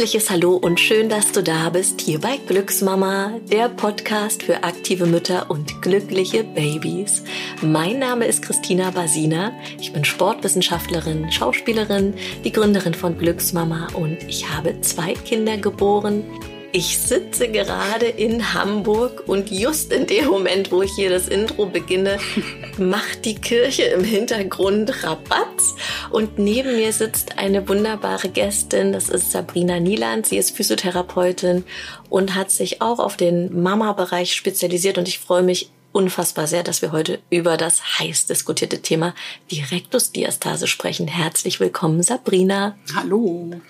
herzliches 0.00 0.30
Hallo 0.30 0.56
und 0.56 0.80
schön, 0.80 1.10
dass 1.10 1.30
du 1.30 1.42
da 1.42 1.68
bist, 1.68 2.00
hier 2.00 2.18
bei 2.22 2.38
Glücksmama, 2.38 3.38
der 3.52 3.68
Podcast 3.68 4.42
für 4.42 4.64
aktive 4.64 5.04
Mütter 5.04 5.50
und 5.50 5.82
glückliche 5.82 6.42
Babys. 6.42 7.22
Mein 7.60 7.98
Name 7.98 8.24
ist 8.24 8.40
Christina 8.40 8.92
Basina, 8.92 9.52
ich 9.78 9.92
bin 9.92 10.06
Sportwissenschaftlerin, 10.06 11.30
Schauspielerin, 11.30 12.14
die 12.44 12.50
Gründerin 12.50 12.94
von 12.94 13.18
Glücksmama 13.18 13.88
und 13.92 14.16
ich 14.26 14.48
habe 14.48 14.80
zwei 14.80 15.12
Kinder 15.12 15.58
geboren, 15.58 16.24
ich 16.72 16.98
sitze 16.98 17.48
gerade 17.48 18.06
in 18.06 18.54
Hamburg 18.54 19.24
und 19.26 19.50
just 19.50 19.92
in 19.92 20.06
dem 20.06 20.26
Moment, 20.26 20.70
wo 20.70 20.82
ich 20.82 20.92
hier 20.92 21.10
das 21.10 21.28
Intro 21.28 21.66
beginne, 21.66 22.18
macht 22.78 23.24
die 23.24 23.34
Kirche 23.34 23.82
im 23.82 24.04
Hintergrund 24.04 25.02
Rabatz 25.02 25.74
und 26.10 26.38
neben 26.38 26.76
mir 26.76 26.92
sitzt 26.92 27.38
eine 27.38 27.68
wunderbare 27.68 28.28
Gästin, 28.28 28.92
das 28.92 29.08
ist 29.08 29.32
Sabrina 29.32 29.80
Nieland. 29.80 30.26
Sie 30.26 30.36
ist 30.36 30.56
Physiotherapeutin 30.56 31.64
und 32.08 32.34
hat 32.34 32.50
sich 32.50 32.80
auch 32.80 32.98
auf 32.98 33.16
den 33.16 33.62
Mama-Bereich 33.62 34.34
spezialisiert 34.34 34.98
und 34.98 35.08
ich 35.08 35.18
freue 35.18 35.42
mich 35.42 35.70
unfassbar 35.92 36.46
sehr, 36.46 36.62
dass 36.62 36.82
wir 36.82 36.92
heute 36.92 37.18
über 37.30 37.56
das 37.56 37.98
heiß 37.98 38.26
diskutierte 38.26 38.80
Thema 38.80 39.14
Direktusdiastase 39.50 40.68
sprechen. 40.68 41.08
Herzlich 41.08 41.58
willkommen, 41.58 42.02
Sabrina. 42.02 42.76
Hallo. 42.94 43.60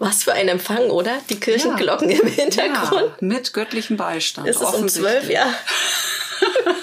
Was 0.00 0.24
für 0.24 0.32
ein 0.32 0.48
Empfang, 0.48 0.88
oder? 0.88 1.18
Die 1.28 1.38
Kirchenglocken 1.38 2.08
ja. 2.08 2.20
im 2.20 2.26
Hintergrund. 2.26 3.02
Ja, 3.02 3.14
mit 3.20 3.52
göttlichem 3.52 3.98
Beistand. 3.98 4.48
Es 4.48 4.56
ist 4.56 4.74
um 4.74 4.88
zwölf, 4.88 5.28
ja. 5.28 5.52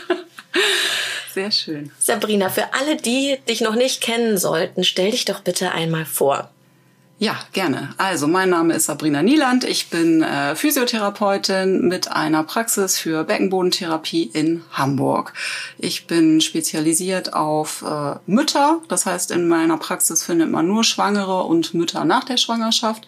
Sehr 1.34 1.49
schön. 1.49 1.91
Sabrina, 1.98 2.49
für 2.49 2.75
alle, 2.75 2.95
die 2.95 3.39
dich 3.49 3.61
noch 3.61 3.73
nicht 3.73 4.02
kennen 4.02 4.38
sollten, 4.38 4.83
stell 4.83 5.09
dich 5.09 5.25
doch 5.25 5.39
bitte 5.39 5.72
einmal 5.72 6.06
vor. 6.06 6.52
Ja, 7.19 7.35
gerne. 7.51 7.95
Also 7.97 8.27
mein 8.27 8.51
Name 8.51 8.75
ist 8.75 8.85
Sabrina 8.85 9.23
Nieland. 9.23 9.63
Ich 9.63 9.89
bin 9.89 10.21
äh, 10.21 10.55
Physiotherapeutin 10.55 11.87
mit 11.87 12.11
einer 12.11 12.43
Praxis 12.43 12.99
für 12.99 13.23
Beckenbodentherapie 13.23 14.29
in 14.33 14.61
Hamburg. 14.71 15.33
Ich 15.79 16.05
bin 16.05 16.41
spezialisiert 16.41 17.33
auf 17.33 17.81
äh, 17.81 18.19
Mütter. 18.27 18.81
Das 18.88 19.07
heißt, 19.07 19.31
in 19.31 19.47
meiner 19.47 19.77
Praxis 19.77 20.23
findet 20.23 20.51
man 20.51 20.67
nur 20.67 20.83
Schwangere 20.83 21.41
und 21.45 21.73
Mütter 21.73 22.05
nach 22.05 22.23
der 22.23 22.38
Schwangerschaft 22.38 23.07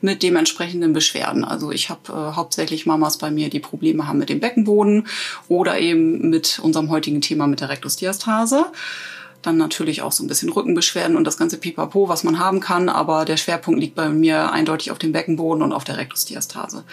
mit 0.00 0.22
dementsprechenden 0.22 0.94
Beschwerden. 0.94 1.44
Also 1.44 1.70
ich 1.70 1.90
habe 1.90 2.00
äh, 2.08 2.36
hauptsächlich 2.36 2.86
Mamas 2.86 3.18
bei 3.18 3.30
mir, 3.30 3.50
die 3.50 3.60
Probleme 3.60 4.08
haben 4.08 4.20
mit 4.20 4.30
dem 4.30 4.40
Beckenboden 4.40 5.06
oder 5.48 5.78
eben 5.78 6.30
mit 6.30 6.60
unserem 6.60 6.88
heutigen 6.88 7.20
Thema 7.20 7.46
mit 7.46 7.60
der 7.60 7.68
Rektusdiastase 7.68 8.72
dann 9.42 9.56
natürlich 9.56 10.02
auch 10.02 10.12
so 10.12 10.22
ein 10.22 10.26
bisschen 10.26 10.50
Rückenbeschwerden 10.50 11.16
und 11.16 11.24
das 11.24 11.38
ganze 11.38 11.56
Pipapo, 11.56 12.08
was 12.08 12.24
man 12.24 12.38
haben 12.38 12.60
kann. 12.60 12.88
Aber 12.88 13.24
der 13.24 13.36
Schwerpunkt 13.36 13.80
liegt 13.80 13.94
bei 13.94 14.08
mir 14.08 14.52
eindeutig 14.52 14.90
auf 14.90 14.98
dem 14.98 15.12
Beckenboden 15.12 15.62
und 15.62 15.72
auf 15.72 15.84
der 15.84 15.96
Rektusdiastase. 15.96 16.84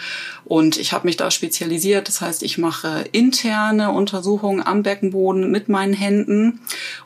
Und 0.44 0.78
ich 0.78 0.92
habe 0.92 1.06
mich 1.06 1.16
da 1.16 1.30
spezialisiert. 1.30 2.08
Das 2.08 2.20
heißt, 2.20 2.42
ich 2.42 2.58
mache 2.58 3.04
interne 3.12 3.92
Untersuchungen 3.92 4.66
am 4.66 4.82
Beckenboden 4.82 5.50
mit 5.50 5.68
meinen 5.68 5.92
Händen. 5.92 6.60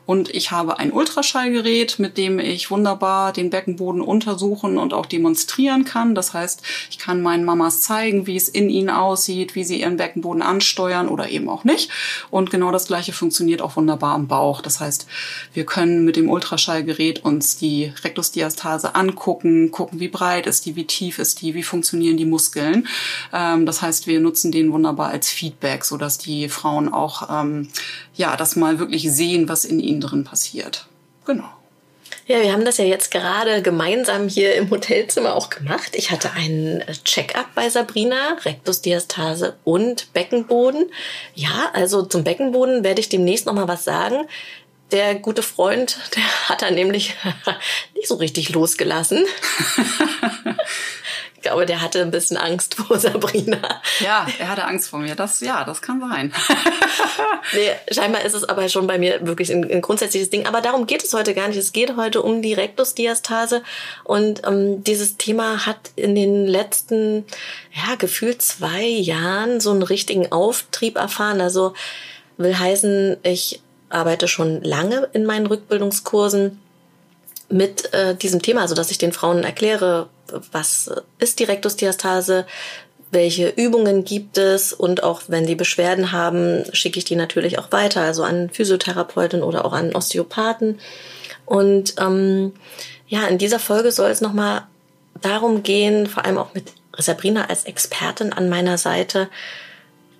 Und 0.05 0.29
ich 0.33 0.51
habe 0.51 0.79
ein 0.79 0.91
Ultraschallgerät, 0.91 1.99
mit 1.99 2.17
dem 2.17 2.39
ich 2.39 2.71
wunderbar 2.71 3.33
den 3.33 3.49
Beckenboden 3.49 4.01
untersuchen 4.01 4.77
und 4.77 4.93
auch 4.93 5.05
demonstrieren 5.05 5.83
kann. 5.83 6.15
Das 6.15 6.33
heißt, 6.33 6.61
ich 6.89 6.99
kann 6.99 7.21
meinen 7.21 7.43
Mamas 7.43 7.81
zeigen, 7.81 8.27
wie 8.27 8.37
es 8.37 8.47
in 8.47 8.69
ihnen 8.69 8.89
aussieht, 8.89 9.55
wie 9.55 9.63
sie 9.63 9.81
ihren 9.81 9.97
Beckenboden 9.97 10.41
ansteuern 10.41 11.09
oder 11.09 11.29
eben 11.29 11.49
auch 11.49 11.63
nicht. 11.63 11.89
Und 12.29 12.49
genau 12.49 12.71
das 12.71 12.87
Gleiche 12.87 13.11
funktioniert 13.11 13.61
auch 13.61 13.75
wunderbar 13.75 14.13
am 14.13 14.27
Bauch. 14.27 14.61
Das 14.61 14.79
heißt, 14.79 15.07
wir 15.53 15.65
können 15.65 16.05
mit 16.05 16.15
dem 16.15 16.29
Ultraschallgerät 16.29 17.23
uns 17.23 17.57
die 17.57 17.91
Rektusdiastase 18.03 18.95
angucken, 18.95 19.71
gucken, 19.71 19.99
wie 19.99 20.07
breit 20.07 20.47
ist 20.47 20.65
die, 20.65 20.75
wie 20.75 20.85
tief 20.85 21.19
ist 21.19 21.41
die, 21.41 21.53
wie 21.53 21.63
funktionieren 21.63 22.17
die 22.17 22.25
Muskeln. 22.25 22.87
Ähm, 23.33 23.65
das 23.65 23.81
heißt, 23.81 24.07
wir 24.07 24.19
nutzen 24.19 24.51
den 24.51 24.71
wunderbar 24.71 25.09
als 25.09 25.29
Feedback, 25.29 25.85
so 25.85 25.97
dass 25.97 26.17
die 26.17 26.49
Frauen 26.49 26.91
auch 26.91 27.29
ähm, 27.29 27.69
ja 28.15 28.35
das 28.37 28.55
mal 28.55 28.79
wirklich 28.79 29.11
sehen, 29.11 29.49
was 29.49 29.65
in 29.65 29.79
ihnen 29.79 30.01
drin 30.01 30.23
passiert. 30.23 30.87
Genau. 31.25 31.49
Ja, 32.25 32.41
wir 32.41 32.53
haben 32.53 32.63
das 32.63 32.77
ja 32.77 32.85
jetzt 32.85 33.11
gerade 33.11 33.61
gemeinsam 33.61 34.29
hier 34.29 34.55
im 34.55 34.69
Hotelzimmer 34.69 35.35
auch 35.35 35.49
gemacht. 35.49 35.91
Ich 35.93 36.09
hatte 36.09 36.31
einen 36.31 36.81
Check-up 37.03 37.47
bei 37.53 37.69
Sabrina, 37.69 38.37
Rektusdiastase 38.45 39.57
und 39.65 40.13
Beckenboden. 40.13 40.89
Ja, 41.35 41.71
also 41.73 42.03
zum 42.03 42.23
Beckenboden 42.23 42.85
werde 42.85 43.01
ich 43.01 43.09
demnächst 43.09 43.45
noch 43.45 43.53
mal 43.53 43.67
was 43.67 43.83
sagen 43.83 44.25
der 44.93 45.15
gute 45.15 45.41
Freund, 45.41 45.97
der 46.15 46.49
hat 46.49 46.61
dann 46.61 46.75
nämlich 46.75 47.15
nicht 47.95 48.07
so 48.07 48.15
richtig 48.15 48.49
losgelassen. 48.49 49.25
ich 51.35 51.41
glaube, 51.41 51.65
der 51.65 51.81
hatte 51.81 52.01
ein 52.01 52.11
bisschen 52.11 52.37
Angst 52.37 52.75
vor 52.75 52.99
Sabrina. 52.99 53.81
Ja, 53.99 54.27
er 54.39 54.49
hatte 54.49 54.65
Angst 54.65 54.89
vor 54.89 54.99
mir. 54.99 55.15
Das, 55.15 55.41
ja, 55.41 55.63
das 55.65 55.81
kann 55.81 55.99
sein. 55.99 56.31
nee, 57.53 57.71
scheinbar 57.91 58.23
ist 58.23 58.35
es 58.35 58.43
aber 58.43 58.69
schon 58.69 58.87
bei 58.87 58.99
mir 58.99 59.25
wirklich 59.25 59.51
ein, 59.51 59.69
ein, 59.69 59.81
grundsätzliches 59.81 60.29
Ding. 60.29 60.45
Aber 60.45 60.61
darum 60.61 60.85
geht 60.85 61.03
es 61.03 61.13
heute 61.13 61.33
gar 61.33 61.47
nicht. 61.47 61.57
Es 61.57 61.73
geht 61.73 61.97
heute 61.97 62.21
um 62.21 62.41
die 62.41 62.53
Rektusdiastase. 62.53 63.63
Und 64.03 64.45
ähm, 64.45 64.83
dieses 64.83 65.17
Thema 65.17 65.65
hat 65.65 65.91
in 65.95 66.13
den 66.13 66.45
letzten, 66.45 67.25
ja, 67.73 67.95
gefühlt 67.95 68.41
zwei 68.43 68.83
Jahren 68.83 69.59
so 69.59 69.71
einen 69.71 69.83
richtigen 69.83 70.31
Auftrieb 70.31 70.97
erfahren. 70.97 71.41
Also 71.41 71.73
will 72.37 72.57
heißen, 72.57 73.17
ich 73.23 73.59
arbeite 73.93 74.27
schon 74.27 74.61
lange 74.63 75.09
in 75.13 75.25
meinen 75.25 75.45
Rückbildungskursen 75.45 76.59
mit 77.49 77.93
äh, 77.93 78.15
diesem 78.15 78.41
Thema, 78.41 78.61
also 78.61 78.75
dass 78.75 78.91
ich 78.91 78.97
den 78.97 79.11
Frauen 79.11 79.43
erkläre, 79.43 80.09
was 80.51 80.91
ist 81.19 81.39
die 81.39 81.43
Rektusdiastase, 81.43 82.45
welche 83.11 83.49
Übungen 83.49 84.03
gibt 84.03 84.37
es 84.37 84.73
und 84.73 85.03
auch 85.03 85.23
wenn 85.27 85.45
die 85.45 85.55
Beschwerden 85.55 86.11
haben, 86.11 86.63
schicke 86.73 86.97
ich 86.97 87.05
die 87.05 87.15
natürlich 87.15 87.59
auch 87.59 87.71
weiter, 87.71 88.01
also 88.01 88.23
an 88.23 88.49
Physiotherapeuten 88.49 89.43
oder 89.43 89.65
auch 89.65 89.73
an 89.73 89.95
Osteopathen. 89.95 90.79
Und 91.45 91.95
ähm, 91.99 92.53
ja, 93.07 93.27
in 93.27 93.37
dieser 93.37 93.59
Folge 93.59 93.91
soll 93.91 94.09
es 94.09 94.21
nochmal 94.21 94.63
darum 95.21 95.61
gehen, 95.61 96.07
vor 96.07 96.25
allem 96.25 96.39
auch 96.39 96.53
mit 96.55 96.73
Sabrina 96.97 97.45
als 97.45 97.65
Expertin 97.65 98.33
an 98.33 98.49
meiner 98.49 98.77
Seite, 98.77 99.29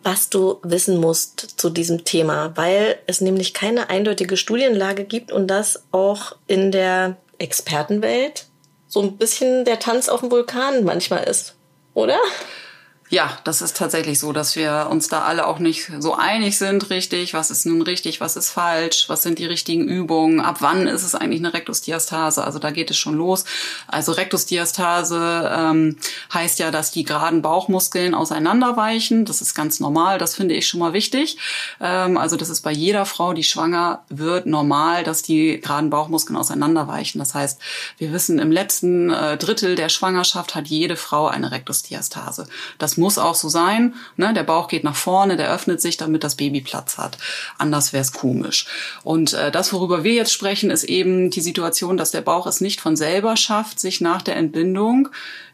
was 0.03 0.29
du 0.29 0.59
wissen 0.63 0.97
musst 0.97 1.59
zu 1.59 1.69
diesem 1.69 2.03
Thema, 2.03 2.51
weil 2.55 2.99
es 3.07 3.21
nämlich 3.21 3.53
keine 3.53 3.89
eindeutige 3.89 4.37
Studienlage 4.37 5.05
gibt 5.05 5.31
und 5.31 5.47
das 5.47 5.83
auch 5.91 6.35
in 6.47 6.71
der 6.71 7.17
Expertenwelt 7.37 8.47
so 8.87 9.01
ein 9.01 9.17
bisschen 9.17 9.65
der 9.65 9.79
Tanz 9.79 10.07
auf 10.09 10.19
dem 10.19 10.29
Vulkan 10.29 10.83
manchmal 10.83 11.23
ist, 11.23 11.55
oder? 11.93 12.19
Ja, 13.09 13.37
das 13.43 13.61
ist 13.61 13.77
tatsächlich 13.77 14.17
so, 14.17 14.33
dass 14.33 14.55
wir 14.55 14.87
uns 14.89 15.07
da 15.07 15.21
alle 15.21 15.45
auch 15.45 15.59
nicht 15.59 15.91
so 15.99 16.15
einig 16.15 16.57
sind, 16.57 16.89
richtig. 16.89 17.35
Was 17.35 17.51
ist 17.51 17.65
nun 17.65 17.83
richtig, 17.83 18.21
was 18.21 18.35
ist 18.35 18.49
falsch, 18.49 19.07
was 19.07 19.21
sind 19.21 19.37
die 19.37 19.45
richtigen 19.45 19.87
Übungen, 19.87 20.39
ab 20.39 20.57
wann 20.61 20.87
ist 20.87 21.03
es 21.03 21.13
eigentlich 21.13 21.39
eine 21.41 21.53
Rektusdiastase? 21.53 22.43
Also 22.43 22.57
da 22.57 22.71
geht 22.71 22.89
es 22.89 22.97
schon 22.97 23.15
los. 23.15 23.45
Also 23.87 24.13
Rektusdiastase 24.13 25.51
ähm, 25.53 25.97
heißt 26.33 26.57
ja, 26.57 26.71
dass 26.71 26.89
die 26.89 27.03
geraden 27.03 27.43
Bauchmuskeln 27.43 28.15
auseinanderweichen. 28.15 29.25
Das 29.25 29.41
ist 29.41 29.53
ganz 29.53 29.79
normal, 29.79 30.17
das 30.17 30.33
finde 30.33 30.55
ich 30.55 30.67
schon 30.67 30.79
mal 30.79 30.93
wichtig. 30.93 31.37
Ähm, 31.79 32.17
also 32.17 32.35
das 32.35 32.49
ist 32.49 32.61
bei 32.61 32.71
jeder 32.71 33.05
Frau, 33.05 33.33
die 33.33 33.43
schwanger 33.43 34.03
wird, 34.09 34.47
normal, 34.47 35.03
dass 35.03 35.21
die 35.21 35.59
geraden 35.59 35.91
Bauchmuskeln 35.91 36.37
auseinanderweichen. 36.37 37.19
Das 37.19 37.35
heißt, 37.35 37.59
wir 37.99 38.11
wissen, 38.11 38.39
im 38.39 38.51
letzten 38.51 39.11
äh, 39.11 39.37
Drittel 39.37 39.75
der 39.75 39.89
Schwangerschaft 39.89 40.55
hat 40.55 40.67
jede 40.67 40.95
Frau 40.95 41.27
eine 41.27 41.51
Rektusdiastase. 41.51 42.47
Das 42.79 42.97
muss 43.03 43.19
auch 43.19 43.35
so 43.35 43.49
sein. 43.49 43.93
Ne? 44.17 44.33
Der 44.33 44.43
Bauch 44.43 44.67
geht 44.67 44.83
nach 44.83 44.95
vorne, 44.95 45.37
der 45.37 45.53
öffnet 45.53 45.81
sich, 45.81 45.97
damit 45.97 46.23
das 46.23 46.35
Baby 46.35 46.61
Platz 46.61 46.97
hat. 46.97 47.17
Anders 47.57 47.93
wäre 47.93 48.01
es 48.01 48.13
komisch. 48.13 48.65
Und 49.03 49.33
äh, 49.33 49.51
das, 49.51 49.73
worüber 49.73 50.03
wir 50.03 50.13
jetzt 50.13 50.33
sprechen, 50.33 50.71
ist 50.71 50.85
eben 50.85 51.29
die 51.29 51.41
Situation, 51.41 51.97
dass 51.97 52.11
der 52.11 52.21
Bauch 52.21 52.47
es 52.47 52.61
nicht 52.61 52.81
von 52.81 52.95
selber 52.95 53.37
schafft, 53.37 53.79
sich 53.79 54.01
nach 54.01 54.21
der 54.21 54.37
Entbindung 54.37 55.09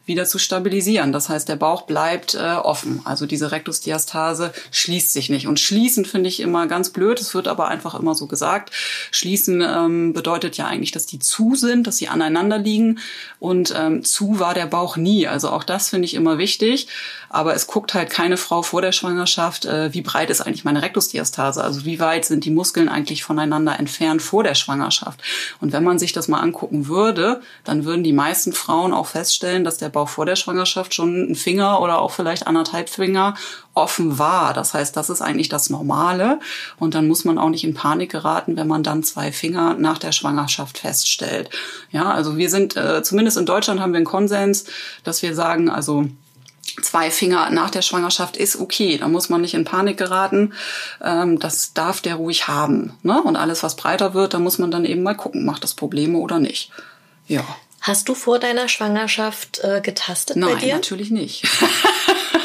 wieder 0.06 0.24
zu 0.24 0.38
stabilisieren. 0.38 1.12
Das 1.12 1.28
heißt, 1.28 1.48
der 1.48 1.56
Bauch 1.56 1.82
bleibt 1.82 2.34
äh, 2.34 2.54
offen. 2.54 3.00
Also 3.04 3.26
diese 3.26 3.52
Rektusdiastase 3.52 4.52
schließt 4.70 5.12
sich 5.12 5.30
nicht. 5.30 5.46
Und 5.46 5.60
schließen 5.60 6.04
finde 6.04 6.28
ich 6.28 6.40
immer 6.40 6.66
ganz 6.66 6.90
blöd. 6.90 7.20
Es 7.20 7.34
wird 7.34 7.48
aber 7.48 7.68
einfach 7.68 7.94
immer 7.94 8.14
so 8.14 8.26
gesagt. 8.26 8.70
Schließen 9.10 9.62
ähm, 9.62 10.12
bedeutet 10.12 10.56
ja 10.56 10.66
eigentlich, 10.66 10.92
dass 10.92 11.06
die 11.06 11.18
zu 11.18 11.54
sind, 11.54 11.86
dass 11.86 11.98
sie 11.98 12.08
aneinander 12.08 12.58
liegen. 12.58 12.98
Und 13.38 13.74
ähm, 13.76 14.04
zu 14.04 14.40
war 14.40 14.54
der 14.54 14.66
Bauch 14.66 14.96
nie. 14.96 15.26
Also 15.26 15.50
auch 15.50 15.64
das 15.64 15.90
finde 15.90 16.06
ich 16.06 16.14
immer 16.14 16.38
wichtig. 16.38 16.88
Aber 17.32 17.54
es 17.54 17.68
guckt 17.68 17.94
halt 17.94 18.10
keine 18.10 18.36
Frau 18.36 18.62
vor 18.62 18.82
der 18.82 18.90
Schwangerschaft, 18.90 19.64
äh, 19.64 19.94
wie 19.94 20.02
breit 20.02 20.30
ist 20.30 20.40
eigentlich 20.40 20.64
meine 20.64 20.82
Rektusdiastase? 20.82 21.62
Also 21.62 21.84
wie 21.84 22.00
weit 22.00 22.24
sind 22.24 22.44
die 22.44 22.50
Muskeln 22.50 22.88
eigentlich 22.88 23.22
voneinander 23.22 23.78
entfernt 23.78 24.20
vor 24.20 24.42
der 24.42 24.56
Schwangerschaft? 24.56 25.22
Und 25.60 25.72
wenn 25.72 25.84
man 25.84 26.00
sich 26.00 26.12
das 26.12 26.26
mal 26.26 26.40
angucken 26.40 26.88
würde, 26.88 27.40
dann 27.62 27.84
würden 27.84 28.02
die 28.02 28.12
meisten 28.12 28.52
Frauen 28.52 28.92
auch 28.92 29.06
feststellen, 29.06 29.62
dass 29.62 29.78
der 29.78 29.89
Bauch 29.90 30.08
vor 30.08 30.26
der 30.26 30.36
Schwangerschaft 30.36 30.94
schon 30.94 31.30
ein 31.30 31.34
Finger 31.34 31.80
oder 31.80 32.00
auch 32.00 32.10
vielleicht 32.12 32.46
anderthalb 32.46 32.88
Finger 32.88 33.34
offen 33.74 34.18
war. 34.18 34.54
Das 34.54 34.74
heißt, 34.74 34.96
das 34.96 35.10
ist 35.10 35.20
eigentlich 35.20 35.48
das 35.48 35.70
Normale. 35.70 36.40
Und 36.78 36.94
dann 36.94 37.08
muss 37.08 37.24
man 37.24 37.38
auch 37.38 37.50
nicht 37.50 37.64
in 37.64 37.74
Panik 37.74 38.10
geraten, 38.10 38.56
wenn 38.56 38.66
man 38.66 38.82
dann 38.82 39.02
zwei 39.02 39.32
Finger 39.32 39.74
nach 39.74 39.98
der 39.98 40.12
Schwangerschaft 40.12 40.78
feststellt. 40.78 41.50
Ja, 41.90 42.10
also 42.10 42.36
wir 42.36 42.50
sind, 42.50 42.76
äh, 42.76 43.02
zumindest 43.02 43.36
in 43.36 43.46
Deutschland 43.46 43.80
haben 43.80 43.92
wir 43.92 43.98
einen 43.98 44.06
Konsens, 44.06 44.64
dass 45.04 45.22
wir 45.22 45.34
sagen, 45.34 45.70
also 45.70 46.06
zwei 46.82 47.10
Finger 47.10 47.50
nach 47.50 47.70
der 47.70 47.82
Schwangerschaft 47.82 48.36
ist 48.36 48.58
okay. 48.60 48.98
Da 48.98 49.08
muss 49.08 49.28
man 49.28 49.40
nicht 49.40 49.54
in 49.54 49.64
Panik 49.64 49.96
geraten. 49.96 50.52
Ähm, 51.02 51.38
das 51.38 51.72
darf 51.74 52.00
der 52.00 52.16
ruhig 52.16 52.48
haben. 52.48 52.94
Ne? 53.02 53.22
Und 53.22 53.36
alles, 53.36 53.62
was 53.62 53.76
breiter 53.76 54.14
wird, 54.14 54.34
da 54.34 54.38
muss 54.38 54.58
man 54.58 54.70
dann 54.70 54.84
eben 54.84 55.02
mal 55.02 55.16
gucken, 55.16 55.44
macht 55.44 55.64
das 55.64 55.74
Probleme 55.74 56.18
oder 56.18 56.38
nicht. 56.38 56.70
Ja. 57.26 57.44
Hast 57.80 58.08
du 58.08 58.14
vor 58.14 58.38
deiner 58.38 58.68
Schwangerschaft 58.68 59.60
äh, 59.64 59.80
getastet 59.80 60.36
Nein, 60.36 60.54
bei 60.54 60.60
dir? 60.60 60.74
natürlich 60.74 61.10
nicht. 61.10 61.46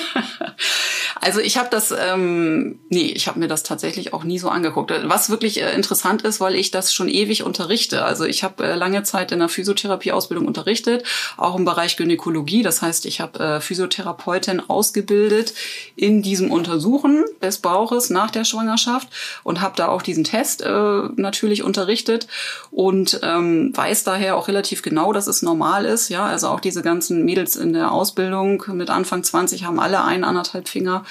Also 1.22 1.40
ich 1.40 1.58
habe 1.58 1.70
das, 1.72 1.92
ähm, 1.98 2.80
nee, 2.90 3.12
ich 3.16 3.28
habe 3.28 3.40
mir 3.40 3.48
das 3.48 3.64
tatsächlich 3.64 4.14
auch 4.14 4.24
nie 4.24 4.38
so 4.38 4.50
angeguckt. 4.50 4.92
Was 5.06 5.30
wirklich 5.30 5.62
äh, 5.62 5.74
interessant 5.74 6.22
ist, 6.24 6.40
weil 6.40 6.56
ich 6.56 6.72
das 6.72 6.94
schon 6.94 7.08
ewig 7.08 7.44
unterrichte. 7.44 8.04
Also 8.04 8.26
ich 8.26 8.44
habe 8.44 8.64
äh, 8.64 8.76
lange 8.76 9.04
Zeit 9.04 9.32
in 9.32 9.40
der 9.40 9.50
Physiotherapieausbildung 9.50 10.46
unterrichtet, 10.46 11.04
auch 11.38 11.56
im 11.56 11.66
Bereich 11.66 11.98
Gynäkologie. 11.98 12.64
Das 12.64 12.82
heißt, 12.82 13.06
ich 13.06 13.22
habe 13.22 13.40
äh, 13.40 13.62
Physiotherapeutin 13.62 14.62
ausgebildet 14.70 15.54
in 15.96 16.22
diesem 16.22 16.52
Untersuchen 16.52 17.24
des 17.42 17.60
Bauches 17.60 18.10
nach 18.10 18.30
der 18.30 18.44
Schwangerschaft 18.44 19.08
und 19.44 19.62
habe 19.62 19.76
da 19.78 19.88
auch 19.88 20.02
diesen 20.02 20.26
Test 20.26 20.62
äh, 20.62 21.02
natürlich 21.16 21.64
unterrichtet 21.64 22.28
und 22.72 23.20
ähm, 23.24 23.72
weiß 23.76 24.04
daher 24.04 24.36
auch 24.36 24.48
relativ 24.48 24.82
genau, 24.82 25.14
dass 25.14 25.28
es 25.28 25.42
normal 25.42 25.86
ist. 25.86 26.10
Ja, 26.10 26.26
also 26.26 26.50
auch 26.50 26.60
diese 26.60 26.82
ganzen 26.82 27.26
Mädels 27.26 27.56
in 27.56 27.74
der 27.74 27.92
Ausbildung 27.92 28.64
mit 28.74 28.90
Anfang 28.90 29.24
20 29.24 29.64
haben 29.64 29.80
alle 29.80 30.04
anderthalb 30.46 30.68
Finger. 30.70 31.06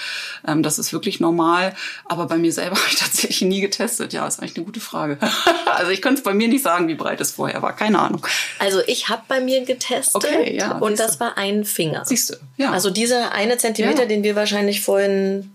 Ähm, 0.46 0.62
das 0.62 0.78
ist 0.78 0.92
wirklich 0.92 1.20
normal. 1.20 1.74
Aber 2.06 2.26
bei 2.26 2.36
mir 2.36 2.52
selber 2.52 2.76
habe 2.80 2.88
ich 2.88 2.96
tatsächlich 2.96 3.42
nie 3.42 3.60
getestet. 3.60 4.12
Ja, 4.12 4.26
ist 4.26 4.40
eigentlich 4.40 4.56
eine 4.56 4.64
gute 4.64 4.80
Frage. 4.80 5.18
also 5.66 5.90
ich 5.90 6.02
könnte 6.02 6.18
es 6.18 6.24
bei 6.24 6.34
mir 6.34 6.48
nicht 6.48 6.62
sagen, 6.62 6.88
wie 6.88 6.94
breit 6.94 7.20
es 7.20 7.32
vorher 7.32 7.62
war. 7.62 7.74
Keine 7.74 7.98
Ahnung. 7.98 8.26
Also 8.58 8.80
ich 8.86 9.08
habe 9.08 9.22
bei 9.28 9.40
mir 9.40 9.64
getestet 9.64 10.14
Okay, 10.16 10.56
ja, 10.56 10.78
und 10.78 10.98
das 10.98 11.20
war 11.20 11.36
ein 11.36 11.64
Finger. 11.64 12.04
Siehst 12.04 12.30
du, 12.30 12.34
ja. 12.56 12.70
Also 12.70 12.90
dieser 12.90 13.32
eine 13.32 13.58
Zentimeter, 13.58 14.02
Ja. 14.02 14.08
den 14.08 14.22
wir 14.22 14.36
wahrscheinlich 14.36 14.80
vorhin 14.82 15.50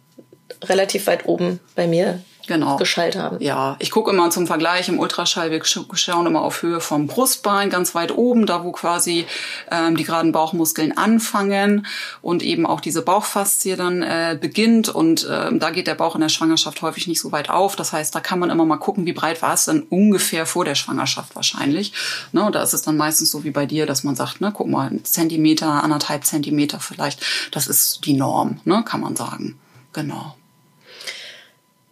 relativ 0.63 1.07
weit 1.07 1.25
oben 1.25 1.59
bei 1.75 1.87
mir 1.87 2.21
Genau. 2.49 2.77
geschallt 2.77 3.15
haben. 3.15 3.37
Ja, 3.39 3.75
ich 3.79 3.91
gucke 3.91 4.09
immer 4.11 4.29
zum 4.31 4.47
Vergleich 4.47 4.89
im 4.89 4.99
Ultraschall, 4.99 5.51
wir 5.51 5.61
sch- 5.63 5.85
schauen 5.95 6.25
immer 6.25 6.41
auf 6.41 6.63
Höhe 6.63 6.81
vom 6.81 7.05
Brustbein, 7.07 7.69
ganz 7.69 7.93
weit 7.95 8.11
oben, 8.17 8.45
da 8.47 8.63
wo 8.63 8.71
quasi 8.71 9.25
ähm, 9.71 9.95
die 9.95 10.03
geraden 10.03 10.31
Bauchmuskeln 10.31 10.97
anfangen 10.97 11.85
und 12.23 12.41
eben 12.41 12.65
auch 12.65 12.81
diese 12.81 13.03
Bauchfaszie 13.03 13.75
dann 13.75 14.01
äh, 14.01 14.35
beginnt 14.39 14.89
und 14.89 15.27
ähm, 15.31 15.59
da 15.59 15.69
geht 15.69 15.85
der 15.87 15.93
Bauch 15.95 16.15
in 16.15 16.21
der 16.21 16.29
Schwangerschaft 16.29 16.81
häufig 16.81 17.07
nicht 17.07 17.21
so 17.21 17.31
weit 17.31 17.51
auf. 17.51 17.75
Das 17.75 17.93
heißt, 17.93 18.15
da 18.15 18.19
kann 18.19 18.39
man 18.39 18.49
immer 18.49 18.65
mal 18.65 18.77
gucken, 18.77 19.05
wie 19.05 19.13
breit 19.13 19.41
war 19.43 19.53
es 19.53 19.65
denn 19.65 19.83
ungefähr 19.83 20.47
vor 20.47 20.65
der 20.65 20.73
Schwangerschaft 20.75 21.35
wahrscheinlich. 21.35 21.93
Ne, 22.31 22.43
und 22.43 22.55
da 22.55 22.63
ist 22.63 22.73
es 22.73 22.81
dann 22.81 22.97
meistens 22.97 23.29
so 23.29 23.43
wie 23.43 23.51
bei 23.51 23.67
dir, 23.67 23.85
dass 23.85 24.03
man 24.03 24.15
sagt, 24.15 24.41
ne, 24.41 24.51
guck 24.51 24.67
mal, 24.67 24.89
ein 24.89 25.05
Zentimeter, 25.05 25.83
anderthalb 25.83 26.25
Zentimeter 26.25 26.79
vielleicht, 26.79 27.21
das 27.51 27.67
ist 27.67 28.05
die 28.05 28.13
Norm, 28.13 28.59
ne, 28.65 28.83
kann 28.83 29.01
man 29.01 29.15
sagen. 29.15 29.59
Genau. 29.93 30.35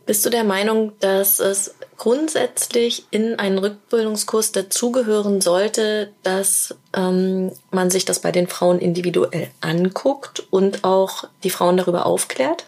Bist 0.08 0.26
du 0.26 0.30
der 0.30 0.46
Meinung, 0.46 0.94
dass 1.02 1.40
es 1.40 1.76
grundsätzlich 1.98 3.06
in 3.12 3.38
einen 3.40 3.58
Rückbildungskurs 3.58 4.54
dazugehören 4.54 5.42
sollte, 5.42 6.14
dass 6.24 6.74
ähm, 6.96 7.52
man 7.72 7.90
sich 7.90 8.06
das 8.06 8.22
bei 8.22 8.32
den 8.32 8.48
Frauen 8.48 8.80
individuell 8.80 9.50
anguckt 9.60 10.48
und 10.50 10.86
auch 10.86 11.26
die 11.44 11.50
Frauen 11.50 11.76
darüber 11.76 12.06
aufklärt? 12.06 12.68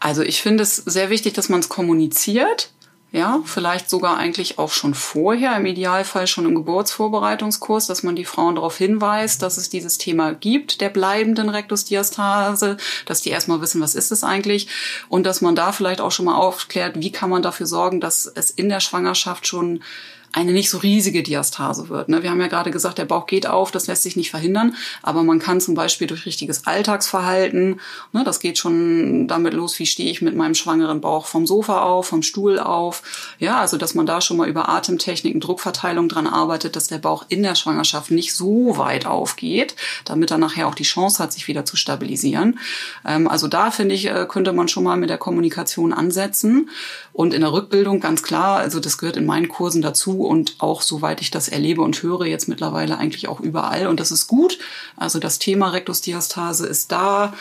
Also 0.00 0.22
ich 0.22 0.42
finde 0.42 0.64
es 0.64 0.74
sehr 0.74 1.10
wichtig, 1.10 1.34
dass 1.34 1.48
man 1.48 1.60
es 1.60 1.68
kommuniziert. 1.68 2.70
Ja, 3.12 3.40
vielleicht 3.44 3.90
sogar 3.90 4.18
eigentlich 4.18 4.60
auch 4.60 4.70
schon 4.70 4.94
vorher, 4.94 5.56
im 5.56 5.66
Idealfall 5.66 6.28
schon 6.28 6.44
im 6.44 6.54
Geburtsvorbereitungskurs, 6.54 7.88
dass 7.88 8.04
man 8.04 8.14
die 8.14 8.24
Frauen 8.24 8.54
darauf 8.54 8.78
hinweist, 8.78 9.42
dass 9.42 9.56
es 9.56 9.68
dieses 9.68 9.98
Thema 9.98 10.32
gibt, 10.32 10.80
der 10.80 10.90
bleibenden 10.90 11.48
Rektusdiastase, 11.48 12.76
dass 13.06 13.20
die 13.20 13.30
erstmal 13.30 13.60
wissen, 13.60 13.80
was 13.80 13.96
ist 13.96 14.12
es 14.12 14.22
eigentlich. 14.22 14.68
Und 15.08 15.24
dass 15.24 15.40
man 15.40 15.56
da 15.56 15.72
vielleicht 15.72 16.00
auch 16.00 16.12
schon 16.12 16.26
mal 16.26 16.36
aufklärt, 16.36 17.00
wie 17.00 17.10
kann 17.10 17.30
man 17.30 17.42
dafür 17.42 17.66
sorgen, 17.66 18.00
dass 18.00 18.26
es 18.26 18.50
in 18.50 18.68
der 18.68 18.80
Schwangerschaft 18.80 19.44
schon 19.44 19.82
eine 20.32 20.52
nicht 20.52 20.70
so 20.70 20.78
riesige 20.78 21.22
Diastase 21.22 21.88
wird. 21.88 22.08
Ne? 22.08 22.22
Wir 22.22 22.30
haben 22.30 22.40
ja 22.40 22.46
gerade 22.46 22.70
gesagt, 22.70 22.98
der 22.98 23.04
Bauch 23.04 23.26
geht 23.26 23.46
auf, 23.46 23.70
das 23.70 23.86
lässt 23.86 24.02
sich 24.02 24.16
nicht 24.16 24.30
verhindern, 24.30 24.76
aber 25.02 25.22
man 25.22 25.38
kann 25.38 25.60
zum 25.60 25.74
Beispiel 25.74 26.06
durch 26.06 26.26
richtiges 26.26 26.66
Alltagsverhalten, 26.66 27.80
ne, 28.12 28.24
das 28.24 28.38
geht 28.38 28.58
schon 28.58 29.26
damit 29.26 29.54
los, 29.54 29.78
wie 29.78 29.86
stehe 29.86 30.10
ich 30.10 30.22
mit 30.22 30.36
meinem 30.36 30.54
schwangeren 30.54 31.00
Bauch 31.00 31.26
vom 31.26 31.46
Sofa 31.46 31.82
auf, 31.82 32.06
vom 32.06 32.22
Stuhl 32.22 32.58
auf, 32.58 33.02
ja, 33.38 33.60
also 33.60 33.76
dass 33.76 33.94
man 33.94 34.06
da 34.06 34.20
schon 34.20 34.36
mal 34.36 34.48
über 34.48 34.68
Atemtechniken, 34.68 35.40
Druckverteilung 35.40 36.08
dran 36.08 36.26
arbeitet, 36.26 36.76
dass 36.76 36.86
der 36.86 36.98
Bauch 36.98 37.24
in 37.28 37.42
der 37.42 37.54
Schwangerschaft 37.54 38.10
nicht 38.10 38.34
so 38.34 38.78
weit 38.78 39.06
aufgeht, 39.06 39.74
damit 40.04 40.30
er 40.30 40.38
nachher 40.38 40.68
auch 40.68 40.74
die 40.74 40.84
Chance 40.84 41.22
hat, 41.22 41.32
sich 41.32 41.48
wieder 41.48 41.64
zu 41.64 41.76
stabilisieren. 41.76 42.58
Ähm, 43.04 43.26
also 43.26 43.48
da 43.48 43.70
finde 43.70 43.94
ich, 43.94 44.06
äh, 44.06 44.26
könnte 44.28 44.52
man 44.52 44.68
schon 44.68 44.84
mal 44.84 44.96
mit 44.96 45.10
der 45.10 45.18
Kommunikation 45.18 45.92
ansetzen 45.92 46.70
und 47.20 47.34
in 47.34 47.42
der 47.42 47.52
Rückbildung 47.52 48.00
ganz 48.00 48.22
klar, 48.22 48.56
also 48.56 48.80
das 48.80 48.96
gehört 48.96 49.18
in 49.18 49.26
meinen 49.26 49.48
Kursen 49.48 49.82
dazu 49.82 50.22
und 50.22 50.54
auch 50.56 50.80
soweit 50.80 51.20
ich 51.20 51.30
das 51.30 51.48
erlebe 51.48 51.82
und 51.82 52.02
höre 52.02 52.24
jetzt 52.24 52.48
mittlerweile 52.48 52.96
eigentlich 52.96 53.28
auch 53.28 53.40
überall 53.40 53.88
und 53.88 54.00
das 54.00 54.10
ist 54.10 54.26
gut. 54.26 54.58
Also 54.96 55.18
das 55.18 55.38
Thema 55.38 55.68
Rektusdiastase 55.68 56.66
ist 56.66 56.92
da. 56.92 57.34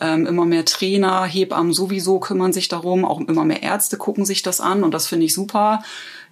Ähm, 0.00 0.24
immer 0.24 0.46
mehr 0.46 0.64
Trainer, 0.64 1.24
Hebammen 1.24 1.74
sowieso 1.74 2.20
kümmern 2.20 2.54
sich 2.54 2.68
darum, 2.68 3.04
auch 3.04 3.20
immer 3.20 3.44
mehr 3.44 3.62
Ärzte 3.62 3.98
gucken 3.98 4.24
sich 4.24 4.40
das 4.40 4.62
an 4.62 4.82
und 4.82 4.94
das 4.94 5.06
finde 5.06 5.26
ich 5.26 5.34
super. 5.34 5.82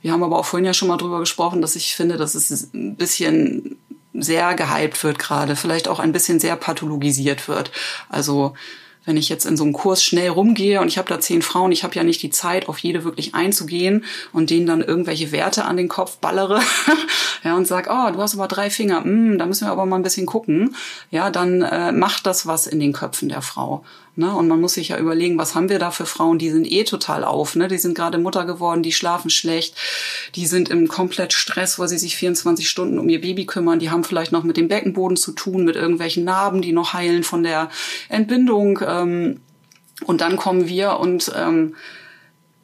Wir 0.00 0.12
haben 0.12 0.22
aber 0.22 0.38
auch 0.38 0.46
vorhin 0.46 0.64
ja 0.64 0.72
schon 0.72 0.88
mal 0.88 0.96
drüber 0.96 1.20
gesprochen, 1.20 1.60
dass 1.60 1.76
ich 1.76 1.96
finde, 1.96 2.16
dass 2.16 2.34
es 2.34 2.72
ein 2.72 2.96
bisschen 2.96 3.76
sehr 4.14 4.54
gehypt 4.54 5.04
wird 5.04 5.18
gerade, 5.18 5.54
vielleicht 5.54 5.88
auch 5.88 6.00
ein 6.00 6.12
bisschen 6.12 6.40
sehr 6.40 6.56
pathologisiert 6.56 7.46
wird. 7.46 7.70
Also 8.08 8.54
wenn 9.06 9.16
ich 9.16 9.30
jetzt 9.30 9.46
in 9.46 9.56
so 9.56 9.64
einem 9.64 9.72
Kurs 9.72 10.02
schnell 10.02 10.28
rumgehe 10.28 10.80
und 10.80 10.88
ich 10.88 10.98
habe 10.98 11.08
da 11.08 11.18
zehn 11.18 11.40
Frauen, 11.40 11.72
ich 11.72 11.84
habe 11.84 11.94
ja 11.94 12.02
nicht 12.02 12.22
die 12.22 12.30
Zeit, 12.30 12.68
auf 12.68 12.78
jede 12.78 13.04
wirklich 13.04 13.34
einzugehen 13.34 14.04
und 14.32 14.50
denen 14.50 14.66
dann 14.66 14.82
irgendwelche 14.82 15.32
Werte 15.32 15.64
an 15.64 15.78
den 15.78 15.88
Kopf 15.88 16.18
ballere 16.18 16.60
ja, 17.44 17.56
und 17.56 17.66
sag, 17.66 17.88
oh, 17.88 18.12
du 18.12 18.20
hast 18.20 18.34
aber 18.34 18.48
drei 18.48 18.68
Finger, 18.68 19.00
mm, 19.00 19.38
da 19.38 19.46
müssen 19.46 19.66
wir 19.66 19.72
aber 19.72 19.86
mal 19.86 19.96
ein 19.96 20.02
bisschen 20.02 20.26
gucken, 20.26 20.74
ja, 21.10 21.30
dann 21.30 21.62
äh, 21.62 21.92
macht 21.92 22.26
das 22.26 22.46
was 22.46 22.66
in 22.66 22.80
den 22.80 22.92
Köpfen 22.92 23.28
der 23.28 23.42
Frau. 23.42 23.84
Ne? 24.16 24.34
Und 24.34 24.48
man 24.48 24.60
muss 24.60 24.74
sich 24.74 24.88
ja 24.88 24.98
überlegen, 24.98 25.38
was 25.38 25.54
haben 25.54 25.68
wir 25.68 25.78
da 25.78 25.90
für 25.90 26.06
Frauen, 26.06 26.38
die 26.38 26.50
sind 26.50 26.70
eh 26.70 26.84
total 26.84 27.22
auf, 27.22 27.54
ne? 27.54 27.68
die 27.68 27.76
sind 27.76 27.94
gerade 27.94 28.16
Mutter 28.16 28.46
geworden, 28.46 28.82
die 28.82 28.92
schlafen 28.92 29.28
schlecht, 29.28 29.76
die 30.34 30.46
sind 30.46 30.70
im 30.70 30.88
komplett 30.88 31.34
Stress, 31.34 31.78
weil 31.78 31.88
sie 31.88 31.98
sich 31.98 32.16
24 32.16 32.68
Stunden 32.68 32.98
um 32.98 33.08
ihr 33.10 33.20
Baby 33.20 33.44
kümmern, 33.44 33.78
die 33.78 33.90
haben 33.90 34.04
vielleicht 34.04 34.32
noch 34.32 34.42
mit 34.42 34.56
dem 34.56 34.68
Beckenboden 34.68 35.18
zu 35.18 35.32
tun, 35.32 35.64
mit 35.64 35.76
irgendwelchen 35.76 36.24
Narben, 36.24 36.62
die 36.62 36.72
noch 36.72 36.94
heilen 36.94 37.24
von 37.24 37.42
der 37.42 37.68
Entbindung. 38.08 38.80
Ähm, 38.86 39.40
und 40.04 40.20
dann 40.20 40.36
kommen 40.36 40.68
wir 40.68 40.98
und 40.98 41.32
ähm, 41.36 41.74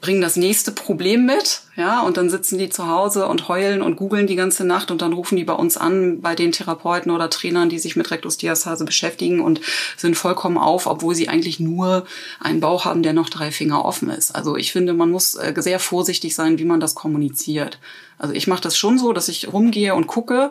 bringen 0.02 0.20
das 0.20 0.34
nächste 0.34 0.72
Problem 0.72 1.24
mit, 1.26 1.62
ja, 1.76 2.00
und 2.00 2.16
dann 2.16 2.28
sitzen 2.28 2.58
die 2.58 2.68
zu 2.68 2.88
Hause 2.88 3.28
und 3.28 3.46
heulen 3.46 3.82
und 3.82 3.94
googeln 3.94 4.26
die 4.26 4.34
ganze 4.34 4.64
Nacht 4.64 4.90
und 4.90 5.00
dann 5.00 5.12
rufen 5.12 5.36
die 5.36 5.44
bei 5.44 5.52
uns 5.52 5.76
an, 5.76 6.20
bei 6.20 6.34
den 6.34 6.50
Therapeuten 6.50 7.12
oder 7.12 7.30
Trainern, 7.30 7.68
die 7.68 7.78
sich 7.78 7.94
mit 7.94 8.10
Rektusdiastase 8.10 8.84
beschäftigen 8.84 9.40
und 9.40 9.60
sind 9.96 10.16
vollkommen 10.16 10.58
auf, 10.58 10.88
obwohl 10.88 11.14
sie 11.14 11.28
eigentlich 11.28 11.60
nur 11.60 12.04
einen 12.40 12.58
Bauch 12.58 12.84
haben, 12.84 13.04
der 13.04 13.12
noch 13.12 13.30
drei 13.30 13.52
Finger 13.52 13.84
offen 13.84 14.10
ist. 14.10 14.34
Also 14.34 14.56
ich 14.56 14.72
finde, 14.72 14.92
man 14.92 15.08
muss 15.08 15.36
äh, 15.36 15.54
sehr 15.56 15.78
vorsichtig 15.78 16.34
sein, 16.34 16.58
wie 16.58 16.64
man 16.64 16.80
das 16.80 16.96
kommuniziert. 16.96 17.78
Also 18.18 18.34
ich 18.34 18.48
mache 18.48 18.62
das 18.62 18.76
schon 18.76 18.98
so, 18.98 19.12
dass 19.12 19.28
ich 19.28 19.52
rumgehe 19.52 19.94
und 19.94 20.08
gucke, 20.08 20.50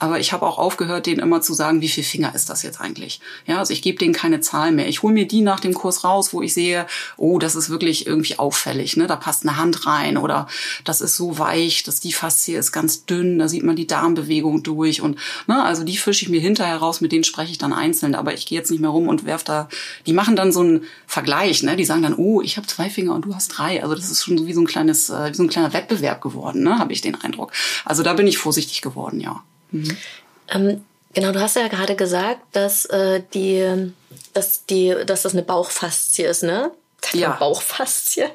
aber 0.00 0.18
ich 0.18 0.32
habe 0.32 0.46
auch 0.46 0.56
aufgehört, 0.58 1.04
denen 1.04 1.20
immer 1.20 1.42
zu 1.42 1.52
sagen, 1.52 1.82
wie 1.82 1.88
viel 1.88 2.02
Finger 2.02 2.34
ist 2.34 2.48
das 2.48 2.62
jetzt 2.62 2.80
eigentlich. 2.80 3.20
Ja, 3.46 3.58
also 3.58 3.74
ich 3.74 3.82
gebe 3.82 3.98
denen 3.98 4.14
keine 4.14 4.40
Zahl 4.40 4.72
mehr. 4.72 4.88
Ich 4.88 5.02
hole 5.02 5.12
mir 5.12 5.28
die 5.28 5.42
nach 5.42 5.60
dem 5.60 5.74
Kurs 5.74 6.04
raus, 6.04 6.32
wo 6.32 6.40
ich 6.40 6.54
sehe, 6.54 6.86
oh, 7.18 7.38
das 7.38 7.54
ist 7.54 7.68
wirklich 7.68 8.06
irgendwie 8.06 8.38
auffällig. 8.38 8.96
Ne? 8.96 9.06
Da 9.06 9.16
passt 9.16 9.46
eine 9.46 9.58
Hand 9.58 9.86
rein 9.86 10.16
oder 10.16 10.48
das 10.84 11.02
ist 11.02 11.16
so 11.16 11.38
weich, 11.38 11.82
dass 11.82 12.00
die 12.00 12.14
Faszie 12.14 12.54
ist 12.54 12.72
ganz 12.72 13.04
dünn, 13.04 13.38
da 13.38 13.46
sieht 13.46 13.62
man 13.62 13.76
die 13.76 13.86
Darmbewegung 13.86 14.62
durch. 14.62 15.02
Und 15.02 15.18
ne, 15.46 15.62
also 15.62 15.84
die 15.84 15.98
fische 15.98 16.24
ich 16.24 16.30
mir 16.30 16.40
hinterher 16.40 16.78
raus, 16.78 17.02
mit 17.02 17.12
denen 17.12 17.24
spreche 17.24 17.52
ich 17.52 17.58
dann 17.58 17.74
einzeln. 17.74 18.14
Aber 18.14 18.32
ich 18.32 18.46
gehe 18.46 18.58
jetzt 18.58 18.70
nicht 18.70 18.80
mehr 18.80 18.90
rum 18.90 19.06
und 19.06 19.26
werf 19.26 19.44
da. 19.44 19.68
Die 20.06 20.14
machen 20.14 20.34
dann 20.34 20.50
so 20.50 20.60
einen 20.60 20.84
Vergleich, 21.06 21.62
ne? 21.62 21.76
Die 21.76 21.84
sagen 21.84 22.02
dann, 22.02 22.14
oh, 22.14 22.40
ich 22.40 22.56
habe 22.56 22.66
zwei 22.66 22.88
Finger 22.88 23.14
und 23.14 23.26
du 23.26 23.34
hast 23.34 23.48
drei. 23.48 23.82
Also 23.82 23.94
das 23.94 24.10
ist 24.10 24.24
schon 24.24 24.38
so 24.38 24.46
wie 24.46 24.54
so 24.54 24.62
ein 24.62 24.66
kleines, 24.66 25.10
äh, 25.10 25.30
wie 25.30 25.34
so 25.34 25.42
ein 25.42 25.50
kleiner 25.50 25.74
Wettbewerb 25.74 26.22
geworden, 26.22 26.62
ne? 26.62 26.78
Habe 26.78 26.94
ich 26.94 27.02
den 27.02 27.16
Eindruck. 27.16 27.52
Also 27.84 28.02
da 28.02 28.14
bin 28.14 28.26
ich 28.26 28.38
vorsichtig 28.38 28.80
geworden, 28.80 29.20
ja. 29.20 29.42
Ähm, 30.48 30.84
genau, 31.14 31.32
du 31.32 31.40
hast 31.40 31.56
ja 31.56 31.68
gerade 31.68 31.96
gesagt, 31.96 32.40
dass 32.52 32.84
äh, 32.86 33.22
die, 33.34 33.92
dass 34.34 34.66
die, 34.66 34.94
dass 35.06 35.22
das 35.22 35.32
eine 35.32 35.42
Bauchfaszie 35.42 36.24
ist, 36.24 36.42
ne? 36.42 36.70
Ja. 37.12 37.30
Bauchfaszie. 37.32 38.26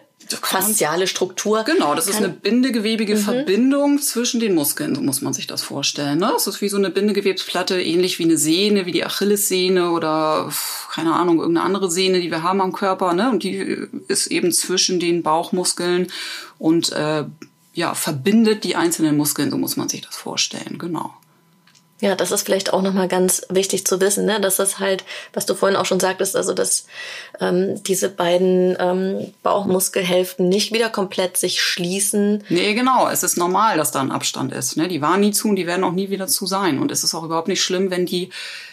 fasziale 0.42 1.06
Struktur. 1.06 1.64
Genau, 1.64 1.94
das 1.94 2.08
ist 2.08 2.18
eine 2.18 2.30
bindegewebige 2.30 3.16
mhm. 3.16 3.20
Verbindung 3.20 4.02
zwischen 4.02 4.40
den 4.40 4.56
Muskeln, 4.56 4.96
so 4.96 5.02
muss 5.02 5.22
man 5.22 5.34
sich 5.34 5.46
das 5.46 5.62
vorstellen. 5.62 6.18
Ne? 6.18 6.34
Es 6.36 6.48
ist 6.48 6.62
wie 6.62 6.70
so 6.70 6.78
eine 6.78 6.90
Bindegewebsplatte, 6.90 7.80
ähnlich 7.80 8.18
wie 8.18 8.24
eine 8.24 8.38
Sehne, 8.38 8.88
wie 8.88 8.92
die 8.92 9.06
Achillessehne 9.06 9.92
oder 9.92 10.52
keine 10.92 11.14
Ahnung, 11.14 11.40
irgendeine 11.40 11.66
andere 11.66 11.92
Sehne, 11.92 12.20
die 12.22 12.32
wir 12.32 12.42
haben 12.42 12.60
am 12.60 12.74
Körper. 12.74 13.14
Ne? 13.14 13.30
Und 13.30 13.44
die 13.44 13.88
ist 14.08 14.28
eben 14.28 14.52
zwischen 14.52 15.00
den 15.00 15.22
Bauchmuskeln 15.22 16.08
und 16.58 16.92
äh, 16.92 17.26
ja, 17.76 17.94
verbindet 17.94 18.64
die 18.64 18.76
einzelnen 18.76 19.18
Muskeln, 19.18 19.52
so 19.52 19.58
muss 19.58 19.78
man 19.78 19.90
sich 19.90 20.02
das 20.02 20.16
vorstellen, 20.16 20.78
genau. 20.80 21.14
Ja, 22.02 22.14
das 22.16 22.32
ist 22.32 22.44
vielleicht 22.44 22.74
auch 22.74 22.82
nochmal 22.82 23.08
ganz 23.08 23.44
wichtig 23.50 23.88
zu 23.88 24.02
wissen, 24.02 24.26
ne? 24.26 24.42
dass 24.42 24.58
das 24.58 24.80
halt, 24.80 25.06
was 25.34 25.46
du 25.46 25.56
vorhin 25.56 25.78
auch 25.78 25.86
schon 25.86 26.02
sagtest, 26.02 26.36
also 26.36 26.54
dass 26.54 26.88
ähm, 27.40 27.82
diese 27.84 28.10
beiden 28.10 28.76
ähm, 28.80 29.34
Bauchmuskelhälften 29.44 30.50
nicht 30.50 30.74
wieder 30.74 30.90
komplett 30.90 31.38
sich 31.38 31.62
schließen. 31.62 32.44
Nee, 32.50 32.74
genau. 32.74 33.08
Es 33.08 33.24
ist 33.24 33.38
normal, 33.38 33.78
dass 33.78 33.92
da 33.92 34.02
ein 34.02 34.12
Abstand 34.12 34.52
ist. 34.52 34.76
Ne? 34.76 34.90
Die 34.90 35.02
waren 35.02 35.22
nie 35.22 35.32
zu 35.32 35.48
und 35.48 35.56
die 35.56 35.68
werden 35.68 35.86
auch 35.86 35.94
nie 35.94 36.10
wieder 36.10 36.28
zu 36.28 36.46
sein. 36.46 36.80
Und 36.80 36.92
es 36.92 37.06
ist 37.06 37.16
auch 37.16 37.24
überhaupt 37.24 37.48
nicht 37.48 37.64
schlimm, 37.64 37.90
wenn 37.90 38.06
die 38.06 38.30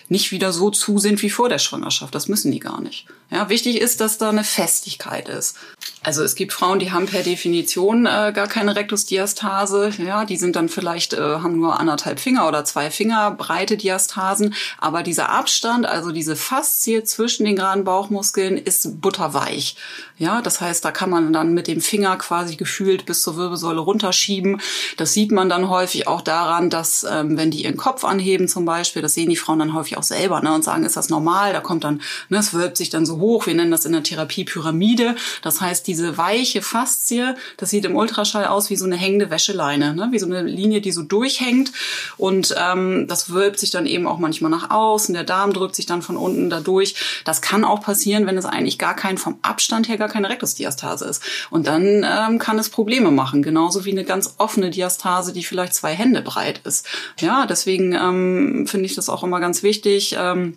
nicht 0.08 0.32
wieder 0.32 0.52
so 0.52 0.70
zu 0.70 0.98
sind 0.98 1.22
wie 1.22 1.30
vor 1.30 1.48
der 1.48 1.58
Schwangerschaft. 1.58 2.14
Das 2.14 2.28
müssen 2.28 2.52
die 2.52 2.60
gar 2.60 2.80
nicht. 2.80 3.06
Ja, 3.30 3.48
wichtig 3.48 3.80
ist, 3.80 4.02
dass 4.02 4.18
da 4.18 4.28
eine 4.28 4.44
Festigkeit 4.44 5.30
ist. 5.30 5.56
Also 6.02 6.22
es 6.22 6.34
gibt 6.34 6.52
Frauen, 6.52 6.80
die 6.80 6.92
haben 6.92 7.06
per 7.06 7.22
Definition 7.22 8.04
äh, 8.04 8.30
gar 8.34 8.46
keine 8.46 8.76
Rektusdiastase. 8.76 9.90
Ja, 10.04 10.26
die 10.26 10.36
sind 10.36 10.54
dann 10.54 10.68
vielleicht, 10.68 11.14
äh, 11.14 11.20
haben 11.20 11.58
nur 11.58 11.80
anderthalb 11.80 12.20
Finger 12.20 12.46
oder 12.46 12.66
zwei 12.66 12.90
Finger 12.90 13.30
breite 13.30 13.78
Diastasen. 13.78 14.54
Aber 14.78 15.02
dieser 15.02 15.30
Abstand, 15.30 15.86
also 15.86 16.12
diese 16.12 16.36
Faszie 16.36 17.04
zwischen 17.04 17.46
den 17.46 17.56
geraden 17.56 17.84
Bauchmuskeln 17.84 18.58
ist 18.58 19.00
butterweich. 19.00 19.76
Ja, 20.18 20.42
das 20.42 20.60
heißt, 20.60 20.84
da 20.84 20.90
kann 20.90 21.08
man 21.08 21.32
dann 21.32 21.54
mit 21.54 21.68
dem 21.68 21.80
Finger 21.80 22.16
quasi 22.16 22.56
gefühlt 22.56 23.06
bis 23.06 23.22
zur 23.22 23.36
Wirbelsäule 23.36 23.80
runterschieben. 23.80 24.60
Das 24.98 25.14
sieht 25.14 25.32
man 25.32 25.48
dann 25.48 25.70
häufig 25.70 26.06
auch 26.06 26.20
daran, 26.20 26.68
dass 26.68 27.04
ähm, 27.04 27.38
wenn 27.38 27.50
die 27.50 27.64
ihren 27.64 27.78
Kopf 27.78 28.04
anheben 28.04 28.46
zum 28.46 28.66
Beispiel, 28.66 29.00
das 29.00 29.14
sehen 29.14 29.30
die 29.30 29.36
Frauen 29.36 29.60
dann 29.60 29.72
häufig 29.72 29.91
auch 29.96 30.02
selber 30.02 30.40
ne, 30.40 30.52
und 30.54 30.64
sagen, 30.64 30.84
ist 30.84 30.96
das 30.96 31.08
normal? 31.08 31.52
Da 31.52 31.60
kommt 31.60 31.84
dann, 31.84 32.00
ne, 32.28 32.38
es 32.38 32.54
wölbt 32.54 32.76
sich 32.76 32.90
dann 32.90 33.06
so 33.06 33.18
hoch. 33.18 33.46
Wir 33.46 33.54
nennen 33.54 33.70
das 33.70 33.84
in 33.84 33.92
der 33.92 34.02
Therapie 34.02 34.44
Pyramide. 34.44 35.16
Das 35.42 35.60
heißt, 35.60 35.86
diese 35.86 36.18
weiche 36.18 36.62
Faszie, 36.62 37.34
das 37.56 37.70
sieht 37.70 37.84
im 37.84 37.96
Ultraschall 37.96 38.46
aus 38.46 38.70
wie 38.70 38.76
so 38.76 38.84
eine 38.84 38.96
hängende 38.96 39.30
Wäscheleine, 39.30 39.94
ne? 39.94 40.08
wie 40.10 40.18
so 40.18 40.26
eine 40.26 40.42
Linie, 40.42 40.80
die 40.80 40.92
so 40.92 41.02
durchhängt. 41.02 41.72
Und 42.16 42.54
ähm, 42.58 43.06
das 43.08 43.32
wölbt 43.32 43.58
sich 43.58 43.70
dann 43.70 43.86
eben 43.86 44.06
auch 44.06 44.18
manchmal 44.18 44.50
nach 44.50 44.70
außen. 44.70 45.14
Der 45.14 45.24
Darm 45.24 45.52
drückt 45.52 45.74
sich 45.74 45.86
dann 45.86 46.02
von 46.02 46.16
unten 46.16 46.50
da 46.50 46.60
durch. 46.60 46.94
Das 47.24 47.42
kann 47.42 47.64
auch 47.64 47.80
passieren, 47.80 48.26
wenn 48.26 48.36
es 48.36 48.44
eigentlich 48.44 48.78
gar 48.78 48.94
kein, 48.94 49.18
vom 49.18 49.38
Abstand 49.42 49.88
her 49.88 49.96
gar 49.96 50.08
keine 50.08 50.28
Rektusdiastase 50.28 51.04
ist. 51.06 51.22
Und 51.50 51.66
dann 51.66 52.04
ähm, 52.04 52.38
kann 52.38 52.58
es 52.58 52.68
Probleme 52.70 53.10
machen. 53.10 53.42
Genauso 53.42 53.84
wie 53.84 53.92
eine 53.92 54.04
ganz 54.04 54.34
offene 54.38 54.70
Diastase, 54.70 55.32
die 55.32 55.44
vielleicht 55.44 55.74
zwei 55.74 55.94
Hände 55.94 56.22
breit 56.22 56.60
ist. 56.64 56.86
Ja, 57.20 57.46
deswegen 57.46 57.92
ähm, 57.92 58.66
finde 58.66 58.86
ich 58.86 58.94
das 58.94 59.08
auch 59.08 59.22
immer 59.22 59.40
ganz 59.40 59.62
wichtig. 59.62 59.81
Ähm, 59.84 60.56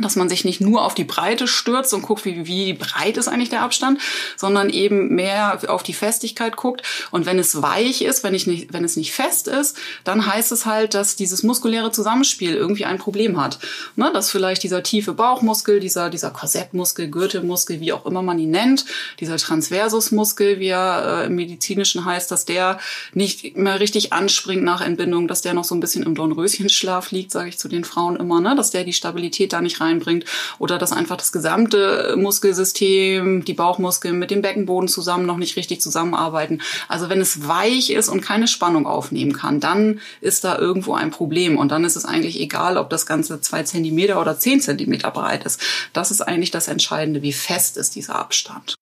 dass 0.00 0.16
man 0.16 0.28
sich 0.28 0.44
nicht 0.44 0.60
nur 0.60 0.84
auf 0.84 0.94
die 0.94 1.04
Breite 1.04 1.48
stürzt 1.48 1.94
und 1.94 2.02
guckt, 2.02 2.26
wie, 2.26 2.46
wie 2.46 2.74
breit 2.74 3.16
ist 3.16 3.28
eigentlich 3.28 3.48
der 3.48 3.62
Abstand, 3.62 4.00
sondern 4.36 4.68
eben 4.68 5.14
mehr 5.14 5.58
auf 5.68 5.82
die 5.82 5.94
Festigkeit 5.94 6.56
guckt. 6.56 6.82
Und 7.10 7.24
wenn 7.24 7.38
es 7.38 7.62
weich 7.62 8.02
ist, 8.02 8.22
wenn, 8.22 8.34
ich 8.34 8.46
nicht, 8.46 8.74
wenn 8.74 8.84
es 8.84 8.96
nicht 8.96 9.12
fest 9.12 9.48
ist, 9.48 9.76
dann 10.04 10.26
heißt 10.26 10.52
es 10.52 10.66
halt, 10.66 10.92
dass 10.92 11.16
dieses 11.16 11.42
muskuläre 11.42 11.92
Zusammenspiel 11.92 12.54
irgendwie 12.54 12.84
ein 12.84 12.98
Problem 12.98 13.40
hat. 13.40 13.58
Ne? 13.96 14.10
Dass 14.12 14.30
vielleicht 14.30 14.62
dieser 14.62 14.82
tiefe 14.82 15.14
Bauchmuskel, 15.14 15.80
dieser, 15.80 16.10
dieser 16.10 16.30
Korsettmuskel, 16.30 17.08
Gürtelmuskel, 17.08 17.80
wie 17.80 17.94
auch 17.94 18.04
immer 18.04 18.20
man 18.20 18.38
ihn 18.38 18.50
nennt, 18.50 18.84
dieser 19.20 19.38
Transversusmuskel, 19.38 20.60
wie 20.60 20.68
er 20.68 21.22
äh, 21.22 21.26
im 21.26 21.36
Medizinischen 21.36 22.04
heißt, 22.04 22.30
dass 22.30 22.44
der 22.44 22.78
nicht 23.14 23.56
mehr 23.56 23.80
richtig 23.80 24.12
anspringt 24.12 24.62
nach 24.62 24.82
Entbindung, 24.82 25.26
dass 25.26 25.40
der 25.40 25.54
noch 25.54 25.64
so 25.64 25.74
ein 25.74 25.80
bisschen 25.80 26.02
im 26.02 26.14
Dornröschenschlaf 26.14 27.12
liegt, 27.12 27.30
sage 27.30 27.48
ich 27.48 27.58
zu 27.58 27.68
den 27.68 27.84
Frauen 27.84 28.16
immer, 28.16 28.42
ne? 28.42 28.54
dass 28.54 28.70
der 28.70 28.84
die 28.84 28.92
Stabilität 28.92 29.54
da 29.54 29.62
nicht 29.62 29.80
reinbringt 29.86 30.24
oder 30.58 30.78
dass 30.78 30.92
einfach 30.92 31.16
das 31.16 31.32
gesamte 31.32 32.14
Muskelsystem, 32.16 33.44
die 33.44 33.54
Bauchmuskeln 33.54 34.18
mit 34.18 34.30
dem 34.30 34.42
Beckenboden 34.42 34.88
zusammen 34.88 35.26
noch 35.26 35.36
nicht 35.36 35.56
richtig 35.56 35.80
zusammenarbeiten. 35.80 36.60
Also 36.88 37.08
wenn 37.08 37.20
es 37.20 37.48
weich 37.48 37.90
ist 37.90 38.08
und 38.08 38.20
keine 38.20 38.48
Spannung 38.48 38.86
aufnehmen 38.86 39.32
kann, 39.32 39.60
dann 39.60 40.00
ist 40.20 40.44
da 40.44 40.58
irgendwo 40.58 40.94
ein 40.94 41.10
Problem 41.10 41.56
und 41.56 41.70
dann 41.70 41.84
ist 41.84 41.96
es 41.96 42.04
eigentlich 42.04 42.40
egal, 42.40 42.76
ob 42.76 42.90
das 42.90 43.06
Ganze 43.06 43.40
zwei 43.40 43.62
Zentimeter 43.62 44.20
oder 44.20 44.38
zehn 44.38 44.60
Zentimeter 44.60 45.10
breit 45.10 45.44
ist. 45.44 45.60
Das 45.92 46.10
ist 46.10 46.20
eigentlich 46.20 46.50
das 46.50 46.68
Entscheidende, 46.68 47.22
wie 47.22 47.32
fest 47.32 47.76
ist 47.76 47.94
dieser 47.94 48.16
Abstand. 48.16 48.74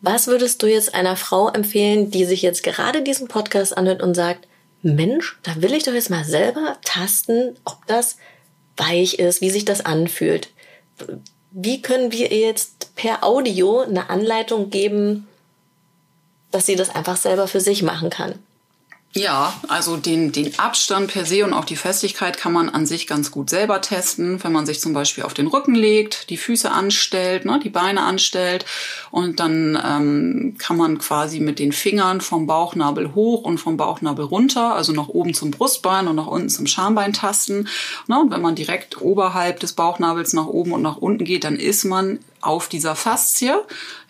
Was 0.00 0.26
würdest 0.26 0.62
du 0.62 0.66
jetzt 0.66 0.94
einer 0.94 1.16
Frau 1.16 1.48
empfehlen, 1.48 2.10
die 2.10 2.24
sich 2.26 2.42
jetzt 2.42 2.62
gerade 2.62 3.02
diesen 3.02 3.28
Podcast 3.28 3.76
anhört 3.76 4.02
und 4.02 4.14
sagt, 4.14 4.46
Mensch, 4.82 5.38
da 5.42 5.60
will 5.62 5.72
ich 5.72 5.84
doch 5.84 5.94
jetzt 5.94 6.10
mal 6.10 6.24
selber 6.24 6.76
tasten, 6.84 7.56
ob 7.64 7.86
das 7.86 8.18
weich 8.76 9.18
ist, 9.18 9.40
wie 9.40 9.50
sich 9.50 9.64
das 9.64 9.84
anfühlt. 9.84 10.50
Wie 11.50 11.82
können 11.82 12.12
wir 12.12 12.30
ihr 12.30 12.40
jetzt 12.40 12.94
per 12.96 13.24
Audio 13.24 13.80
eine 13.80 14.10
Anleitung 14.10 14.70
geben, 14.70 15.26
dass 16.50 16.66
sie 16.66 16.76
das 16.76 16.94
einfach 16.94 17.16
selber 17.16 17.48
für 17.48 17.60
sich 17.60 17.82
machen 17.82 18.10
kann? 18.10 18.38
Ja, 19.14 19.54
also 19.68 19.96
den, 19.96 20.30
den 20.30 20.58
Abstand 20.58 21.10
per 21.10 21.24
se 21.24 21.42
und 21.42 21.54
auch 21.54 21.64
die 21.64 21.76
Festigkeit 21.76 22.36
kann 22.36 22.52
man 22.52 22.68
an 22.68 22.84
sich 22.84 23.06
ganz 23.06 23.30
gut 23.30 23.48
selber 23.48 23.80
testen, 23.80 24.44
wenn 24.44 24.52
man 24.52 24.66
sich 24.66 24.78
zum 24.78 24.92
Beispiel 24.92 25.24
auf 25.24 25.32
den 25.32 25.46
Rücken 25.46 25.74
legt, 25.74 26.28
die 26.28 26.36
Füße 26.36 26.70
anstellt, 26.70 27.46
ne, 27.46 27.58
die 27.64 27.70
Beine 27.70 28.02
anstellt 28.02 28.66
und 29.10 29.40
dann 29.40 29.80
ähm, 29.82 30.56
kann 30.58 30.76
man 30.76 30.98
quasi 30.98 31.40
mit 31.40 31.58
den 31.58 31.72
Fingern 31.72 32.20
vom 32.20 32.46
Bauchnabel 32.46 33.14
hoch 33.14 33.42
und 33.42 33.56
vom 33.56 33.78
Bauchnabel 33.78 34.26
runter, 34.26 34.74
also 34.74 34.92
nach 34.92 35.08
oben 35.08 35.32
zum 35.32 35.50
Brustbein 35.50 36.08
und 36.08 36.16
nach 36.16 36.26
unten 36.26 36.50
zum 36.50 36.66
Schambein 36.66 37.14
tasten. 37.14 37.68
Ne, 38.08 38.20
und 38.20 38.30
wenn 38.30 38.42
man 38.42 38.54
direkt 38.54 39.00
oberhalb 39.00 39.60
des 39.60 39.72
Bauchnabels 39.72 40.34
nach 40.34 40.46
oben 40.46 40.72
und 40.72 40.82
nach 40.82 40.98
unten 40.98 41.24
geht, 41.24 41.44
dann 41.44 41.56
ist 41.56 41.84
man 41.84 42.18
auf 42.40 42.68
dieser 42.68 42.94
Faszie. 42.94 43.54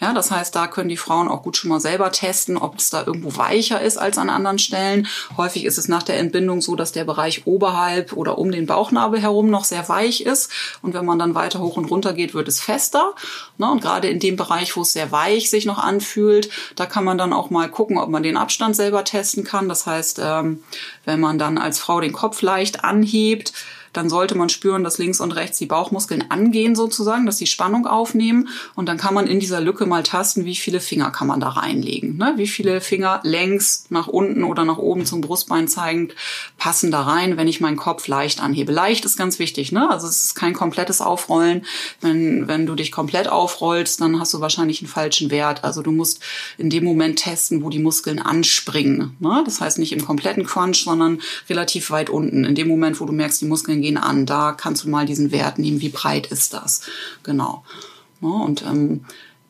Ja, 0.01 0.13
das 0.13 0.31
heißt, 0.31 0.55
da 0.55 0.67
können 0.67 0.89
die 0.89 0.97
Frauen 0.97 1.29
auch 1.29 1.43
gut 1.43 1.57
schon 1.57 1.71
mal 1.71 1.81
selber 1.81 2.13
testen, 2.13 2.57
ob 2.57 2.79
es 2.79 2.91
da 2.91 3.05
irgendwo 3.07 3.37
weicher 3.37 3.81
ist 3.81 3.97
als 3.97 4.19
an 4.19 4.29
anderen 4.29 4.59
Stellen. 4.59 5.07
Häufig 5.37 5.65
ist 5.65 5.79
es 5.79 5.89
nach 5.89 6.03
der 6.03 6.19
Entbindung 6.19 6.61
so, 6.61 6.77
dass 6.77 6.93
der 6.93 7.05
Bereich 7.05 7.47
oberhalb 7.47 8.13
oder 8.13 8.39
um 8.39 8.53
den 8.53 8.67
Bauchnabel 8.67 9.21
herum 9.21 9.49
noch 9.49 9.65
sehr 9.65 9.89
weich 9.89 10.21
ist. 10.21 10.51
Und 10.83 10.93
wenn 10.95 11.05
man 11.05 11.19
dann 11.19 11.35
weiter 11.35 11.61
hoch 11.61 11.77
und 11.77 11.87
runter 11.87 12.13
geht, 12.13 12.35
wird 12.35 12.49
es 12.49 12.61
fester. 12.61 13.15
Ne, 13.59 13.71
und 13.71 13.81
gerade 13.81 14.09
in 14.09 14.21
dem 14.21 14.37
Bereich, 14.37 14.77
wo 14.77 14.83
es 14.83 14.93
sehr 14.93 15.13
weich 15.13 15.49
sich 15.49 15.65
noch 15.65 15.79
anfühlt, 15.79 16.51
da 16.77 16.87
kann 16.87 17.05
man 17.05 17.19
dann 17.19 17.33
auch 17.33 17.51
mal 17.51 17.71
gucken, 17.71 17.99
ob 17.99 18.11
man 18.11 18.23
den 18.23 18.37
Abstand 18.37 18.77
selber 18.77 19.05
testen 19.05 19.45
kann. 19.45 19.69
Das 19.69 19.87
heißt, 19.87 20.21
ähm, 20.23 20.63
wenn 21.05 21.21
man 21.21 21.39
dann 21.39 21.59
als 21.59 21.79
Frau 21.79 22.01
den 22.01 22.13
Kopf 22.13 22.43
leicht 22.43 22.85
anhebt, 22.85 23.53
dann 23.97 24.09
sollte 24.09 24.37
man 24.37 24.49
spüren, 24.49 24.85
dass 24.85 24.99
links 24.99 25.21
und 25.21 25.33
rechts 25.33 25.59
die 25.59 25.67
Bauchmuskeln 25.67 26.31
angehen 26.31 26.75
sozusagen, 26.75 27.27
dass 27.27 27.37
die 27.37 27.47
Spannung 27.47 27.87
aufnehmen 27.87 28.49
und 28.75 28.89
dann 28.89 28.97
kann 28.97 29.15
man 29.15 29.27
in 29.27 29.41
dieser 29.41 29.61
Lücke 29.61 29.87
mal 29.87 30.03
tasten, 30.03 30.45
wie 30.45 30.57
viele 30.57 30.81
Finger 30.81 31.11
kann 31.11 31.27
man 31.27 31.41
da 31.41 31.49
reinlegen. 31.49 32.17
Ne? 32.17 32.35
Wie 32.37 32.47
viele 32.47 32.81
Finger 32.81 33.21
längs 33.23 33.87
nach 33.89 34.07
unten 34.07 34.45
oder 34.45 34.65
nach 34.65 34.79
oben 34.79 35.07
zum 35.07 35.21
Brustbein 35.21 35.69
zeigend 35.69 36.15
passen 36.59 36.91
da 36.91 37.03
rein, 37.03 37.37
wenn 37.37 37.49
ich 37.49 37.61
meinen 37.61 37.77
Kopf 37.77 38.07
leicht 38.09 38.43
anhebe. 38.43 38.73
Leicht 38.73 39.05
ist 39.05 39.17
ganz 39.17 39.39
wichtig, 39.39 39.73
ne? 39.73 39.91
also 39.91 40.07
es 40.07 40.25
ist 40.25 40.35
kein 40.35 40.55
komplettes 40.55 41.01
Aufrollen. 41.01 41.65
Wenn, 42.01 42.49
wenn 42.49 42.67
du 42.67 42.75
dich 42.75 42.93
komplett 42.93 43.29
aufrollst, 43.29 44.01
dann 44.01 44.21
hast 44.21 44.35
du 44.35 44.41
wahrscheinlich 44.41 44.81
einen 44.81 44.89
falschen 44.89 45.31
Wert. 45.31 45.65
Also 45.65 45.83
du 45.83 45.93
musst 45.93 46.21
in 46.59 46.71
dem 46.71 46.85
Moment 46.85 47.19
testen, 47.19 47.63
wo 47.63 47.71
die 47.71 47.79
Muskeln 47.79 48.19
anspringen. 48.19 49.17
Ne? 49.21 49.43
Das 49.45 49.61
heißt 49.61 49.79
nicht 49.79 49.93
im 49.93 50.05
kompletten 50.05 50.45
Crunch, 50.45 50.85
sondern 50.85 51.21
relativ 51.49 51.91
weit 51.91 52.11
unten. 52.11 52.45
In 52.45 52.55
dem 52.55 52.69
Moment, 52.69 53.01
wo 53.01 53.07
du 53.07 53.13
merkst, 53.13 53.41
die 53.41 53.47
Muskeln 53.47 53.83
gehen 53.87 53.97
an. 53.99 54.27
Da 54.27 54.53
kannst 54.53 54.85
du 54.85 54.89
mal 54.89 55.07
diesen 55.07 55.31
Wert 55.31 55.59
nehmen, 55.59 55.81
wie 55.81 55.89
breit 55.89 56.27
ist 56.27 56.53
das. 56.55 56.83
Genau. 57.23 57.65
und 58.21 58.63
ähm, 58.63 59.05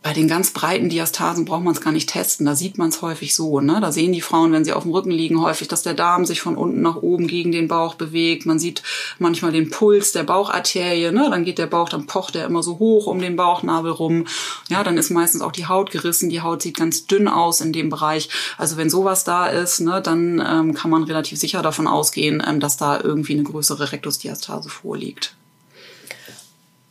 bei 0.06 0.12
den 0.12 0.28
ganz 0.28 0.52
breiten 0.52 0.88
Diastasen 0.88 1.44
braucht 1.44 1.64
man 1.64 1.74
es 1.74 1.80
gar 1.80 1.90
nicht 1.90 2.08
testen. 2.08 2.46
Da 2.46 2.54
sieht 2.54 2.78
man 2.78 2.90
es 2.90 3.02
häufig 3.02 3.34
so. 3.34 3.58
Ne? 3.58 3.80
Da 3.80 3.90
sehen 3.90 4.12
die 4.12 4.20
Frauen, 4.20 4.52
wenn 4.52 4.64
sie 4.64 4.72
auf 4.72 4.84
dem 4.84 4.92
Rücken 4.92 5.10
liegen, 5.10 5.42
häufig, 5.42 5.66
dass 5.66 5.82
der 5.82 5.94
Darm 5.94 6.24
sich 6.24 6.40
von 6.40 6.56
unten 6.56 6.80
nach 6.80 6.94
oben 6.94 7.26
gegen 7.26 7.50
den 7.50 7.66
Bauch 7.66 7.96
bewegt. 7.96 8.46
Man 8.46 8.60
sieht 8.60 8.84
manchmal 9.18 9.50
den 9.50 9.68
Puls 9.68 10.12
der 10.12 10.22
Baucharterie. 10.22 11.10
Ne? 11.10 11.26
Dann 11.28 11.44
geht 11.44 11.58
der 11.58 11.66
Bauch, 11.66 11.88
dann 11.88 12.06
pocht 12.06 12.36
er 12.36 12.46
immer 12.46 12.62
so 12.62 12.78
hoch 12.78 13.08
um 13.08 13.18
den 13.18 13.34
Bauchnabel 13.34 13.90
rum. 13.90 14.28
Ja, 14.68 14.84
dann 14.84 14.96
ist 14.96 15.10
meistens 15.10 15.42
auch 15.42 15.50
die 15.50 15.66
Haut 15.66 15.90
gerissen. 15.90 16.28
Die 16.28 16.40
Haut 16.40 16.62
sieht 16.62 16.76
ganz 16.76 17.08
dünn 17.08 17.26
aus 17.26 17.60
in 17.60 17.72
dem 17.72 17.90
Bereich. 17.90 18.28
Also 18.58 18.76
wenn 18.76 18.88
sowas 18.88 19.24
da 19.24 19.48
ist, 19.48 19.80
ne, 19.80 20.00
dann 20.00 20.38
ähm, 20.38 20.74
kann 20.74 20.92
man 20.92 21.02
relativ 21.02 21.40
sicher 21.40 21.62
davon 21.62 21.88
ausgehen, 21.88 22.40
ähm, 22.46 22.60
dass 22.60 22.76
da 22.76 23.00
irgendwie 23.00 23.32
eine 23.32 23.42
größere 23.42 23.90
Rektusdiastase 23.90 24.68
vorliegt. 24.68 25.34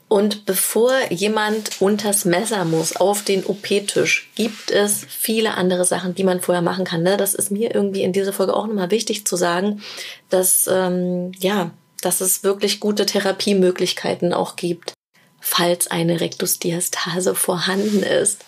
Und 0.08 0.46
bevor 0.46 0.94
jemand 1.12 1.82
unters 1.82 2.26
Messer 2.26 2.64
muss 2.64 2.96
auf 2.96 3.24
den 3.24 3.44
OP-Tisch, 3.44 4.30
gibt 4.36 4.70
es 4.70 5.04
viele 5.10 5.56
andere 5.56 5.84
Sachen, 5.84 6.14
die 6.14 6.24
man 6.24 6.42
vorher 6.42 6.62
machen 6.62 6.86
kann. 6.86 7.02
Ne? 7.02 7.18
Das 7.18 7.34
ist 7.34 7.50
mir 7.52 7.74
irgendwie 7.74 8.04
in 8.04 8.14
dieser 8.14 8.32
Folge 8.32 8.56
auch 8.56 8.68
nochmal 8.68 8.92
wichtig 8.92 9.26
zu 9.26 9.36
sagen, 9.36 9.82
dass 10.30 10.70
ähm, 10.72 11.32
ja, 11.40 11.72
dass 12.02 12.22
es 12.22 12.44
wirklich 12.44 12.80
gute 12.80 13.08
Therapiemöglichkeiten 13.08 14.32
auch 14.32 14.56
gibt, 14.56 14.94
falls 15.40 15.88
eine 15.88 16.22
Rektusdiastase 16.22 17.34
vorhanden 17.34 18.04
ist. 18.04 18.46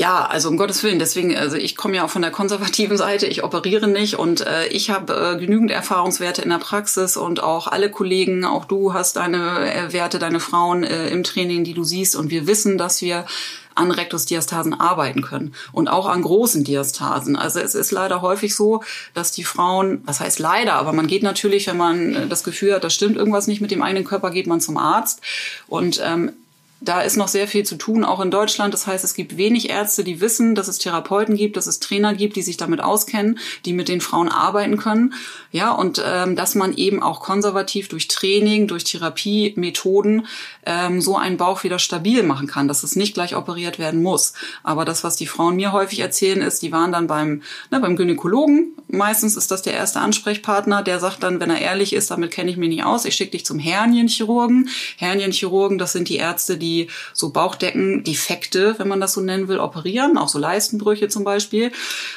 Ja, 0.00 0.24
also 0.24 0.48
um 0.48 0.56
Gottes 0.56 0.82
Willen. 0.82 0.98
Deswegen, 0.98 1.36
also 1.36 1.56
ich 1.56 1.76
komme 1.76 1.96
ja 1.96 2.06
auch 2.06 2.08
von 2.08 2.22
der 2.22 2.30
konservativen 2.30 2.96
Seite. 2.96 3.26
Ich 3.26 3.44
operiere 3.44 3.86
nicht 3.86 4.18
und 4.18 4.40
äh, 4.40 4.66
ich 4.68 4.88
habe 4.88 5.12
äh, 5.12 5.38
genügend 5.38 5.70
Erfahrungswerte 5.70 6.40
in 6.40 6.48
der 6.48 6.56
Praxis 6.56 7.18
und 7.18 7.42
auch 7.42 7.66
alle 7.66 7.90
Kollegen, 7.90 8.46
auch 8.46 8.64
du 8.64 8.94
hast 8.94 9.16
deine 9.16 9.70
äh, 9.70 9.92
Werte, 9.92 10.18
deine 10.18 10.40
Frauen 10.40 10.84
äh, 10.84 11.10
im 11.10 11.22
Training, 11.22 11.64
die 11.64 11.74
du 11.74 11.84
siehst. 11.84 12.16
Und 12.16 12.30
wir 12.30 12.46
wissen, 12.46 12.78
dass 12.78 13.02
wir 13.02 13.26
an 13.74 13.90
Rektusdiastasen 13.90 14.72
arbeiten 14.72 15.20
können 15.20 15.52
und 15.70 15.88
auch 15.88 16.08
an 16.08 16.22
großen 16.22 16.64
Diastasen. 16.64 17.36
Also 17.36 17.60
es 17.60 17.74
ist 17.74 17.90
leider 17.90 18.22
häufig 18.22 18.56
so, 18.56 18.82
dass 19.12 19.32
die 19.32 19.44
Frauen, 19.44 20.00
was 20.06 20.20
heißt 20.20 20.38
leider, 20.38 20.76
aber 20.76 20.94
man 20.94 21.08
geht 21.08 21.22
natürlich, 21.22 21.66
wenn 21.66 21.76
man 21.76 22.14
äh, 22.14 22.26
das 22.26 22.42
Gefühl 22.42 22.72
hat, 22.72 22.84
da 22.84 22.88
stimmt 22.88 23.18
irgendwas 23.18 23.48
nicht 23.48 23.60
mit 23.60 23.70
dem 23.70 23.82
eigenen 23.82 24.06
Körper, 24.06 24.30
geht 24.30 24.46
man 24.46 24.62
zum 24.62 24.78
Arzt 24.78 25.20
und 25.68 26.00
ähm, 26.02 26.32
da 26.80 27.02
ist 27.02 27.16
noch 27.16 27.28
sehr 27.28 27.46
viel 27.46 27.64
zu 27.64 27.76
tun, 27.76 28.04
auch 28.04 28.20
in 28.20 28.30
Deutschland. 28.30 28.72
Das 28.72 28.86
heißt, 28.86 29.04
es 29.04 29.14
gibt 29.14 29.36
wenig 29.36 29.68
Ärzte, 29.68 30.02
die 30.02 30.20
wissen, 30.20 30.54
dass 30.54 30.66
es 30.66 30.78
Therapeuten 30.78 31.36
gibt, 31.36 31.56
dass 31.56 31.66
es 31.66 31.78
Trainer 31.78 32.14
gibt, 32.14 32.36
die 32.36 32.42
sich 32.42 32.56
damit 32.56 32.80
auskennen, 32.80 33.38
die 33.66 33.74
mit 33.74 33.88
den 33.88 34.00
Frauen 34.00 34.28
arbeiten 34.28 34.78
können. 34.78 35.12
Ja, 35.52 35.72
und 35.72 36.02
ähm, 36.04 36.36
dass 36.36 36.54
man 36.54 36.74
eben 36.74 37.02
auch 37.02 37.20
konservativ 37.20 37.88
durch 37.88 38.08
Training, 38.08 38.66
durch 38.66 38.84
Therapiemethoden 38.84 40.26
ähm, 40.64 41.02
so 41.02 41.16
einen 41.16 41.36
Bauch 41.36 41.64
wieder 41.64 41.78
stabil 41.78 42.22
machen 42.22 42.46
kann, 42.46 42.66
dass 42.66 42.82
es 42.82 42.96
nicht 42.96 43.12
gleich 43.12 43.36
operiert 43.36 43.78
werden 43.78 44.02
muss. 44.02 44.32
Aber 44.62 44.86
das, 44.86 45.04
was 45.04 45.16
die 45.16 45.26
Frauen 45.26 45.56
mir 45.56 45.72
häufig 45.72 46.00
erzählen, 46.00 46.40
ist, 46.40 46.62
die 46.62 46.72
waren 46.72 46.92
dann 46.92 47.06
beim, 47.06 47.42
ne, 47.70 47.80
beim 47.80 47.96
Gynäkologen. 47.96 48.74
Meistens 48.88 49.36
ist 49.36 49.50
das 49.50 49.62
der 49.62 49.74
erste 49.74 50.00
Ansprechpartner, 50.00 50.82
der 50.82 50.98
sagt 50.98 51.22
dann, 51.22 51.40
wenn 51.40 51.50
er 51.50 51.60
ehrlich 51.60 51.92
ist, 51.92 52.10
damit 52.10 52.30
kenne 52.30 52.50
ich 52.50 52.56
mich 52.56 52.70
nicht 52.70 52.84
aus, 52.84 53.04
ich 53.04 53.14
schicke 53.14 53.32
dich 53.32 53.44
zum 53.44 53.58
Hernienchirurgen. 53.58 54.70
Hernienchirurgen, 54.96 55.76
das 55.76 55.92
sind 55.92 56.08
die 56.08 56.16
Ärzte, 56.16 56.56
die 56.56 56.69
die 56.70 56.88
so 57.12 57.30
Bauchdecken-Defekte, 57.30 58.76
wenn 58.78 58.88
man 58.88 59.00
das 59.00 59.14
so 59.14 59.20
nennen 59.20 59.48
will, 59.48 59.58
operieren, 59.58 60.16
auch 60.16 60.28
so 60.28 60.38
Leistenbrüche 60.38 61.08
zum 61.08 61.24
Beispiel. 61.24 61.72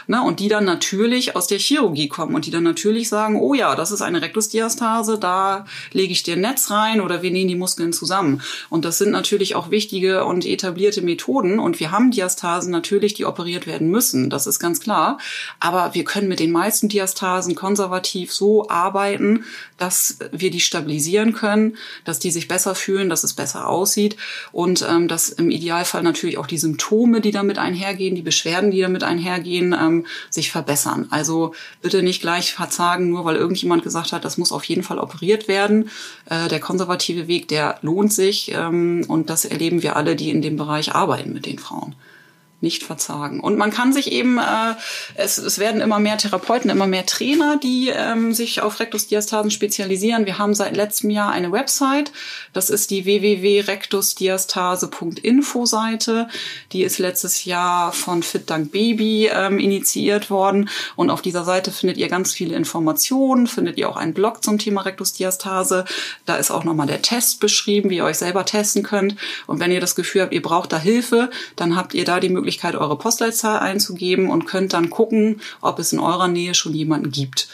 Ne? 0.07 0.21
Und 0.21 0.39
die 0.39 0.47
dann 0.47 0.65
natürlich 0.65 1.35
aus 1.35 1.47
der 1.47 1.59
Chirurgie 1.59 2.07
kommen 2.07 2.35
und 2.35 2.45
die 2.45 2.51
dann 2.51 2.63
natürlich 2.63 3.09
sagen, 3.09 3.39
oh 3.39 3.53
ja, 3.53 3.75
das 3.75 3.91
ist 3.91 4.01
eine 4.01 4.21
Rektusdiastase, 4.21 5.17
da 5.17 5.65
lege 5.91 6.11
ich 6.11 6.23
dir 6.23 6.35
ein 6.35 6.41
Netz 6.41 6.69
rein 6.69 7.01
oder 7.01 7.21
wir 7.21 7.31
nähen 7.31 7.47
die 7.47 7.55
Muskeln 7.55 7.93
zusammen. 7.93 8.41
Und 8.69 8.85
das 8.85 8.97
sind 8.97 9.11
natürlich 9.11 9.55
auch 9.55 9.71
wichtige 9.71 10.25
und 10.25 10.45
etablierte 10.45 11.01
Methoden. 11.01 11.59
Und 11.59 11.79
wir 11.79 11.91
haben 11.91 12.11
Diastasen 12.11 12.71
natürlich, 12.71 13.13
die 13.13 13.25
operiert 13.25 13.67
werden 13.67 13.89
müssen. 13.89 14.29
Das 14.29 14.47
ist 14.47 14.59
ganz 14.59 14.79
klar. 14.79 15.17
Aber 15.59 15.93
wir 15.93 16.03
können 16.03 16.27
mit 16.27 16.39
den 16.39 16.51
meisten 16.51 16.89
Diastasen 16.89 17.55
konservativ 17.55 18.31
so 18.33 18.69
arbeiten, 18.69 19.45
dass 19.77 20.19
wir 20.31 20.51
die 20.51 20.59
stabilisieren 20.59 21.33
können, 21.33 21.77
dass 22.05 22.19
die 22.19 22.31
sich 22.31 22.47
besser 22.47 22.75
fühlen, 22.75 23.09
dass 23.09 23.23
es 23.23 23.33
besser 23.33 23.67
aussieht 23.67 24.17
und 24.51 24.85
ähm, 24.89 25.07
dass 25.07 25.29
im 25.29 25.49
Idealfall 25.49 26.03
natürlich 26.03 26.37
auch 26.37 26.47
die 26.47 26.57
Symptome, 26.57 27.21
die 27.21 27.31
damit 27.31 27.57
einhergehen, 27.57 28.15
die 28.15 28.21
Beschwerden, 28.21 28.71
die 28.71 28.81
damit 28.81 29.03
einhergehen, 29.03 29.73
ähm, 29.73 30.05
sich 30.29 30.51
verbessern. 30.51 31.07
Also 31.09 31.53
bitte 31.81 32.03
nicht 32.03 32.21
gleich 32.21 32.53
verzagen, 32.53 33.09
nur 33.09 33.25
weil 33.25 33.35
irgendjemand 33.35 33.83
gesagt 33.83 34.11
hat, 34.11 34.25
das 34.25 34.37
muss 34.37 34.51
auf 34.51 34.63
jeden 34.65 34.83
Fall 34.83 34.99
operiert 34.99 35.47
werden. 35.47 35.89
Äh, 36.29 36.47
der 36.47 36.59
konservative 36.59 37.27
Weg, 37.27 37.47
der 37.47 37.79
lohnt 37.81 38.13
sich 38.13 38.51
ähm, 38.53 39.05
und 39.07 39.29
das 39.29 39.45
erleben 39.45 39.83
wir 39.83 39.95
alle, 39.95 40.15
die 40.15 40.29
in 40.29 40.41
dem 40.41 40.57
Bereich 40.57 40.93
arbeiten 40.93 41.33
mit 41.33 41.45
den 41.45 41.59
Frauen 41.59 41.95
nicht 42.63 42.83
verzagen. 42.83 43.39
Und 43.39 43.57
man 43.57 43.69
kann 43.69 43.93
sich 43.93 44.11
eben, 44.11 44.39
äh, 44.39 44.73
es, 45.15 45.37
es 45.37 45.59
werden 45.59 45.81
immer 45.81 45.99
mehr 45.99 46.17
Therapeuten, 46.17 46.71
immer 46.71 46.87
mehr 46.87 47.05
Trainer, 47.05 47.59
die 47.61 47.89
ähm, 47.89 48.33
sich 48.33 48.61
auf 48.61 48.79
Rektusdiastasen 48.79 49.51
spezialisieren. 49.51 50.25
Wir 50.25 50.39
haben 50.39 50.55
seit 50.55 50.75
letztem 50.75 51.11
Jahr 51.11 51.31
eine 51.31 51.51
Website. 51.51 52.11
Das 52.53 52.71
ist 52.71 52.89
die 52.89 53.05
www.rektusdiastase.info 53.05 55.65
Seite. 55.65 56.29
Die 56.71 56.83
ist 56.83 56.97
letztes 56.97 57.45
Jahr 57.45 57.91
von 57.91 58.23
Fit 58.23 58.49
Dank 58.49 58.71
Baby 58.71 59.29
ähm, 59.31 59.59
initiiert 59.59 60.31
worden. 60.31 60.69
Und 60.95 61.09
auf 61.09 61.21
dieser 61.21 61.43
Seite 61.43 61.71
findet 61.71 61.97
ihr 61.97 62.07
ganz 62.07 62.31
viele 62.33 62.55
Informationen, 62.55 63.45
findet 63.45 63.77
ihr 63.77 63.89
auch 63.89 63.97
einen 63.97 64.13
Blog 64.13 64.41
zum 64.43 64.57
Thema 64.57 64.81
Rektusdiastase. 64.81 65.83
Da 66.25 66.37
ist 66.37 66.49
auch 66.49 66.63
nochmal 66.63 66.87
der 66.87 67.01
Test 67.01 67.41
beschrieben, 67.41 67.89
wie 67.89 67.97
ihr 67.97 68.05
euch 68.05 68.19
selber 68.19 68.45
testen 68.45 68.83
könnt. 68.83 69.17
Und 69.47 69.59
wenn 69.59 69.71
ihr 69.71 69.81
das 69.81 69.95
Gefühl 69.95 70.21
habt, 70.21 70.33
ihr 70.33 70.41
braucht 70.41 70.71
da 70.71 70.79
Hilfe, 70.79 71.29
dann 71.57 71.75
habt 71.75 71.93
ihr 71.93 72.05
da 72.05 72.21
die 72.21 72.29
Möglichkeit, 72.29 72.52
Möglichkeit, 72.53 72.75
eure 72.75 72.97
Postleitzahl 72.97 73.59
einzugeben 73.59 74.29
und 74.29 74.45
könnt 74.45 74.73
dann 74.73 74.91
gucken, 74.91 75.41
ob 75.61 75.79
es 75.79 75.91
in 75.91 75.99
eurer 75.99 76.27
Nähe 76.27 76.53
schon 76.53 76.73
jemanden 76.73 77.09
gibt. 77.09 77.47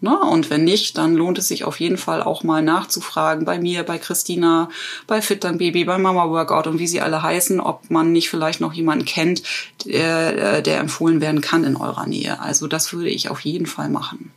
Ne? 0.00 0.18
Und 0.18 0.48
wenn 0.48 0.64
nicht, 0.64 0.96
dann 0.96 1.14
lohnt 1.14 1.38
es 1.38 1.48
sich 1.48 1.64
auf 1.64 1.78
jeden 1.78 1.98
Fall 1.98 2.22
auch 2.22 2.42
mal 2.42 2.62
nachzufragen 2.62 3.44
bei 3.44 3.58
mir, 3.58 3.82
bei 3.82 3.98
Christina, 3.98 4.70
bei 5.06 5.20
Fit 5.20 5.40
Baby, 5.40 5.84
bei 5.84 5.98
Mama 5.98 6.28
Workout 6.30 6.66
und 6.68 6.78
wie 6.78 6.86
sie 6.86 7.02
alle 7.02 7.22
heißen, 7.22 7.60
ob 7.60 7.90
man 7.90 8.12
nicht 8.12 8.30
vielleicht 8.30 8.60
noch 8.60 8.72
jemanden 8.72 9.04
kennt, 9.04 9.42
der, 9.84 10.62
der 10.62 10.78
empfohlen 10.78 11.20
werden 11.20 11.42
kann 11.42 11.64
in 11.64 11.76
eurer 11.76 12.06
Nähe. 12.06 12.40
Also 12.40 12.66
das 12.66 12.94
würde 12.94 13.10
ich 13.10 13.28
auf 13.28 13.40
jeden 13.40 13.66
Fall 13.66 13.90
machen. 13.90 14.32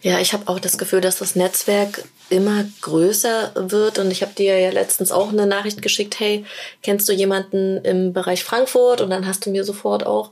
Ja, 0.00 0.18
ich 0.18 0.32
habe 0.32 0.48
auch 0.48 0.60
das 0.60 0.78
Gefühl, 0.78 1.02
dass 1.02 1.18
das 1.18 1.36
Netzwerk 1.36 2.04
immer 2.32 2.64
größer 2.80 3.52
wird. 3.54 3.98
Und 3.98 4.10
ich 4.10 4.22
habe 4.22 4.32
dir 4.34 4.58
ja 4.58 4.70
letztens 4.70 5.12
auch 5.12 5.28
eine 5.28 5.46
Nachricht 5.46 5.82
geschickt, 5.82 6.18
hey, 6.18 6.44
kennst 6.82 7.08
du 7.08 7.12
jemanden 7.12 7.78
im 7.84 8.12
Bereich 8.12 8.42
Frankfurt? 8.42 9.00
Und 9.00 9.10
dann 9.10 9.26
hast 9.26 9.46
du 9.46 9.50
mir 9.50 9.64
sofort 9.64 10.06
auch 10.06 10.30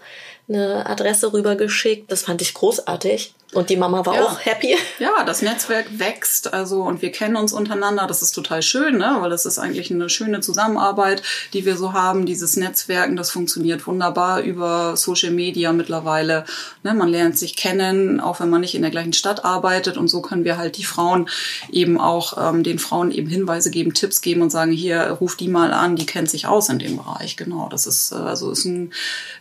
eine 0.48 0.86
Adresse 0.86 1.32
rübergeschickt. 1.32 2.10
Das 2.10 2.22
fand 2.22 2.42
ich 2.42 2.54
großartig. 2.54 3.34
Und 3.52 3.68
die 3.68 3.76
Mama 3.76 4.06
war 4.06 4.14
ja. 4.14 4.24
auch 4.24 4.38
happy. 4.44 4.76
Ja, 5.00 5.24
das 5.24 5.42
Netzwerk 5.42 5.98
wächst, 5.98 6.52
also 6.54 6.82
und 6.82 7.02
wir 7.02 7.10
kennen 7.10 7.34
uns 7.34 7.52
untereinander. 7.52 8.06
Das 8.06 8.22
ist 8.22 8.30
total 8.30 8.62
schön, 8.62 8.98
ne? 8.98 9.16
weil 9.20 9.30
das 9.30 9.44
ist 9.44 9.58
eigentlich 9.58 9.90
eine 9.90 10.08
schöne 10.08 10.40
Zusammenarbeit, 10.40 11.22
die 11.52 11.64
wir 11.64 11.76
so 11.76 11.92
haben. 11.92 12.26
Dieses 12.26 12.56
Netzwerken, 12.56 13.16
das 13.16 13.30
funktioniert 13.30 13.86
wunderbar 13.88 14.42
über 14.42 14.96
Social 14.96 15.32
Media 15.32 15.72
mittlerweile. 15.72 16.44
Ne? 16.84 16.94
Man 16.94 17.08
lernt 17.08 17.38
sich 17.38 17.56
kennen, 17.56 18.20
auch 18.20 18.38
wenn 18.38 18.50
man 18.50 18.60
nicht 18.60 18.76
in 18.76 18.82
der 18.82 18.92
gleichen 18.92 19.14
Stadt 19.14 19.44
arbeitet. 19.44 19.96
Und 19.96 20.06
so 20.06 20.22
können 20.22 20.44
wir 20.44 20.56
halt 20.56 20.76
die 20.76 20.84
Frauen 20.84 21.28
eben 21.72 22.00
auch 22.00 22.50
ähm, 22.50 22.62
den 22.62 22.78
Frauen 22.78 23.10
eben 23.10 23.28
Hinweise 23.28 23.72
geben, 23.72 23.94
Tipps 23.94 24.20
geben 24.20 24.42
und 24.42 24.50
sagen, 24.50 24.70
hier 24.70 25.02
ruf 25.20 25.36
die 25.36 25.48
mal 25.48 25.72
an, 25.72 25.96
die 25.96 26.06
kennt 26.06 26.30
sich 26.30 26.46
aus 26.46 26.68
in 26.68 26.78
dem 26.78 26.98
Bereich. 26.98 27.36
Genau, 27.36 27.68
das 27.68 27.88
ist 27.88 28.12
äh, 28.12 28.16
also 28.16 28.52
ist 28.52 28.64
ein 28.64 28.92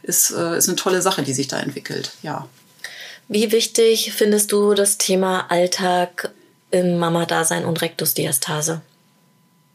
ist 0.01 0.31
äh, 0.31 0.57
ist 0.57 0.67
eine 0.67 0.77
tolle 0.77 1.03
Sache, 1.03 1.21
die 1.21 1.33
sich 1.33 1.47
da 1.47 1.59
entwickelt. 1.59 2.13
Ja. 2.23 2.47
Wie 3.31 3.51
wichtig 3.51 4.11
findest 4.11 4.51
du 4.51 4.73
das 4.73 4.97
Thema 4.97 5.51
Alltag 5.51 6.31
im 6.71 6.97
Mama-Dasein 6.97 7.63
und 7.63 7.79
Rektusdiastase? 7.79 8.81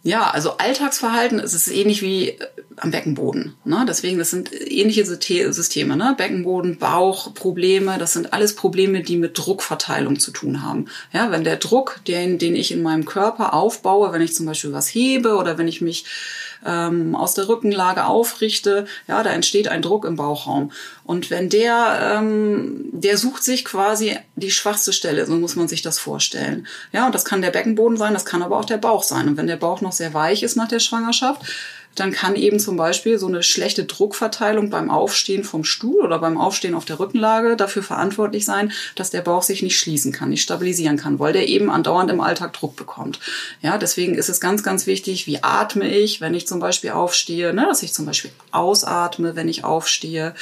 Ja, 0.02 0.30
also 0.30 0.58
Alltagsverhalten 0.58 1.38
ist 1.38 1.54
es 1.54 1.68
ähnlich 1.68 2.02
wie 2.02 2.30
äh, 2.30 2.38
am 2.76 2.90
Beckenboden. 2.90 3.54
Ne? 3.64 3.86
Deswegen, 3.88 4.18
das 4.18 4.30
sind 4.30 4.50
ähnliche 4.52 5.06
Systeme. 5.06 5.96
Ne? 5.96 6.14
Beckenboden, 6.18 6.78
Bauch, 6.78 7.32
Probleme, 7.32 7.96
das 7.96 8.12
sind 8.12 8.32
alles 8.32 8.56
Probleme, 8.56 9.02
die 9.02 9.16
mit 9.16 9.38
Druckverteilung 9.38 10.18
zu 10.18 10.32
tun 10.32 10.62
haben. 10.62 10.86
Ja, 11.12 11.30
wenn 11.30 11.44
der 11.44 11.56
Druck, 11.56 12.00
den, 12.08 12.38
den 12.38 12.56
ich 12.56 12.72
in 12.72 12.82
meinem 12.82 13.04
Körper 13.04 13.54
aufbaue, 13.54 14.12
wenn 14.12 14.20
ich 14.20 14.34
zum 14.34 14.46
Beispiel 14.46 14.72
was 14.72 14.88
hebe 14.88 15.36
oder 15.36 15.58
wenn 15.58 15.68
ich 15.68 15.80
mich 15.80 16.04
ähm, 16.64 17.14
aus 17.14 17.34
der 17.34 17.48
Rückenlage 17.48 18.06
aufrichte, 18.06 18.86
ja, 19.06 19.22
da 19.22 19.30
entsteht 19.30 19.68
ein 19.68 19.82
Druck 19.82 20.04
im 20.04 20.16
Bauchraum. 20.16 20.72
Und 21.04 21.30
wenn 21.30 21.48
der, 21.48 22.16
ähm, 22.18 22.86
der 22.92 23.18
sucht 23.18 23.44
sich 23.44 23.64
quasi 23.64 24.18
die 24.36 24.50
schwachste 24.50 24.92
Stelle, 24.92 25.26
so 25.26 25.34
muss 25.34 25.56
man 25.56 25.68
sich 25.68 25.82
das 25.82 25.98
vorstellen. 25.98 26.66
Ja, 26.92 27.06
und 27.06 27.14
das 27.14 27.24
kann 27.24 27.42
der 27.42 27.50
Beckenboden 27.50 27.96
sein, 27.96 28.14
das 28.14 28.24
kann 28.24 28.42
aber 28.42 28.58
auch 28.58 28.64
der 28.64 28.78
Bauch 28.78 29.02
sein. 29.02 29.28
Und 29.28 29.36
wenn 29.36 29.46
der 29.46 29.56
Bauch 29.56 29.80
noch 29.80 29.92
sehr 29.92 30.14
weich 30.14 30.42
ist 30.42 30.56
nach 30.56 30.68
der 30.68 30.80
Schwangerschaft, 30.80 31.42
dann 31.94 32.12
kann 32.12 32.36
eben 32.36 32.58
zum 32.58 32.76
Beispiel 32.76 33.18
so 33.18 33.26
eine 33.26 33.42
schlechte 33.42 33.84
Druckverteilung 33.84 34.70
beim 34.70 34.90
Aufstehen 34.90 35.44
vom 35.44 35.64
Stuhl 35.64 36.02
oder 36.02 36.18
beim 36.18 36.38
Aufstehen 36.38 36.74
auf 36.74 36.84
der 36.84 36.98
Rückenlage 36.98 37.56
dafür 37.56 37.82
verantwortlich 37.82 38.44
sein, 38.44 38.72
dass 38.94 39.10
der 39.10 39.22
Bauch 39.22 39.42
sich 39.42 39.62
nicht 39.62 39.78
schließen 39.78 40.12
kann, 40.12 40.30
nicht 40.30 40.42
stabilisieren 40.42 40.96
kann, 40.96 41.18
weil 41.18 41.32
der 41.32 41.48
eben 41.48 41.70
andauernd 41.70 42.10
im 42.10 42.20
Alltag 42.20 42.52
Druck 42.52 42.76
bekommt. 42.76 43.20
Ja, 43.62 43.78
deswegen 43.78 44.14
ist 44.14 44.28
es 44.28 44.40
ganz, 44.40 44.62
ganz 44.62 44.86
wichtig, 44.86 45.26
wie 45.26 45.42
atme 45.42 45.88
ich, 45.88 46.20
wenn 46.20 46.34
ich 46.34 46.46
zum 46.46 46.60
Beispiel 46.60 46.90
aufstehe, 46.90 47.54
ne, 47.54 47.66
dass 47.66 47.82
ich 47.82 47.92
zum 47.92 48.06
Beispiel 48.06 48.30
ausatme, 48.50 49.36
wenn 49.36 49.48
ich 49.48 49.64
aufstehe. 49.64 50.34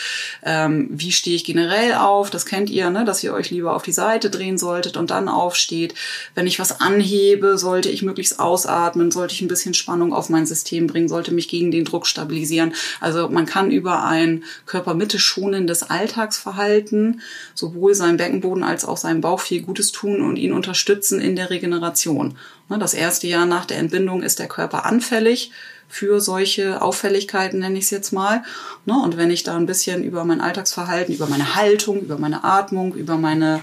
Ähm, 0.45 0.89
wie 0.91 1.13
stehe 1.13 1.37
ich 1.37 1.45
generell 1.45 1.95
auf? 1.95 2.31
Das 2.31 2.47
kennt 2.47 2.71
ihr, 2.71 2.91
ne, 2.91 3.05
dass 3.05 3.23
ihr 3.23 3.35
euch 3.35 3.51
lieber 3.51 3.75
auf 3.75 3.83
die 3.83 3.93
Seite 3.93 4.31
drehen 4.31 4.59
solltet 4.59 4.97
und 4.97 5.11
dann 5.11 5.29
aufsteht. 5.29 5.95
Wenn 6.35 6.47
ich 6.47 6.59
was 6.59 6.81
anhebe, 6.81 7.59
sollte 7.59 7.91
ich 7.91 8.03
möglichst 8.03 8.41
ausatmen, 8.41 9.11
sollte 9.11 9.35
ich 9.35 9.43
ein 9.43 9.49
bisschen 9.49 9.75
Spannung 9.75 10.13
auf 10.13 10.29
mein 10.29 10.47
System 10.47 10.87
bringen, 10.87 11.09
sollte 11.09 11.33
mich 11.33 11.42
mich 11.43 11.49
gegen 11.49 11.71
den 11.71 11.85
Druck 11.85 12.07
stabilisieren. 12.07 12.75
Also 13.01 13.29
man 13.29 13.47
kann 13.47 13.71
über 13.71 14.05
ein 14.05 14.45
Körpermitte 14.67 15.19
schonendes 15.19 15.83
Alltagsverhalten 15.83 17.21
sowohl 17.55 17.95
seinem 17.95 18.17
Beckenboden 18.17 18.63
als 18.63 18.85
auch 18.85 18.97
seinem 18.97 19.21
Bauch 19.21 19.41
viel 19.41 19.63
Gutes 19.63 19.93
tun 19.93 20.23
und 20.23 20.37
ihn 20.37 20.53
unterstützen 20.53 21.21
in 21.21 21.37
der 21.37 21.51
Regeneration. 21.51 22.37
Ne, 22.69 22.79
das 22.79 22.95
erste 22.95 23.27
Jahr 23.27 23.47
nach 23.47 23.65
der 23.65 23.79
Entbindung 23.79 24.23
ist 24.23 24.39
der 24.39 24.49
Körper 24.49 24.87
anfällig 24.87 25.51
für 25.89 26.21
solche 26.21 26.81
Auffälligkeiten, 26.81 27.61
nenne 27.61 27.77
ich 27.77 27.85
es 27.85 27.91
jetzt 27.91 28.13
mal. 28.13 28.43
Ne, 28.87 28.95
und 28.95 29.17
wenn 29.17 29.31
ich 29.31 29.43
da 29.43 29.57
ein 29.57 29.67
bisschen 29.67 30.05
über 30.05 30.25
mein 30.25 30.41
Alltagsverhalten, 30.41 31.15
über 31.15 31.27
meine 31.27 31.55
Haltung, 31.55 32.01
über 32.01 32.19
meine 32.19 32.45
Atmung, 32.45 32.95
über 32.95 33.17
meine 33.17 33.63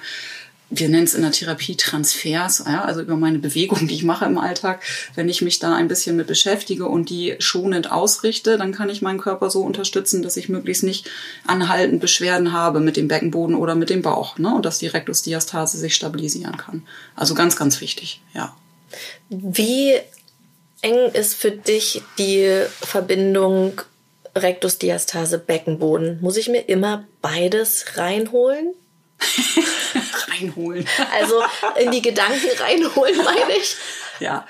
wir 0.70 0.90
nennen 0.90 1.06
es 1.06 1.16
in 1.16 1.24
der 1.24 1.32
Therapie 1.32 1.76
Transfers, 1.76 2.64
ja, 2.66 2.84
also 2.84 3.02
über 3.02 3.16
meine 3.16 3.40
Bewegung, 3.40 3.88
die 3.88 3.96
ich 3.96 4.04
mache 4.04 4.26
im 4.26 4.38
Alltag. 4.38 4.84
Wenn 5.16 5.28
ich 5.28 5.42
mich 5.42 5.60
da 5.60 5.76
ein 5.76 5.88
bisschen 5.88 6.16
mit 6.16 6.28
beschäftige 6.28 6.86
und 6.86 7.10
die 7.10 7.36
schonend 7.40 7.92
ausrichte, 7.92 8.58
dann 8.58 8.72
kann 8.72 8.90
ich 8.90 9.02
meinen 9.02 9.20
Körper 9.20 9.50
so 9.50 9.62
unterstützen, 9.62 10.22
dass 10.22 10.38
ich 10.38 10.48
möglichst 10.48 10.84
nicht 10.84 11.10
anhaltend 11.48 12.02
Beschwerden 12.02 12.54
habe 12.54 12.80
mit 12.80 12.98
dem 12.98 13.08
Beckenboden 13.08 13.56
oder 13.56 13.74
mit 13.74 13.90
dem 13.90 14.04
Bauch, 14.04 14.38
ne, 14.38 14.54
und 14.54 14.66
dass 14.66 14.78
die 14.78 14.88
Rektusdiastase 14.88 15.78
sich 15.78 15.96
stabilisieren 15.96 16.58
kann. 16.58 16.84
Also 17.16 17.34
ganz, 17.34 17.56
ganz 17.56 17.82
wichtig, 17.82 18.22
ja. 18.34 18.56
Wie 19.30 19.94
eng 20.82 21.12
ist 21.14 21.36
für 21.36 21.52
dich 21.52 22.02
die 22.18 22.64
Verbindung 22.82 23.82
Rektusdiastase 24.36 25.40
Beckenboden? 25.40 26.20
Muss 26.22 26.38
ich 26.38 26.48
mir 26.48 26.62
immer 26.62 27.06
beides 27.22 27.98
reinholen? 27.98 28.74
reinholen. 30.30 30.86
Also 31.14 31.42
in 31.80 31.92
die 31.92 32.02
Gedanken 32.02 32.50
reinholen, 32.60 33.18
meine 33.18 33.58
ich. 33.58 33.76
Ja. 34.20 34.46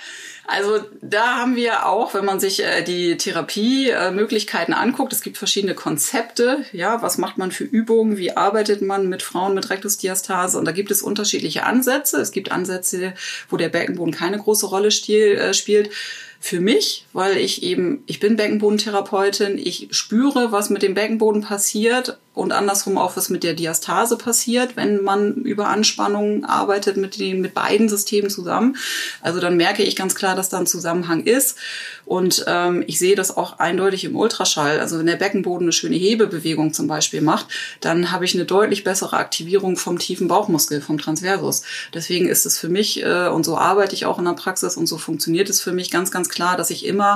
Also 0.52 0.80
da 1.02 1.38
haben 1.38 1.56
wir 1.56 1.86
auch, 1.86 2.16
wenn 2.16 2.26
man 2.26 2.40
sich 2.40 2.64
äh, 2.64 2.82
die 2.82 3.18
Therapiemöglichkeiten 3.18 4.74
anguckt, 4.74 5.14
es 5.14 5.22
gibt 5.22 5.38
verschiedene 5.38 5.76
Konzepte. 5.76 6.66
Ja, 6.72 7.04
was 7.04 7.20
macht 7.20 7.38
man 7.38 7.52
für 7.52 7.66
Übungen? 7.66 8.18
Wie 8.18 8.36
arbeitet 8.36 8.82
man 8.82 9.10
mit 9.10 9.22
Frauen 9.22 9.54
mit 9.54 9.70
Rektusdiastase? 9.70 10.58
Und 10.58 10.66
da 10.66 10.72
gibt 10.72 10.90
es 10.90 11.04
unterschiedliche 11.04 11.66
Ansätze. 11.66 12.20
Es 12.20 12.32
gibt 12.32 12.52
Ansätze, 12.52 13.14
wo 13.48 13.58
der 13.58 13.70
Beckenboden 13.70 14.14
keine 14.14 14.40
große 14.40 14.66
Rolle 14.66 14.88
äh, 14.88 15.54
spielt 15.54 15.92
für 16.40 16.62
mich, 16.62 17.06
weil 17.20 17.36
ich 17.36 17.64
eben, 17.64 18.02
ich 18.06 18.22
bin 18.22 18.38
Beckenbodentherapeutin, 18.38 19.58
ich 19.58 19.90
spüre, 19.92 20.54
was 20.54 20.70
mit 20.70 20.84
dem 20.84 20.94
Beckenboden 20.94 21.42
passiert 21.42 22.18
und 22.40 22.54
andersrum 22.54 22.98
auch, 22.98 23.18
was 23.18 23.30
mit 23.30 23.44
der 23.44 23.54
Diastase 23.54 24.18
passiert, 24.18 24.78
wenn 24.78 25.04
man 25.04 25.34
über 25.36 25.68
Anspannungen 25.68 26.46
arbeitet 26.46 26.96
mit 26.96 27.20
den, 27.20 27.42
mit 27.42 27.54
beiden 27.54 27.90
Systemen 27.90 28.30
zusammen. 28.30 28.78
Also 29.22 29.42
dann 29.42 29.58
merke 29.58 29.84
ich 29.84 29.98
ganz 29.98 30.16
klar, 30.16 30.38
dass 30.38 30.48
da 30.48 30.60
ein 30.60 30.66
Zusammenhang 30.66 31.26
ist. 31.26 31.58
Und 32.06 32.46
ähm, 32.48 32.84
ich 32.88 32.98
sehe 32.98 33.16
das 33.16 33.36
auch 33.36 33.60
eindeutig 33.60 34.06
im 34.06 34.16
Ultraschall. 34.16 34.80
Also 34.80 34.98
wenn 34.98 35.06
der 35.06 35.18
Beckenboden 35.18 35.66
eine 35.66 35.74
schöne 35.74 35.98
Hebebewegung 35.98 36.74
zum 36.74 36.88
Beispiel 36.88 37.22
macht, 37.22 37.48
dann 37.82 38.12
habe 38.12 38.26
ich 38.26 38.34
eine 38.34 38.46
deutlich 38.46 38.84
bessere 38.86 39.18
Aktivierung 39.18 39.76
vom 39.76 40.00
tiefen 40.00 40.30
Bauchmuskel, 40.30 40.82
vom 40.82 40.98
Transversus. 40.98 41.64
Deswegen 41.94 42.30
ist 42.30 42.46
es 42.46 42.58
für 42.58 42.70
mich, 42.70 43.04
äh, 43.04 43.28
und 43.28 43.44
so 43.44 43.58
arbeite 43.58 43.94
ich 43.94 44.06
auch 44.06 44.18
in 44.18 44.26
der 44.26 44.34
Praxis 44.34 44.78
und 44.78 44.88
so 44.88 44.98
funktioniert 44.98 45.50
es 45.50 45.62
für 45.62 45.74
mich 45.74 45.92
ganz, 45.92 46.10
ganz 46.10 46.30
klar, 46.30 46.56
dass 46.56 46.70
ich 46.70 46.86
immer 46.86 47.09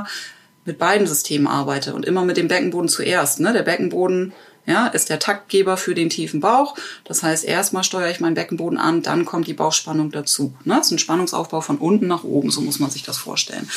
mit 0.65 0.79
beiden 0.79 1.07
Systemen 1.07 1.47
arbeite 1.47 1.93
und 1.93 2.05
immer 2.05 2.23
mit 2.23 2.37
dem 2.37 2.47
Beckenboden 2.47 2.89
zuerst. 2.89 3.39
Ne? 3.39 3.53
Der 3.53 3.63
Beckenboden 3.63 4.33
ja, 4.65 4.87
ist 4.87 5.09
der 5.09 5.19
Taktgeber 5.19 5.75
für 5.75 5.93
den 5.93 6.09
tiefen 6.09 6.39
Bauch. 6.39 6.75
Das 7.03 7.21
heißt, 7.21 7.43
erstmal 7.43 7.83
steuere 7.83 8.11
ich 8.11 8.21
meinen 8.21 8.35
Beckenboden 8.35 8.77
an, 8.77 9.01
dann 9.01 9.25
kommt 9.25 9.47
die 9.47 9.53
Bauchspannung 9.53 10.11
dazu. 10.11 10.53
Ne? 10.63 10.75
Das 10.75 10.87
ist 10.87 10.93
ein 10.93 10.99
Spannungsaufbau 10.99 11.61
von 11.61 11.77
unten 11.77 12.07
nach 12.07 12.23
oben, 12.23 12.49
so 12.49 12.61
muss 12.61 12.79
man 12.79 12.89
sich 12.89 13.03
das 13.03 13.17
vorstellen. 13.17 13.69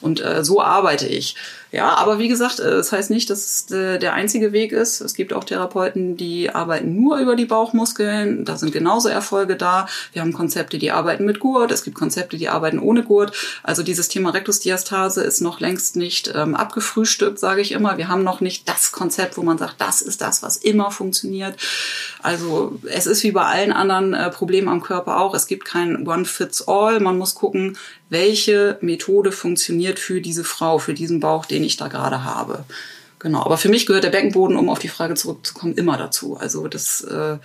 Und 0.00 0.20
äh, 0.20 0.44
so 0.44 0.60
arbeite 0.60 1.06
ich. 1.06 1.36
Ja, 1.74 1.96
aber 1.96 2.20
wie 2.20 2.28
gesagt, 2.28 2.60
äh, 2.60 2.70
das 2.70 2.92
heißt 2.92 3.10
nicht, 3.10 3.28
dass 3.30 3.44
es 3.44 3.70
äh, 3.72 3.98
der 3.98 4.12
einzige 4.12 4.52
Weg 4.52 4.70
ist. 4.70 5.00
Es 5.00 5.12
gibt 5.12 5.32
auch 5.32 5.42
Therapeuten, 5.42 6.16
die 6.16 6.50
arbeiten 6.50 6.94
nur 6.94 7.18
über 7.18 7.34
die 7.34 7.46
Bauchmuskeln. 7.46 8.44
Da 8.44 8.56
sind 8.56 8.72
genauso 8.72 9.08
Erfolge 9.08 9.56
da. 9.56 9.88
Wir 10.12 10.22
haben 10.22 10.32
Konzepte, 10.32 10.78
die 10.78 10.92
arbeiten 10.92 11.24
mit 11.24 11.40
Gurt. 11.40 11.72
Es 11.72 11.82
gibt 11.82 11.96
Konzepte, 11.96 12.36
die 12.36 12.48
arbeiten 12.48 12.78
ohne 12.78 13.02
Gurt. 13.02 13.32
Also 13.64 13.82
dieses 13.82 14.06
Thema 14.06 14.30
Rektusdiastase 14.30 15.24
ist 15.24 15.40
noch 15.40 15.58
längst 15.58 15.96
nicht 15.96 16.32
ähm, 16.32 16.54
abgefrühstückt, 16.54 17.40
sage 17.40 17.60
ich 17.60 17.72
immer. 17.72 17.98
Wir 17.98 18.06
haben 18.06 18.22
noch 18.22 18.40
nicht 18.40 18.68
das 18.68 18.92
Konzept, 18.92 19.36
wo 19.36 19.42
man 19.42 19.58
sagt, 19.58 19.80
das 19.80 20.00
ist 20.00 20.20
das, 20.20 20.44
was 20.44 20.56
immer 20.56 20.92
funktioniert. 20.92 21.56
Also 22.22 22.78
es 22.84 23.08
ist 23.08 23.24
wie 23.24 23.32
bei 23.32 23.46
allen 23.46 23.72
anderen 23.72 24.14
äh, 24.14 24.30
Problemen 24.30 24.68
am 24.68 24.80
Körper 24.80 25.18
auch. 25.18 25.34
Es 25.34 25.48
gibt 25.48 25.64
kein 25.64 26.06
One-Fits-All. 26.06 27.00
Man 27.00 27.18
muss 27.18 27.34
gucken, 27.34 27.76
welche 28.08 28.78
Methode 28.80 29.32
funktioniert 29.32 29.98
für 29.98 30.20
diese 30.20 30.44
Frau, 30.44 30.78
für 30.78 30.94
diesen 30.94 31.20
Bauch, 31.20 31.46
den 31.46 31.64
ich 31.64 31.76
da 31.76 31.88
gerade 31.88 32.24
habe. 32.24 32.64
Genau. 33.18 33.42
Aber 33.42 33.56
für 33.56 33.68
mich 33.68 33.86
gehört 33.86 34.04
der 34.04 34.10
Beckenboden, 34.10 34.56
um 34.56 34.68
auf 34.68 34.78
die 34.78 34.88
Frage 34.88 35.14
zurückzukommen, 35.14 35.74
immer 35.74 35.96
dazu. 35.96 36.36
Also 36.36 36.68
das 36.68 37.00
äh, 37.02 37.38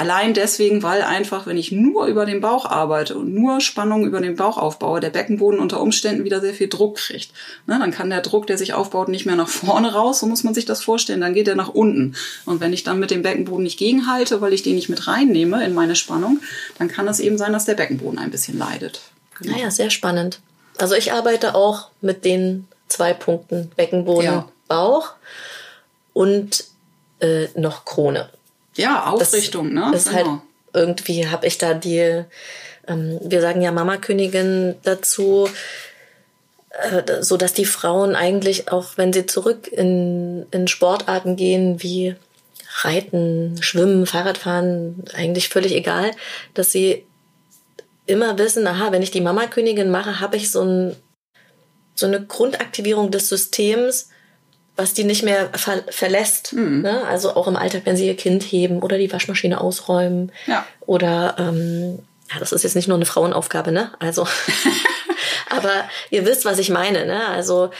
Allein 0.00 0.32
deswegen, 0.32 0.82
weil 0.82 1.02
einfach, 1.02 1.46
wenn 1.46 1.58
ich 1.58 1.72
nur 1.72 2.06
über 2.06 2.24
den 2.24 2.40
Bauch 2.40 2.64
arbeite 2.64 3.18
und 3.18 3.34
nur 3.34 3.60
Spannung 3.60 4.06
über 4.06 4.20
den 4.20 4.36
Bauch 4.36 4.56
aufbaue, 4.56 5.00
der 5.00 5.10
Beckenboden 5.10 5.60
unter 5.60 5.80
Umständen 5.80 6.24
wieder 6.24 6.40
sehr 6.40 6.54
viel 6.54 6.68
Druck 6.68 6.96
kriegt. 6.96 7.32
Ne, 7.66 7.76
dann 7.78 7.90
kann 7.90 8.08
der 8.08 8.22
Druck, 8.22 8.46
der 8.46 8.56
sich 8.56 8.72
aufbaut, 8.72 9.08
nicht 9.08 9.26
mehr 9.26 9.36
nach 9.36 9.48
vorne 9.48 9.92
raus, 9.92 10.20
so 10.20 10.26
muss 10.26 10.44
man 10.44 10.54
sich 10.54 10.64
das 10.64 10.82
vorstellen, 10.82 11.20
dann 11.20 11.34
geht 11.34 11.48
er 11.48 11.54
nach 11.56 11.68
unten. 11.68 12.14
Und 12.46 12.60
wenn 12.60 12.72
ich 12.72 12.82
dann 12.82 12.98
mit 12.98 13.10
dem 13.10 13.20
Beckenboden 13.22 13.64
nicht 13.64 13.78
gegenhalte, 13.78 14.40
weil 14.40 14.54
ich 14.54 14.62
den 14.62 14.76
nicht 14.76 14.88
mit 14.88 15.06
reinnehme 15.06 15.62
in 15.64 15.74
meine 15.74 15.96
Spannung, 15.96 16.40
dann 16.78 16.88
kann 16.88 17.08
es 17.08 17.20
eben 17.20 17.36
sein, 17.36 17.52
dass 17.52 17.66
der 17.66 17.74
Beckenboden 17.74 18.18
ein 18.18 18.30
bisschen 18.30 18.56
leidet. 18.56 19.02
Genau. 19.40 19.56
Naja, 19.56 19.70
sehr 19.70 19.90
spannend. 19.90 20.40
Also 20.78 20.94
ich 20.94 21.12
arbeite 21.12 21.54
auch 21.54 21.90
mit 22.00 22.24
den 22.24 22.66
zwei 22.88 23.12
Punkten 23.12 23.70
Beckenboden, 23.76 24.24
ja. 24.24 24.48
Bauch 24.68 25.12
und 26.12 26.64
äh, 27.20 27.48
noch 27.54 27.84
Krone. 27.84 28.30
Ja, 28.76 29.06
Aufrichtung, 29.06 29.74
das 29.74 29.90
ne? 29.90 29.96
Ist 29.96 30.12
halt 30.12 30.24
genau. 30.24 30.42
irgendwie 30.72 31.28
habe 31.28 31.46
ich 31.46 31.58
da 31.58 31.74
die, 31.74 32.24
ähm, 32.86 33.18
wir 33.22 33.40
sagen 33.40 33.62
ja 33.62 33.72
Mama 33.72 33.96
Königin 33.96 34.76
dazu, 34.82 35.48
äh, 36.70 37.22
so 37.22 37.36
dass 37.36 37.52
die 37.52 37.64
Frauen 37.64 38.14
eigentlich 38.14 38.70
auch, 38.70 38.96
wenn 38.96 39.12
sie 39.12 39.26
zurück 39.26 39.68
in, 39.68 40.46
in 40.50 40.68
Sportarten 40.68 41.36
gehen 41.36 41.82
wie 41.82 42.14
Reiten, 42.82 43.58
Schwimmen, 43.60 44.06
Fahrradfahren, 44.06 45.04
eigentlich 45.14 45.48
völlig 45.48 45.74
egal, 45.74 46.12
dass 46.54 46.70
sie 46.70 47.04
immer 48.06 48.38
wissen, 48.38 48.66
aha, 48.66 48.92
wenn 48.92 49.02
ich 49.02 49.10
die 49.10 49.20
Mama 49.20 49.46
Königin 49.46 49.90
mache, 49.90 50.20
habe 50.20 50.36
ich 50.36 50.50
so, 50.50 50.62
ein, 50.62 50.96
so 51.94 52.06
eine 52.06 52.24
Grundaktivierung 52.24 53.10
des 53.10 53.28
Systems, 53.28 54.08
was 54.76 54.94
die 54.94 55.04
nicht 55.04 55.22
mehr 55.22 55.50
ver 55.54 55.84
verlässt. 55.88 56.52
Mhm. 56.52 56.82
Ne? 56.82 57.06
Also 57.06 57.34
auch 57.36 57.46
im 57.46 57.56
Alltag, 57.56 57.82
wenn 57.84 57.96
sie 57.96 58.06
ihr 58.06 58.16
Kind 58.16 58.42
heben 58.42 58.82
oder 58.82 58.98
die 58.98 59.12
Waschmaschine 59.12 59.60
ausräumen. 59.60 60.32
Ja. 60.46 60.66
Oder 60.80 61.36
ähm, 61.38 62.00
ja, 62.32 62.38
das 62.38 62.52
ist 62.52 62.62
jetzt 62.62 62.76
nicht 62.76 62.88
nur 62.88 62.96
eine 62.96 63.06
Frauenaufgabe, 63.06 63.72
ne? 63.72 63.90
Also, 63.98 64.26
aber 65.50 65.72
ihr 66.10 66.24
wisst, 66.24 66.44
was 66.44 66.58
ich 66.58 66.70
meine, 66.70 67.04
ne? 67.06 67.26
Also 67.28 67.70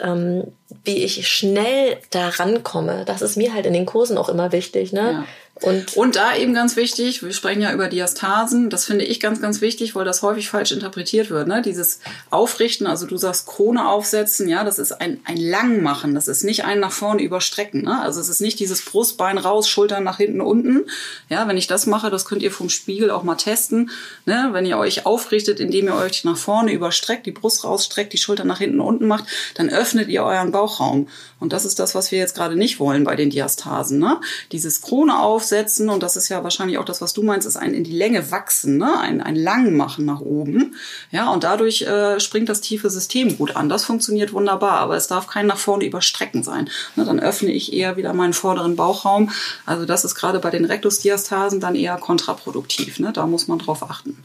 ähm, 0.00 0.52
wie 0.84 1.04
ich 1.04 1.28
schnell 1.28 1.98
da 2.10 2.28
rankomme, 2.28 3.04
das 3.04 3.22
ist 3.22 3.36
mir 3.36 3.54
halt 3.54 3.66
in 3.66 3.72
den 3.72 3.86
Kursen 3.86 4.18
auch 4.18 4.28
immer 4.28 4.52
wichtig, 4.52 4.92
ne? 4.92 5.00
Ja. 5.12 5.24
Und, 5.62 5.96
und 5.96 6.16
da 6.16 6.34
eben 6.34 6.54
ganz 6.54 6.76
wichtig, 6.76 7.22
wir 7.22 7.32
sprechen 7.32 7.60
ja 7.60 7.72
über 7.72 7.88
Diastasen, 7.88 8.70
das 8.70 8.86
finde 8.86 9.04
ich 9.04 9.20
ganz, 9.20 9.42
ganz 9.42 9.60
wichtig, 9.60 9.94
weil 9.94 10.04
das 10.06 10.22
häufig 10.22 10.48
falsch 10.48 10.72
interpretiert 10.72 11.28
wird. 11.28 11.48
Ne? 11.48 11.60
Dieses 11.60 12.00
Aufrichten, 12.30 12.86
also 12.86 13.06
du 13.06 13.18
sagst 13.18 13.46
Krone 13.46 13.86
aufsetzen, 13.86 14.48
ja, 14.48 14.64
das 14.64 14.78
ist 14.78 14.92
ein, 14.92 15.20
ein 15.24 15.36
Langmachen, 15.36 16.14
das 16.14 16.28
ist 16.28 16.44
nicht 16.44 16.64
ein 16.64 16.80
nach 16.80 16.92
vorne 16.92 17.22
überstrecken. 17.22 17.82
Ne? 17.82 18.00
Also 18.00 18.20
es 18.20 18.30
ist 18.30 18.40
nicht 18.40 18.58
dieses 18.58 18.82
Brustbein 18.84 19.36
raus, 19.36 19.68
Schultern 19.68 20.02
nach 20.02 20.16
hinten, 20.16 20.40
unten. 20.40 20.86
Ja, 21.28 21.46
wenn 21.46 21.58
ich 21.58 21.66
das 21.66 21.86
mache, 21.86 22.10
das 22.10 22.24
könnt 22.24 22.42
ihr 22.42 22.52
vom 22.52 22.70
Spiegel 22.70 23.10
auch 23.10 23.22
mal 23.22 23.36
testen. 23.36 23.90
Ne? 24.24 24.48
Wenn 24.52 24.64
ihr 24.64 24.78
euch 24.78 25.04
aufrichtet, 25.04 25.60
indem 25.60 25.86
ihr 25.88 25.94
euch 25.94 26.24
nach 26.24 26.38
vorne 26.38 26.72
überstreckt, 26.72 27.26
die 27.26 27.32
Brust 27.32 27.64
rausstreckt, 27.64 28.12
die 28.14 28.18
Schultern 28.18 28.46
nach 28.46 28.58
hinten, 28.58 28.80
unten 28.80 29.06
macht, 29.06 29.24
dann 29.54 29.68
öffnet 29.68 30.08
ihr 30.08 30.22
euren 30.22 30.52
Bauchraum. 30.52 31.08
Und 31.40 31.52
das 31.52 31.64
ist 31.64 31.78
das, 31.78 31.94
was 31.94 32.12
wir 32.12 32.18
jetzt 32.18 32.34
gerade 32.34 32.54
nicht 32.54 32.78
wollen 32.78 33.04
bei 33.04 33.16
den 33.16 33.30
Diastasen. 33.30 33.98
Ne? 33.98 34.20
Dieses 34.52 34.82
Krone 34.82 35.18
aufsetzen, 35.18 35.88
und 35.88 36.02
das 36.02 36.16
ist 36.16 36.28
ja 36.28 36.44
wahrscheinlich 36.44 36.78
auch 36.78 36.84
das, 36.84 37.00
was 37.00 37.14
du 37.14 37.22
meinst, 37.22 37.46
ist 37.46 37.56
ein 37.56 37.74
in 37.74 37.82
die 37.82 37.96
Länge 37.96 38.30
wachsen, 38.30 38.76
ne? 38.76 38.98
ein, 38.98 39.20
ein 39.20 39.34
Langmachen 39.34 40.04
nach 40.04 40.20
oben. 40.20 40.76
Ja, 41.10 41.30
und 41.30 41.42
dadurch 41.42 41.82
äh, 41.82 42.20
springt 42.20 42.48
das 42.50 42.60
tiefe 42.60 42.90
System 42.90 43.38
gut 43.38 43.56
an. 43.56 43.68
Das 43.68 43.84
funktioniert 43.84 44.32
wunderbar, 44.32 44.78
aber 44.78 44.96
es 44.96 45.08
darf 45.08 45.26
kein 45.26 45.46
nach 45.46 45.58
vorne 45.58 45.84
überstrecken 45.84 46.42
sein. 46.42 46.68
Ne? 46.94 47.04
Dann 47.04 47.18
öffne 47.18 47.50
ich 47.50 47.72
eher 47.72 47.96
wieder 47.96 48.12
meinen 48.12 48.34
vorderen 48.34 48.76
Bauchraum. 48.76 49.30
Also 49.64 49.86
das 49.86 50.04
ist 50.04 50.14
gerade 50.14 50.38
bei 50.38 50.50
den 50.50 50.66
Rektusdiastasen 50.66 51.58
dann 51.58 51.74
eher 51.74 51.96
kontraproduktiv. 51.96 53.00
Ne? 53.00 53.12
Da 53.12 53.26
muss 53.26 53.48
man 53.48 53.58
drauf 53.58 53.82
achten. 53.88 54.22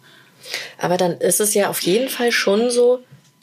Aber 0.78 0.98
dann 0.98 1.14
ist 1.14 1.40
es 1.40 1.54
ja 1.54 1.70
auf 1.70 1.82
jeden 1.82 2.10
Fall 2.10 2.32
schon 2.32 2.70
so, 2.70 3.00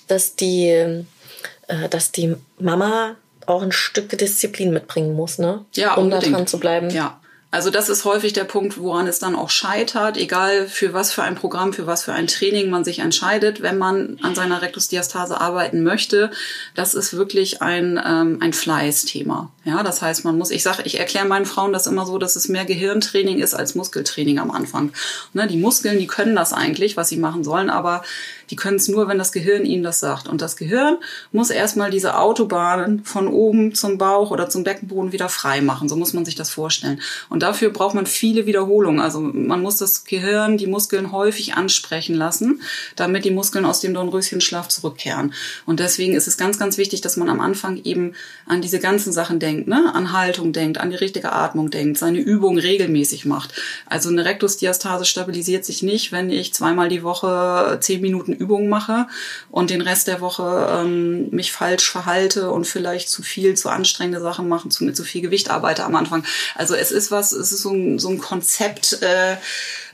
dass 0.07 0.37
die, 0.37 0.67
äh, 0.69 1.89
dass 1.91 2.13
die 2.13 2.37
Mama 2.59 3.17
auch 3.47 3.63
ein 3.63 3.73
Stück 3.73 4.09
Disziplin 4.09 4.73
mitbringen 4.73 5.15
muss, 5.15 5.39
ne? 5.39 5.65
Ja, 5.75 5.95
um 5.95 6.11
da 6.11 6.19
dran 6.19 6.47
zu 6.47 6.59
bleiben. 6.59 6.91
Ja, 6.91 7.21
also 7.53 7.69
das 7.69 7.91
ist 7.91 8.07
häufig 8.07 8.33
der 8.33 8.45
Punkt, 8.45 8.79
woran 8.79 9.07
es 9.07 9.19
dann 9.19 9.37
auch 9.37 9.51
scheitert, 9.51 10.17
egal 10.17 10.67
für 10.69 10.95
was 10.95 11.13
für 11.13 11.23
ein 11.23 11.35
Programm, 11.35 11.75
für 11.75 11.87
was 11.87 12.03
für 12.03 12.15
ein 12.15 12.27
Training 12.27 12.71
man 12.71 12.83
sich 12.83 13.01
entscheidet, 13.01 13.61
wenn 13.61 13.77
man 13.77 14.17
an 14.23 14.35
seiner 14.35 14.63
Rektusdiastase 14.63 15.39
arbeiten 15.39 15.83
möchte. 15.83 16.31
Das 16.75 16.95
ist 16.95 17.15
wirklich 17.15 17.61
ein, 17.61 18.01
ähm, 18.03 18.39
ein 18.41 18.55
Fleißthema. 18.55 19.51
Ja, 19.65 19.83
das 19.83 20.01
heißt, 20.01 20.25
man 20.25 20.39
muss, 20.39 20.51
ich 20.51 20.63
sage, 20.63 20.85
ich 20.87 20.99
erkläre 20.99 21.27
meinen 21.27 21.45
Frauen 21.45 21.75
das 21.75 21.87
immer 21.87 22.07
so, 22.07 22.17
dass 22.17 22.37
es 22.37 22.49
mehr 22.49 22.65
Gehirntraining 22.65 23.39
ist 23.39 23.53
als 23.53 23.75
Muskeltraining 23.75 24.39
am 24.39 24.51
Anfang. 24.51 24.91
Ne, 25.35 25.47
die 25.47 25.59
Muskeln, 25.59 25.99
die 25.99 26.07
können 26.07 26.35
das 26.35 26.55
eigentlich, 26.55 26.97
was 26.97 27.11
sie 27.11 27.19
machen 27.19 27.45
sollen, 27.45 27.69
aber 27.69 28.03
Die 28.51 28.57
können 28.57 28.77
es 28.77 28.89
nur, 28.89 29.09
wenn 29.09 29.19
das 29.19 29.33
Gehirn 29.33 29.65
ihnen 29.65 29.83
das 29.83 30.01
sagt. 30.01 30.29
Und 30.29 30.43
das 30.43 30.57
Gehirn 30.57 30.99
muss 31.33 31.51
erstmal 31.51 31.91
diese 31.91 32.19
Autobahnen 32.19 33.05
von 33.05 33.29
oben 33.29 33.75
zum 33.75 33.99
Bauch 33.99 34.31
oder 34.31 34.49
zum 34.49 34.65
Beckenboden 34.65 35.13
wieder 35.13 35.29
frei 35.29 35.61
machen. 35.61 35.89
So 35.89 35.97
muss 35.97 36.13
man 36.13 36.25
sich 36.25 36.35
das 36.35 36.51
vorstellen. 36.51 37.01
Und 37.29 37.43
dafür 37.43 37.71
braucht 37.71 37.95
man 37.95 38.07
viele 38.07 38.47
Wiederholungen. 38.47 39.01
Also 39.01 39.21
man 39.21 39.63
muss 39.63 39.77
das 39.77 40.05
Gehirn, 40.05 40.59
die 40.59 40.67
Muskeln 40.67 41.13
häufig 41.13 41.55
ansprechen 41.55 42.15
lassen, 42.15 42.63
damit 42.97 43.25
die 43.25 43.31
Muskeln 43.31 43.65
aus 43.65 43.81
dem 43.81 43.95
Dornröschenschlaf 43.95 44.69
zurückkehren. 44.69 45.33
Und 45.67 45.81
deswegen 45.81 46.15
ist 46.15 46.29
es 46.29 46.37
ganz, 46.37 46.59
ganz 46.59 46.79
wichtig, 46.79 47.01
dass 47.01 47.17
man 47.17 47.29
am 47.29 47.41
Anfang 47.41 47.81
eben 47.85 48.15
an 48.47 48.63
diese 48.63 48.81
ganzen 48.81 49.13
Sachen 49.13 49.39
denkt, 49.39 49.69
ne? 49.69 49.95
an 49.95 50.13
Haltung 50.13 50.53
denkt, 50.53 50.79
an 50.79 50.91
die 50.91 50.97
richtige 50.97 51.33
Atmung 51.33 51.71
denkt, 51.71 51.99
seine 51.99 52.19
Übung 52.19 52.59
regelmäßig 52.59 53.25
macht. 53.25 53.55
Also 53.87 54.09
eine 54.09 54.25
Rektusdiastase 54.25 55.05
stabilisiert 55.05 55.65
sich 55.65 55.83
nicht, 55.83 56.13
wenn 56.13 56.31
ich 56.31 56.55
zweimal 56.55 56.89
die 56.89 57.03
Woche 57.03 57.79
zehn 57.81 58.01
Minuten 58.01 58.33
Übungen 58.43 58.69
mache 58.69 59.07
und 59.51 59.71
den 59.71 59.81
Rest 59.81 60.09
der 60.09 60.21
Woche 60.21 60.69
ähm, 60.71 61.31
mich 61.31 61.53
falsch 61.53 61.91
verhalte 61.91 62.51
und 62.51 62.67
vielleicht 62.67 63.09
zu 63.09 63.23
viel, 63.23 63.55
zu 63.55 63.69
anstrengende 63.69 64.21
Sachen 64.21 64.49
machen, 64.49 64.71
zu, 64.71 64.85
mit 64.85 64.97
zu 64.97 65.05
viel 65.05 65.23
Gewicht 65.23 65.51
arbeite 65.51 65.85
am 65.85 65.95
Anfang. 65.95 66.25
Also 66.55 66.75
es 66.75 66.91
ist 66.91 67.11
was, 67.11 67.33
es 67.33 67.53
ist 67.53 67.63
so 67.63 67.71
ein, 67.71 67.99
so 67.99 68.09
ein 68.09 68.19
Konzept, 68.19 69.01
äh, 69.03 69.37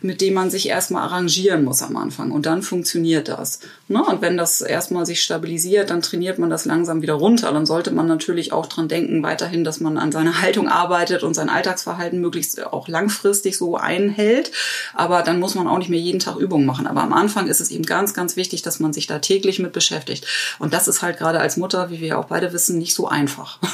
mit 0.00 0.20
dem 0.20 0.34
man 0.34 0.50
sich 0.50 0.68
erstmal 0.68 1.02
arrangieren 1.02 1.64
muss 1.64 1.82
am 1.82 1.96
Anfang. 1.96 2.30
Und 2.30 2.46
dann 2.46 2.62
funktioniert 2.62 3.28
das. 3.28 3.60
Ne? 3.88 4.02
Und 4.04 4.22
wenn 4.22 4.36
das 4.36 4.60
erstmal 4.60 5.06
sich 5.06 5.22
stabilisiert, 5.22 5.90
dann 5.90 6.02
trainiert 6.02 6.38
man 6.38 6.50
das 6.50 6.64
langsam 6.64 7.02
wieder 7.02 7.14
runter. 7.14 7.52
Dann 7.52 7.66
sollte 7.66 7.90
man 7.90 8.06
natürlich 8.06 8.52
auch 8.52 8.66
dran 8.66 8.88
denken, 8.88 9.22
weiterhin, 9.22 9.64
dass 9.64 9.80
man 9.80 9.98
an 9.98 10.12
seiner 10.12 10.40
Haltung 10.42 10.68
arbeitet 10.68 11.22
und 11.22 11.34
sein 11.34 11.48
Alltagsverhalten 11.48 12.20
möglichst 12.20 12.64
auch 12.64 12.88
langfristig 12.88 13.56
so 13.58 13.76
einhält. 13.76 14.52
Aber 14.94 15.22
dann 15.22 15.40
muss 15.40 15.54
man 15.54 15.66
auch 15.66 15.78
nicht 15.78 15.90
mehr 15.90 16.00
jeden 16.00 16.20
Tag 16.20 16.36
Übungen 16.36 16.66
machen. 16.66 16.86
Aber 16.86 17.02
am 17.02 17.12
Anfang 17.12 17.48
ist 17.48 17.60
es 17.60 17.70
eben 17.70 17.84
ganz, 17.84 18.14
ganz 18.14 18.36
wichtig, 18.36 18.62
dass 18.62 18.80
man 18.80 18.92
sich 18.92 19.06
da 19.06 19.18
täglich 19.18 19.58
mit 19.58 19.72
beschäftigt. 19.72 20.26
Und 20.58 20.74
das 20.74 20.88
ist 20.88 21.02
halt 21.02 21.18
gerade 21.18 21.40
als 21.40 21.56
Mutter, 21.56 21.90
wie 21.90 22.00
wir 22.00 22.18
auch 22.18 22.26
beide 22.26 22.52
wissen, 22.52 22.78
nicht 22.78 22.94
so 22.94 23.08
einfach. 23.08 23.58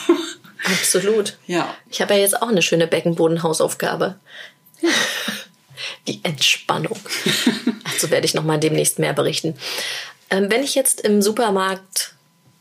Absolut. 0.65 1.37
Ja. 1.47 1.75
Ich 1.91 2.01
habe 2.01 2.15
ja 2.15 2.21
jetzt 2.21 2.41
auch 2.41 2.49
eine 2.49 2.63
schöne 2.63 2.87
Beckenbodenhausaufgabe. 2.87 4.17
Die 6.07 6.21
Entspannung. 6.23 6.99
Dazu 7.85 8.11
werde 8.11 8.27
ich 8.27 8.35
noch 8.35 8.45
mal 8.45 8.59
demnächst 8.59 8.99
mehr 8.99 9.13
berichten. 9.13 9.57
Ähm, 10.31 10.51
wenn 10.51 10.63
ich 10.63 10.75
jetzt 10.75 11.01
im 11.01 11.23
Supermarkt 11.23 12.15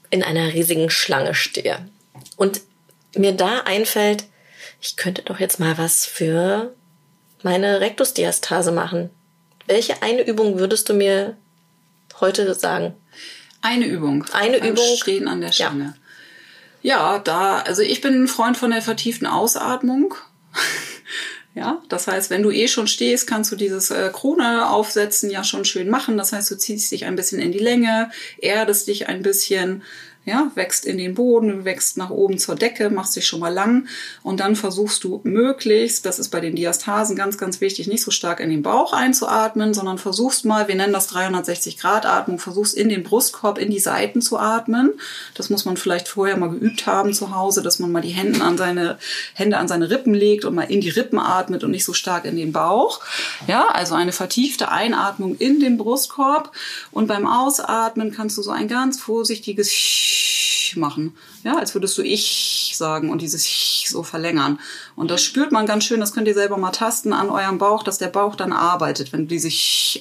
in 0.09 0.23
einer 0.23 0.53
riesigen 0.53 0.89
Schlange 0.89 1.33
stehe 1.33 1.87
und 2.37 2.61
mir 3.15 3.31
da 3.31 3.61
einfällt, 3.61 4.25
ich 4.81 4.95
könnte 4.95 5.21
doch 5.21 5.39
jetzt 5.39 5.59
mal 5.59 5.77
was 5.77 6.05
für 6.05 6.73
meine 7.41 7.81
Rektusdiastase 7.81 8.71
machen. 8.71 9.09
Welche 9.65 10.01
eine 10.01 10.21
Übung 10.21 10.59
würdest 10.59 10.89
du 10.89 10.93
mir 10.93 11.37
heute 12.19 12.53
sagen? 12.53 12.93
Eine 13.61 13.85
Übung. 13.85 14.25
Eine 14.33 14.57
Übung. 14.57 14.97
Stehen 14.97 15.27
an 15.27 15.41
der 15.41 15.51
Schlange. 15.53 15.95
Ja. 16.81 17.13
ja, 17.13 17.19
da, 17.19 17.59
also 17.59 17.81
ich 17.81 18.01
bin 18.01 18.23
ein 18.23 18.27
Freund 18.27 18.57
von 18.57 18.71
der 18.71 18.81
vertieften 18.81 19.25
Ausatmung. 19.25 20.15
Ja, 21.55 21.83
das 21.87 22.07
heißt, 22.07 22.31
wenn 22.31 22.41
du 22.41 22.49
eh 22.49 22.67
schon 22.67 22.87
stehst, 22.87 23.27
kannst 23.27 23.51
du 23.51 23.55
dieses 23.55 23.91
äh, 23.91 24.09
Krone 24.11 24.69
aufsetzen 24.69 25.29
ja 25.29 25.43
schon 25.43 25.65
schön 25.65 25.87
machen. 25.87 26.17
Das 26.17 26.33
heißt, 26.33 26.49
du 26.49 26.57
ziehst 26.57 26.91
dich 26.91 27.05
ein 27.05 27.15
bisschen 27.15 27.39
in 27.39 27.51
die 27.51 27.59
Länge, 27.59 28.09
erdest 28.39 28.87
dich 28.87 29.07
ein 29.07 29.21
bisschen, 29.21 29.83
ja, 30.25 30.51
wächst 30.55 30.85
in 30.85 30.97
den 30.97 31.15
Boden, 31.15 31.65
wächst 31.65 31.97
nach 31.97 32.09
oben 32.09 32.37
zur 32.37 32.55
Decke, 32.55 32.89
machst 32.89 33.15
dich 33.15 33.27
schon 33.27 33.41
mal 33.41 33.53
lang 33.53 33.87
und 34.21 34.39
dann 34.39 34.55
versuchst 34.55 35.03
du 35.03 35.19
möglichst, 35.23 36.05
das 36.05 36.17
ist 36.17 36.29
bei 36.29 36.39
den 36.39 36.55
Diastasen 36.55 37.17
ganz, 37.17 37.37
ganz 37.37 37.59
wichtig, 37.59 37.87
nicht 37.87 38.03
so 38.03 38.11
stark 38.11 38.39
in 38.39 38.49
den 38.49 38.63
Bauch 38.63 38.93
einzuatmen, 38.93 39.73
sondern 39.73 39.97
versuchst 39.97 40.45
mal, 40.45 40.69
wir 40.69 40.75
nennen 40.75 40.93
das 40.93 41.07
360 41.07 41.77
Grad 41.77 42.05
Atmung, 42.05 42.39
versuchst 42.39 42.73
in 42.73 42.87
den 42.87 43.03
Brustkorb, 43.03 43.57
in 43.57 43.69
die 43.69 43.79
Seiten 43.79 44.21
zu 44.21 44.39
atmen. 44.39 44.93
Das 45.33 45.49
muss 45.49 45.65
man 45.65 45.75
vielleicht 45.75 46.07
vorher 46.07 46.37
mal 46.37 46.49
geübt 46.49 46.87
haben 46.87 47.13
zu 47.13 47.35
Hause, 47.35 47.61
dass 47.61 47.79
man 47.79 47.91
mal 47.91 48.01
die 48.01 48.09
Hände 48.09 48.41
an 48.41 48.57
seine, 48.57 48.97
Hände 49.33 49.57
an 49.57 49.67
seine 49.67 49.89
Rippen 49.89 50.13
legt 50.13 50.45
und 50.45 50.55
mal 50.55 50.63
in 50.63 50.79
die 50.79 50.89
Rippen 50.89 51.19
atmet 51.19 51.65
und 51.65 51.71
nicht 51.71 51.83
so 51.85 51.93
stark 51.93 52.23
in 52.23 52.37
den 52.37 52.53
Bauch. 52.53 53.01
Ja, 53.47 53.67
also 53.67 53.95
eine 53.95 54.13
vertiefte 54.13 54.71
Einatmung 54.71 55.35
in 55.35 55.59
den 55.59 55.77
Brustkorb 55.77 56.53
und 56.91 57.07
beim 57.07 57.27
Ausatmen 57.27 58.13
kannst 58.13 58.37
du 58.37 58.41
so 58.41 58.51
ein 58.51 58.69
ganz 58.69 59.01
vorsichtiges 59.01 59.69
machen. 60.77 61.15
Ja, 61.43 61.57
als 61.57 61.73
würdest 61.75 61.97
du 61.97 62.01
ich 62.01 62.73
sagen 62.75 63.09
und 63.09 63.21
dieses 63.21 63.45
ich 63.45 63.85
so 63.89 64.03
verlängern. 64.03 64.59
Und 64.95 65.11
das 65.11 65.21
spürt 65.21 65.51
man 65.51 65.65
ganz 65.65 65.83
schön, 65.83 65.99
das 65.99 66.13
könnt 66.13 66.27
ihr 66.27 66.33
selber 66.33 66.57
mal 66.57 66.71
tasten 66.71 67.13
an 67.13 67.29
eurem 67.29 67.57
Bauch, 67.57 67.83
dass 67.83 67.97
der 67.97 68.07
Bauch 68.07 68.35
dann 68.35 68.53
arbeitet, 68.53 69.11
wenn 69.13 69.27
du 69.27 69.35
diese 69.35 69.49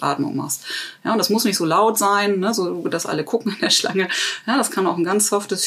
Atmung 0.00 0.36
machst. 0.36 0.64
Ja, 1.04 1.12
und 1.12 1.18
das 1.18 1.30
muss 1.30 1.44
nicht 1.44 1.56
so 1.56 1.64
laut 1.64 1.98
sein, 1.98 2.38
ne, 2.38 2.54
so 2.54 2.86
dass 2.88 3.06
alle 3.06 3.24
gucken 3.24 3.52
in 3.52 3.60
der 3.60 3.70
Schlange. 3.70 4.08
Ja, 4.46 4.56
das 4.56 4.70
kann 4.70 4.86
auch 4.86 4.96
ein 4.96 5.04
ganz 5.04 5.28
softes 5.28 5.66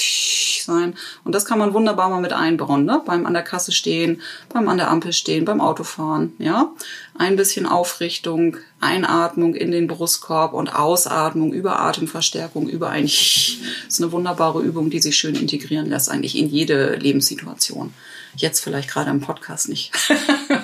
sein. 0.66 0.96
Und 1.24 1.36
das 1.36 1.46
kann 1.46 1.60
man 1.60 1.74
wunderbar 1.74 2.10
mal 2.10 2.22
mit 2.22 2.34
einbauen, 2.34 2.86
ne? 2.86 3.02
Beim 3.06 3.26
an 3.26 3.34
der 3.34 3.44
Kasse 3.44 3.72
stehen, 3.72 4.22
beim 4.50 4.68
an 4.68 4.78
der 4.78 4.90
Ampel 4.90 5.14
stehen, 5.14 5.46
beim 5.46 5.62
Autofahren, 5.62 6.34
ja. 6.40 6.72
Ein 7.18 7.38
bisschen 7.38 7.66
Aufrichtung, 7.66 8.58
Einatmung 8.82 9.56
in 9.56 9.72
den 9.72 9.88
Brustkorb 9.88 10.54
und 10.54 10.76
Ausatmung 10.76 11.54
über 11.54 11.80
Atemverstärkung, 11.80 12.68
über 12.68 12.90
ein 12.90 13.06
Das 13.06 13.58
ist 13.88 14.02
eine 14.02 14.12
wunderbare 14.12 14.62
Übung, 14.62 14.90
die 14.90 15.00
sich 15.00 15.16
schön 15.16 15.36
integrieren 15.36 15.90
lässt, 15.90 16.10
eigentlich 16.10 16.38
in 16.38 16.50
jede 16.50 16.96
Lebenssituation. 16.96 17.94
Jetzt 18.36 18.60
vielleicht 18.60 18.90
gerade 18.90 19.12
im 19.12 19.22
Podcast 19.22 19.70
nicht. 19.70 19.92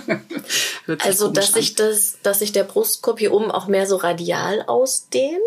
also, 0.99 1.29
dass 1.29 1.53
sich 1.53 1.75
das, 1.75 2.17
dass 2.21 2.39
sich 2.39 2.51
der 2.51 2.63
Brustkorb 2.63 3.19
hier 3.19 3.33
oben 3.33 3.49
auch 3.49 3.67
mehr 3.67 3.87
so 3.87 3.95
radial 3.95 4.63
ausdehnt? 4.67 5.39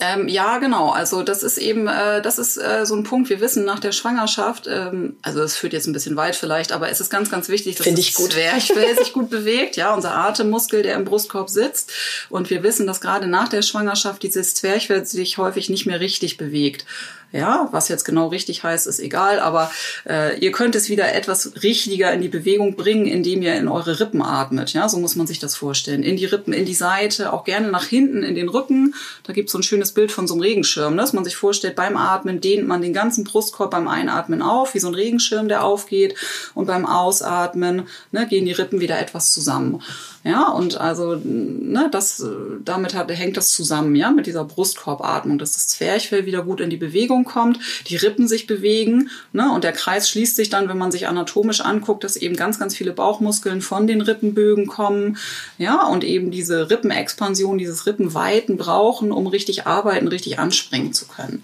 Ähm, 0.00 0.28
ja, 0.28 0.58
genau. 0.58 0.90
Also 0.90 1.24
das 1.24 1.42
ist 1.42 1.58
eben, 1.58 1.88
äh, 1.88 2.22
das 2.22 2.38
ist 2.38 2.56
äh, 2.56 2.86
so 2.86 2.94
ein 2.94 3.02
Punkt. 3.02 3.30
Wir 3.30 3.40
wissen 3.40 3.64
nach 3.64 3.80
der 3.80 3.90
Schwangerschaft, 3.90 4.68
ähm, 4.68 5.16
also 5.22 5.42
es 5.42 5.56
führt 5.56 5.72
jetzt 5.72 5.88
ein 5.88 5.92
bisschen 5.92 6.14
weit 6.14 6.36
vielleicht, 6.36 6.70
aber 6.70 6.88
es 6.88 7.00
ist 7.00 7.10
ganz, 7.10 7.30
ganz 7.30 7.48
wichtig, 7.48 7.74
dass 7.74 7.84
Find 7.84 7.98
ich 7.98 8.14
das 8.14 8.28
Zwerchfell 8.28 8.96
sich 8.96 9.12
gut 9.12 9.28
bewegt. 9.28 9.76
Ja, 9.76 9.92
unser 9.94 10.14
Atemmuskel, 10.14 10.82
der 10.82 10.94
im 10.94 11.04
Brustkorb 11.04 11.50
sitzt. 11.50 11.92
Und 12.30 12.48
wir 12.48 12.62
wissen, 12.62 12.86
dass 12.86 13.00
gerade 13.00 13.26
nach 13.26 13.48
der 13.48 13.62
Schwangerschaft 13.62 14.22
dieses 14.22 14.54
Zwerchfell 14.54 15.04
sich 15.04 15.36
häufig 15.36 15.68
nicht 15.68 15.86
mehr 15.86 15.98
richtig 15.98 16.36
bewegt. 16.36 16.84
Ja, 17.30 17.68
was 17.72 17.88
jetzt 17.88 18.04
genau 18.04 18.28
richtig 18.28 18.62
heißt, 18.62 18.86
ist 18.86 19.00
egal, 19.00 19.38
aber 19.38 19.70
äh, 20.08 20.38
ihr 20.38 20.50
könnt 20.50 20.74
es 20.74 20.88
wieder 20.88 21.14
etwas 21.14 21.62
richtiger 21.62 22.10
in 22.14 22.22
die 22.22 22.28
Bewegung 22.28 22.74
bringen, 22.74 23.06
indem 23.06 23.42
ihr 23.42 23.54
in 23.54 23.68
eure 23.68 24.00
Rippen 24.00 24.22
atmet. 24.22 24.72
Ja, 24.72 24.88
so 24.88 24.98
muss 24.98 25.14
man 25.14 25.26
sich 25.26 25.38
das 25.38 25.54
vorstellen. 25.54 26.02
In 26.02 26.16
die 26.16 26.24
Rippen, 26.24 26.54
in 26.54 26.64
die 26.64 26.74
Seite, 26.74 27.34
auch 27.34 27.44
gerne 27.44 27.68
nach 27.68 27.84
hinten 27.84 28.22
in 28.22 28.34
den 28.34 28.48
Rücken. 28.48 28.94
Da 29.24 29.34
gibt's 29.34 29.52
so 29.52 29.58
ein 29.58 29.62
schönes 29.62 29.87
Bild 29.92 30.12
von 30.12 30.26
so 30.26 30.34
einem 30.34 30.42
Regenschirm, 30.42 30.94
ne? 30.94 31.02
dass 31.02 31.12
man 31.12 31.24
sich 31.24 31.36
vorstellt, 31.36 31.76
beim 31.76 31.96
Atmen 31.96 32.40
dehnt 32.40 32.66
man 32.66 32.82
den 32.82 32.92
ganzen 32.92 33.24
Brustkorb 33.24 33.70
beim 33.70 33.88
Einatmen 33.88 34.42
auf, 34.42 34.74
wie 34.74 34.78
so 34.78 34.88
ein 34.88 34.94
Regenschirm, 34.94 35.48
der 35.48 35.64
aufgeht. 35.64 36.14
Und 36.54 36.66
beim 36.66 36.86
Ausatmen 36.86 37.88
ne, 38.12 38.26
gehen 38.26 38.46
die 38.46 38.52
Rippen 38.52 38.80
wieder 38.80 38.98
etwas 38.98 39.32
zusammen. 39.32 39.82
Ja, 40.24 40.48
und 40.48 40.78
also 40.78 41.18
ne, 41.24 41.88
das, 41.90 42.22
damit 42.64 42.94
hat, 42.94 43.10
hängt 43.10 43.36
das 43.36 43.50
zusammen, 43.50 43.94
ja, 43.94 44.10
mit 44.10 44.26
dieser 44.26 44.44
Brustkorbatmung, 44.44 45.38
dass 45.38 45.52
das 45.52 45.68
Zwerchfell 45.68 46.26
wieder 46.26 46.42
gut 46.42 46.60
in 46.60 46.70
die 46.70 46.76
Bewegung 46.76 47.24
kommt, 47.24 47.60
die 47.86 47.96
Rippen 47.96 48.26
sich 48.26 48.46
bewegen, 48.46 49.10
ne, 49.32 49.50
und 49.52 49.64
der 49.64 49.72
Kreis 49.72 50.10
schließt 50.10 50.36
sich 50.36 50.50
dann, 50.50 50.68
wenn 50.68 50.76
man 50.76 50.90
sich 50.90 51.06
anatomisch 51.06 51.60
anguckt, 51.60 52.04
dass 52.04 52.16
eben 52.16 52.36
ganz, 52.36 52.58
ganz 52.58 52.76
viele 52.76 52.92
Bauchmuskeln 52.92 53.62
von 53.62 53.86
den 53.86 54.00
Rippenbögen 54.00 54.66
kommen, 54.66 55.16
ja, 55.56 55.86
und 55.86 56.02
eben 56.02 56.30
diese 56.30 56.68
Rippenexpansion, 56.68 57.56
dieses 57.56 57.86
Rippenweiten 57.86 58.56
brauchen, 58.56 59.12
um 59.12 59.28
richtig 59.28 59.66
arbeiten, 59.78 60.08
richtig 60.08 60.38
anspringen 60.38 60.92
zu 60.92 61.06
können. 61.06 61.42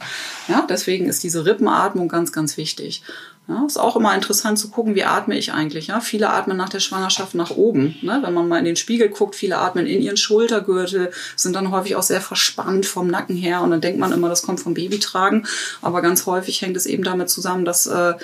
Ja, 0.49 0.67
deswegen 0.69 1.07
ist 1.07 1.23
diese 1.23 1.47
Rippenatmung 1.47 2.09
ganz, 2.09 2.33
ganz 2.33 2.57
wichtig. 2.57 3.03
Ja, 3.47 3.63
ist 3.67 3.77
auch 3.77 3.95
immer 3.97 4.15
interessant 4.15 4.59
zu 4.59 4.71
gucken, 4.71 4.95
wie 4.95 5.05
atme 5.05 5.37
ich 5.37 5.53
eigentlich. 5.53 5.89
Ja? 5.89 6.01
Viele 6.01 6.31
atmen 6.31 6.57
nach 6.57 6.71
der 6.71 6.81
Schwangerschaft 6.81 7.35
nach 7.35 7.51
oben. 7.51 7.95
Ne? 8.01 8.21
Wenn 8.23 8.33
man 8.33 8.49
mal 8.49 8.59
in 8.59 8.65
den 8.65 8.77
Spiegel 8.77 9.11
guckt, 9.11 9.35
viele 9.37 9.59
atmen 9.59 9.87
in 9.87 10.01
ihren 10.01 10.17
Schultergürtel, 10.17 11.11
sind 11.37 11.55
dann 11.55 11.71
häufig 11.71 11.95
auch 11.95 12.03
sehr 12.03 12.23
verspannt 12.23 12.87
vom 12.87 13.07
Nacken 13.07 13.37
her 13.37 13.61
und 13.61 13.71
dann 13.71 13.83
denkt 13.83 14.01
man 14.01 14.13
immer, 14.13 14.31
das 14.31 14.43
kommt 14.43 14.61
vom 14.61 14.73
Babytragen. 14.73 15.47
Aber 15.83 16.01
ganz 16.01 16.25
häufig 16.25 16.63
hängt 16.63 16.77
es 16.77 16.87
eben 16.87 17.05
damit 17.05 17.29
zusammen, 17.29 17.67
dass 17.67 17.87
äh, 17.87 18.15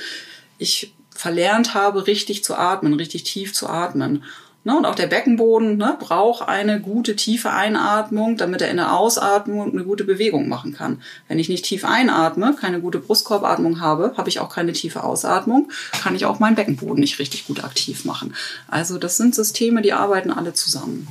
ich 0.57 0.95
verlernt 1.15 1.75
habe, 1.75 2.07
richtig 2.07 2.43
zu 2.43 2.55
atmen, 2.55 2.95
richtig 2.95 3.25
tief 3.25 3.53
zu 3.53 3.69
atmen. 3.69 4.25
Ne, 4.63 4.77
und 4.77 4.85
auch 4.85 4.95
der 4.95 5.07
Beckenboden 5.07 5.79
ne, 5.79 5.97
braucht 5.99 6.47
eine 6.47 6.81
gute 6.81 7.17
tiefe 7.17 7.51
Einatmung, 7.51 8.37
damit 8.37 8.61
er 8.61 8.71
in 8.71 8.77
der 8.77 8.95
Ausatmung 8.95 9.73
eine 9.73 9.85
gute 9.85 10.05
Bewegung 10.05 10.49
machen 10.49 10.75
kann. 10.75 11.01
Wenn 11.29 11.39
ich 11.39 11.49
nicht 11.49 11.65
tief 11.65 11.83
einatme, 11.83 12.55
keine 12.61 12.79
gute 12.81 12.99
Brustkorbatmung 12.99 13.81
habe, 13.81 14.13
habe 14.19 14.29
ich 14.29 14.39
auch 14.39 14.53
keine 14.53 14.75
tiefe 14.75 15.03
Ausatmung, 15.03 15.71
kann 16.03 16.15
ich 16.15 16.27
auch 16.27 16.41
meinen 16.41 16.57
Beckenboden 16.57 17.01
nicht 17.01 17.19
richtig 17.19 17.47
gut 17.47 17.65
aktiv 17.65 18.05
machen. 18.05 18.35
Also 18.69 18.99
das 18.99 19.17
sind 19.17 19.35
Systeme, 19.35 19.81
die 19.81 19.95
arbeiten 19.95 20.31
alle 20.31 20.53
zusammen. 20.53 21.09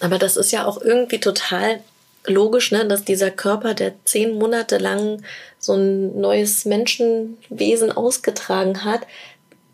Aber 0.00 0.18
das 0.18 0.36
ist 0.36 0.52
ja 0.52 0.66
auch 0.66 0.82
irgendwie 0.82 1.20
total 1.20 1.80
logisch, 2.26 2.72
ne, 2.72 2.86
dass 2.86 3.04
dieser 3.04 3.30
Körper, 3.30 3.72
der 3.72 3.94
zehn 4.04 4.38
Monate 4.38 4.76
lang 4.76 5.22
so 5.58 5.74
ein 5.74 6.20
neues 6.20 6.66
Menschenwesen 6.66 7.90
ausgetragen 7.90 8.84
hat, 8.84 9.06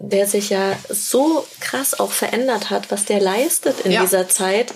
der 0.01 0.27
sich 0.27 0.49
ja 0.49 0.77
so 0.89 1.47
krass 1.61 1.99
auch 2.01 2.11
verändert 2.11 2.71
hat, 2.71 2.91
was 2.91 3.05
der 3.05 3.21
leistet 3.21 3.81
in 3.81 3.93
ja. 3.93 4.01
dieser 4.01 4.29
Zeit. 4.29 4.73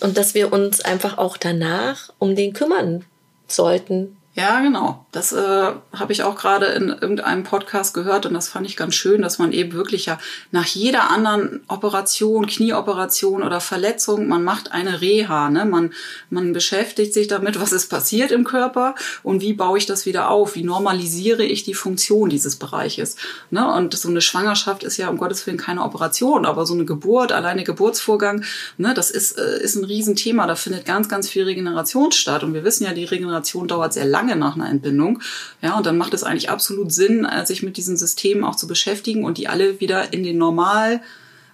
und 0.00 0.16
dass 0.16 0.34
wir 0.34 0.52
uns 0.52 0.80
einfach 0.80 1.18
auch 1.18 1.36
danach 1.36 2.12
um 2.18 2.36
den 2.36 2.52
kümmern 2.52 3.04
sollten. 3.48 4.17
Ja, 4.38 4.60
genau. 4.60 5.04
Das 5.10 5.32
äh, 5.32 5.72
habe 5.92 6.12
ich 6.12 6.22
auch 6.22 6.36
gerade 6.36 6.66
in 6.66 6.90
irgendeinem 6.90 7.42
Podcast 7.42 7.92
gehört 7.92 8.24
und 8.24 8.34
das 8.34 8.48
fand 8.48 8.68
ich 8.68 8.76
ganz 8.76 8.94
schön, 8.94 9.20
dass 9.20 9.40
man 9.40 9.50
eben 9.50 9.72
wirklich 9.72 10.06
ja 10.06 10.16
nach 10.52 10.64
jeder 10.64 11.10
anderen 11.10 11.64
Operation, 11.66 12.46
Knieoperation 12.46 13.42
oder 13.42 13.60
Verletzung, 13.60 14.28
man 14.28 14.44
macht 14.44 14.70
eine 14.70 15.00
Reha. 15.00 15.50
Ne? 15.50 15.64
Man, 15.64 15.92
man 16.30 16.52
beschäftigt 16.52 17.14
sich 17.14 17.26
damit, 17.26 17.60
was 17.60 17.72
ist 17.72 17.88
passiert 17.88 18.30
im 18.30 18.44
Körper 18.44 18.94
und 19.24 19.40
wie 19.40 19.54
baue 19.54 19.76
ich 19.76 19.86
das 19.86 20.06
wieder 20.06 20.30
auf, 20.30 20.54
wie 20.54 20.62
normalisiere 20.62 21.42
ich 21.42 21.64
die 21.64 21.74
Funktion 21.74 22.30
dieses 22.30 22.54
Bereiches. 22.54 23.16
Ne? 23.50 23.68
Und 23.74 23.94
so 23.94 24.08
eine 24.08 24.20
Schwangerschaft 24.20 24.84
ist 24.84 24.98
ja 24.98 25.08
um 25.08 25.18
Gottes 25.18 25.44
Willen 25.48 25.58
keine 25.58 25.82
Operation, 25.82 26.46
aber 26.46 26.64
so 26.64 26.74
eine 26.74 26.84
Geburt, 26.84 27.32
alleine 27.32 27.64
Geburtsvorgang, 27.64 28.44
ne, 28.76 28.94
das 28.94 29.10
ist, 29.10 29.36
äh, 29.36 29.60
ist 29.60 29.74
ein 29.74 29.82
Riesenthema. 29.84 30.46
Da 30.46 30.54
findet 30.54 30.84
ganz, 30.84 31.08
ganz 31.08 31.28
viel 31.28 31.42
Regeneration 31.42 32.12
statt. 32.12 32.44
Und 32.44 32.54
wir 32.54 32.62
wissen 32.62 32.84
ja, 32.84 32.92
die 32.92 33.04
Regeneration 33.04 33.66
dauert 33.66 33.94
sehr 33.94 34.06
lange 34.06 34.27
nach 34.36 34.56
einer 34.56 34.68
Entbindung. 34.68 35.20
Ja, 35.62 35.76
und 35.76 35.86
dann 35.86 35.98
macht 35.98 36.14
es 36.14 36.24
eigentlich 36.24 36.50
absolut 36.50 36.92
Sinn, 36.92 37.24
äh, 37.24 37.46
sich 37.46 37.62
mit 37.62 37.76
diesen 37.76 37.96
Systemen 37.96 38.44
auch 38.44 38.56
zu 38.56 38.66
beschäftigen 38.66 39.24
und 39.24 39.38
die 39.38 39.48
alle 39.48 39.80
wieder 39.80 40.12
in 40.12 40.22
den 40.22 40.38
normal 40.38 41.00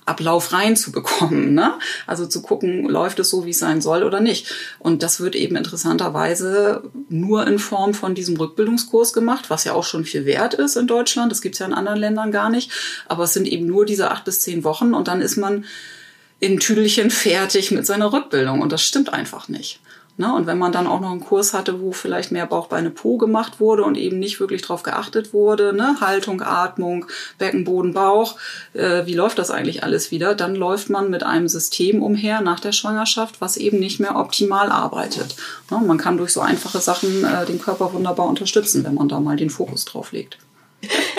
Ablauf 0.07 0.53
reinzubekommen. 0.53 1.55
Ne? 1.55 1.75
Also 2.07 2.27
zu 2.27 2.43
gucken, 2.43 2.89
läuft 2.89 3.19
es 3.19 3.31
so, 3.31 3.47
wie 3.47 3.51
es 3.51 3.59
sein 3.59 3.81
soll 3.81 4.03
oder 4.03 4.21
nicht. 4.21 4.53
Und 4.79 5.03
das 5.03 5.21
wird 5.21 5.35
eben 5.35 5.57
interessanterweise 5.57 6.83
nur 7.09 7.47
in 7.47 7.59
Form 7.59 7.95
von 7.95 8.15
diesem 8.15 8.37
Rückbildungskurs 8.37 9.13
gemacht, 9.13 9.49
was 9.49 9.65
ja 9.65 9.73
auch 9.73 9.85
schon 9.85 10.05
viel 10.05 10.27
wert 10.27 10.55
ist 10.55 10.77
in 10.77 10.87
Deutschland. 10.87 11.33
Das 11.33 11.41
gibt's 11.41 11.59
ja 11.59 11.67
in 11.67 11.75
anderen 11.75 11.99
Ländern 11.99 12.33
gar 12.33 12.51
nicht. 12.51 12.71
Aber 13.07 13.25
es 13.25 13.33
sind 13.33 13.49
eben 13.49 13.67
nur 13.67 13.87
diese 13.87 14.11
acht 14.11 14.25
bis 14.25 14.41
zehn 14.41 14.65
Wochen 14.65 14.95
und 14.95 15.09
dann 15.09 15.21
ist 15.21 15.37
man 15.37 15.65
in 16.39 16.61
Tüdelchen 16.61 17.11
fertig 17.11 17.71
mit 17.71 17.87
seiner 17.87 18.13
Rückbildung. 18.13 18.61
Und 18.61 18.73
das 18.73 18.83
stimmt 18.83 19.13
einfach 19.13 19.49
nicht. 19.49 19.81
Ne? 20.17 20.33
Und 20.33 20.47
wenn 20.47 20.59
man 20.59 20.71
dann 20.71 20.87
auch 20.87 21.01
noch 21.01 21.11
einen 21.11 21.25
Kurs 21.25 21.55
hatte, 21.55 21.81
wo 21.81 21.91
vielleicht 21.91 22.31
mehr 22.31 22.47
Bauch, 22.47 22.69
Beine, 22.69 22.91
Po 22.91 23.17
gemacht 23.17 23.59
wurde 23.59 23.83
und 23.83 23.97
eben 23.97 24.21
nicht 24.21 24.39
wirklich 24.39 24.63
darauf 24.63 24.85
geachtet 24.85 25.33
wurde, 25.33 25.73
ne? 25.73 25.97
Haltung, 26.01 26.41
Atmung, 26.41 27.07
Beckenboden, 27.39 27.95
Bauch, 27.95 28.37
äh, 28.75 29.07
wie 29.07 29.15
läuft 29.15 29.41
das 29.41 29.51
eigentlich 29.51 29.83
alles 29.83 30.13
wieder, 30.13 30.37
dann 30.37 30.55
läuft 30.55 30.89
man 30.89 31.11
mit 31.11 31.25
einem 31.25 31.49
System 31.49 32.01
umher 32.01 32.43
nach 32.43 32.61
der 32.61 32.71
Schwangerschaft, 32.71 33.41
was 33.41 33.57
eben 33.57 33.81
nicht 33.81 33.99
mehr 33.99 34.15
optimal 34.15 34.71
arbeitet. 34.71 35.35
Ne? 35.71 35.81
Man 35.85 35.99
kann 35.99 36.17
durch 36.17 36.33
so 36.33 36.41
einfache 36.41 36.79
Sachen 36.79 37.25
äh, 37.25 37.45
den 37.47 37.61
Körper 37.61 37.93
wunderbar 37.93 38.29
unterstützen, 38.29 38.85
wenn 38.85 38.95
man 38.95 39.09
da 39.09 39.19
mal 39.19 39.37
den 39.37 39.51
Fokus 39.51 39.85
drauf 39.85 40.13
legt. 40.13 40.39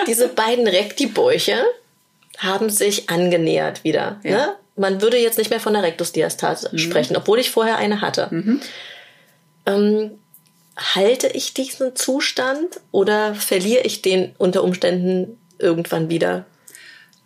Diese 0.08 0.30
beiden 0.30 0.68
Rektibäuche 0.68 1.58
haben 2.38 2.70
sich 2.70 3.10
angenähert 3.10 3.84
wieder. 3.84 4.22
Ja. 4.24 4.38
Ne? 4.38 4.56
Man 4.76 5.02
würde 5.02 5.18
jetzt 5.18 5.38
nicht 5.38 5.50
mehr 5.50 5.60
von 5.60 5.74
der 5.74 5.84
Rektusdiastase 5.84 6.70
mhm. 6.72 6.78
sprechen, 6.78 7.16
obwohl 7.16 7.40
ich 7.40 7.52
vorher 7.52 7.78
eine 7.78 8.02
hatte. 8.02 8.28
Mhm. 8.32 8.62
Ähm, 9.66 10.12
halte 10.78 11.28
ich 11.28 11.54
diesen 11.54 11.96
Zustand 11.96 12.82
oder 12.92 13.34
verliere 13.36 13.84
ich 13.84 14.02
den 14.02 14.34
unter 14.38 14.64
Umständen 14.64 15.38
irgendwann 15.58 16.10
wieder? 16.10 16.46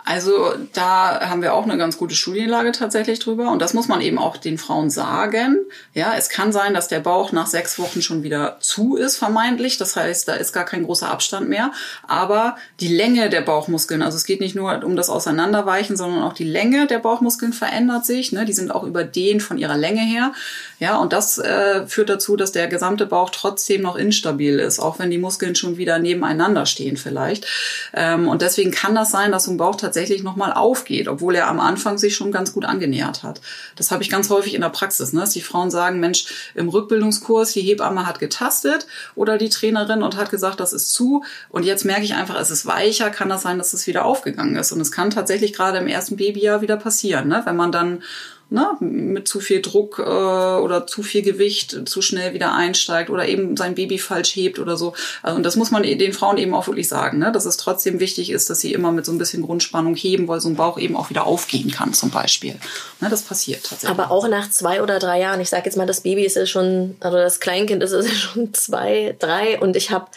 Also 0.06 0.54
da 0.74 1.30
haben 1.30 1.42
wir 1.42 1.54
auch 1.54 1.66
eine 1.66 1.78
ganz 1.78 1.98
gute 1.98 2.16
Studienlage 2.16 2.72
tatsächlich 2.72 3.20
drüber 3.20 3.52
und 3.52 3.62
das 3.62 3.74
muss 3.74 3.88
man 3.88 4.02
eben 4.02 4.18
auch 4.18 4.38
den 4.38 4.58
Frauen 4.58 4.90
sagen. 4.90 5.58
Ja, 5.94 6.14
es 6.18 6.30
kann 6.30 6.52
sein, 6.52 6.74
dass 6.74 6.88
der 6.88 7.02
Bauch 7.02 7.32
nach 7.32 7.48
sechs 7.48 7.78
Wochen 7.78 8.02
schon 8.02 8.24
wieder 8.24 8.58
zu 8.60 8.96
ist, 8.96 9.18
vermeintlich. 9.18 9.78
Das 9.78 9.96
heißt, 9.96 10.28
da 10.28 10.34
ist 10.34 10.54
gar 10.54 10.66
kein 10.66 10.86
großer 10.86 11.12
Abstand 11.12 11.50
mehr. 11.50 11.72
Aber 12.08 12.56
die 12.80 12.88
Länge 12.88 13.30
der 13.30 13.42
Bauchmuskeln, 13.42 14.02
also 14.02 14.16
es 14.16 14.26
geht 14.26 14.40
nicht 14.40 14.56
nur 14.56 14.84
um 14.84 14.96
das 14.96 15.10
Auseinanderweichen, 15.10 15.98
sondern 15.98 16.24
auch 16.24 16.34
die 16.34 16.44
Länge 16.44 16.88
der 16.88 17.00
Bauchmuskeln 17.00 17.54
verändert 17.54 18.06
sich. 18.06 18.32
Ne? 18.32 18.46
Die 18.46 18.54
sind 18.54 18.72
auch 18.72 18.84
überdehnt 18.84 19.44
von 19.44 19.58
ihrer 19.58 19.78
Länge 19.78 20.02
her. 20.02 20.32
Ja, 20.80 20.98
und 20.98 21.12
das 21.12 21.38
äh, 21.38 21.86
führt 21.88 22.10
dazu, 22.10 22.38
dass 22.38 22.54
der 22.54 22.68
gesamte 22.68 23.06
Bauch 23.06 23.32
trotzdem 23.32 23.82
noch 23.82 23.98
instabil 23.98 24.60
ist, 24.60 24.80
auch 24.80 24.98
wenn 24.98 25.12
die 25.12 25.18
Muskeln 25.18 25.54
schon 25.54 25.76
wieder 25.76 26.00
nebeneinander 26.00 26.66
stehen 26.66 26.96
vielleicht. 26.96 27.46
Ähm, 27.94 28.30
und 28.30 28.42
deswegen 28.42 28.72
kann 28.72 28.96
das 28.96 29.12
sein, 29.12 29.34
dass 29.34 29.44
so 29.44 29.52
ein 29.52 29.58
Bauch 29.58 29.76
tatsächlich 29.76 30.24
nochmal 30.24 30.54
aufgeht, 30.54 31.10
obwohl 31.10 31.36
er 31.36 31.48
am 31.48 31.60
Anfang 31.60 31.98
sich 31.98 32.16
schon 32.16 32.32
ganz 32.32 32.54
gut 32.54 32.64
angenähert 32.64 33.24
hat. 33.24 33.42
Das 33.76 33.92
habe 33.92 34.04
ich 34.04 34.10
ganz 34.10 34.30
häufig 34.30 34.56
in 34.56 34.62
der 34.62 34.70
Praxis, 34.70 35.12
ne? 35.12 35.20
dass 35.20 35.32
die 35.32 35.42
Frauen 35.42 35.70
sagen, 35.70 36.00
Mensch, 36.00 36.52
im 36.56 36.70
Rückbildungskurs, 36.70 37.52
die 37.52 37.62
Hebamme 37.62 38.08
hat 38.08 38.20
getastet 38.20 38.88
oder 39.16 39.38
die 39.38 39.50
Trainerin 39.50 40.02
und 40.02 40.16
hat 40.16 40.32
gesagt, 40.32 40.62
das 40.62 40.72
ist 40.72 40.94
zu 40.94 41.24
und 41.50 41.66
jetzt 41.66 41.84
merke 41.84 42.04
ich 42.04 42.14
einfach, 42.14 42.40
es 42.40 42.52
ist 42.52 42.66
weicher, 42.66 43.10
kann 43.10 43.28
das 43.28 43.42
sein, 43.42 43.58
dass 43.58 43.74
es 43.74 43.86
wieder 43.86 44.06
aufgegangen 44.06 44.56
ist. 44.56 44.72
Und 44.72 44.80
es 44.80 44.94
kann 44.94 45.10
tatsächlich 45.10 45.52
gerade 45.52 45.80
im 45.80 45.88
ersten 45.88 46.16
Babyjahr 46.16 46.62
wieder 46.62 46.78
passieren, 46.78 47.28
ne? 47.28 47.42
wenn 47.46 47.58
man 47.58 47.74
dann 47.74 48.02
ne, 48.50 48.76
mit 48.80 49.28
zu 49.28 49.40
viel 49.40 49.62
Druck 49.62 50.00
äh, 50.00 50.02
oder 50.02 50.88
zu 50.88 51.04
viel 51.04 51.22
Gewicht 51.22 51.88
zu 51.88 52.02
schnell 52.02 52.34
wieder 52.34 52.54
einsteigt 52.54 53.10
oder 53.10 53.28
eben 53.28 53.56
sein 53.56 53.76
Baby 53.76 54.00
falsch 54.00 54.36
hebt 54.36 54.60
oder 54.60 54.78
so. 54.78 54.94
Also, 55.22 55.38
und 55.38 55.44
das 55.44 55.56
muss 55.56 55.72
man 55.72 55.84
den 55.84 56.14
Frauen 56.14 56.38
eben 56.38 56.54
auch 56.54 56.68
wirklich 56.68 56.88
sagen, 56.88 57.20
ne, 57.20 57.32
dass 57.32 57.46
es 57.46 57.58
trotzdem 57.58 58.00
wichtig 58.00 58.30
ist, 58.30 58.50
dass 58.50 58.60
sie 58.60 58.74
immer 58.74 58.92
mit 58.92 59.06
so 59.06 59.12
ein 59.12 59.18
bisschen 59.18 59.44
Grundspannung 59.44 59.96
heben, 59.96 60.28
weil 60.28 60.42
so 60.42 60.50
ein 60.50 60.56
Bauch 60.56 60.80
eben 60.80 60.96
auch 60.96 61.10
wieder 61.10 61.26
aufgehen 61.26 61.72
kann 61.72 61.94
zum 61.94 62.10
Beispiel. 62.10 62.56
Ne, 63.00 63.10
das 63.10 63.22
passiert 63.22 63.64
tatsächlich. 63.64 63.90
Aber 63.90 64.12
auch 64.12 64.28
nach 64.28 64.50
zwei 64.50 64.82
oder 64.82 65.00
drei 65.00 65.20
Jahren, 65.20 65.42
ich 65.42 65.50
sage 65.50 65.66
jetzt 65.66 65.78
mal, 65.78 65.88
das 65.88 66.02
Baby 66.02 66.26
ist 66.26 66.36
ja 66.36 66.46
schon, 66.46 66.98
also 67.00 67.18
das 67.18 67.40
Kleinkind 67.40 67.84
ist 67.84 67.92
ja 67.94 68.04
schon 68.04 68.54
zwei, 68.54 69.16
drei 69.20 69.60
und 69.60 69.76
ich 69.76 69.92
habe 69.92 70.08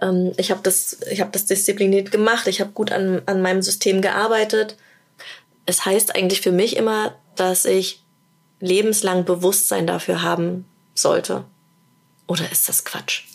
ähm, 0.00 0.32
ich 0.36 0.50
habe 0.50 0.60
das, 0.62 0.98
ich 1.10 1.20
habe 1.20 1.30
das 1.32 1.46
diszipliniert 1.46 2.10
gemacht, 2.10 2.46
ich 2.46 2.60
habe 2.60 2.70
gut 2.70 2.92
an, 2.92 3.22
an 3.26 3.42
meinem 3.42 3.62
System 3.62 4.00
gearbeitet. 4.00 4.76
Es 5.66 5.84
heißt 5.84 6.16
eigentlich 6.16 6.40
für 6.40 6.52
mich 6.52 6.76
immer, 6.76 7.14
dass 7.40 7.64
ich 7.64 8.04
lebenslang 8.60 9.24
Bewusstsein 9.24 9.86
dafür 9.86 10.22
haben 10.22 10.66
sollte? 10.94 11.44
Oder 12.26 12.52
ist 12.52 12.68
das 12.68 12.84
Quatsch? 12.84 13.29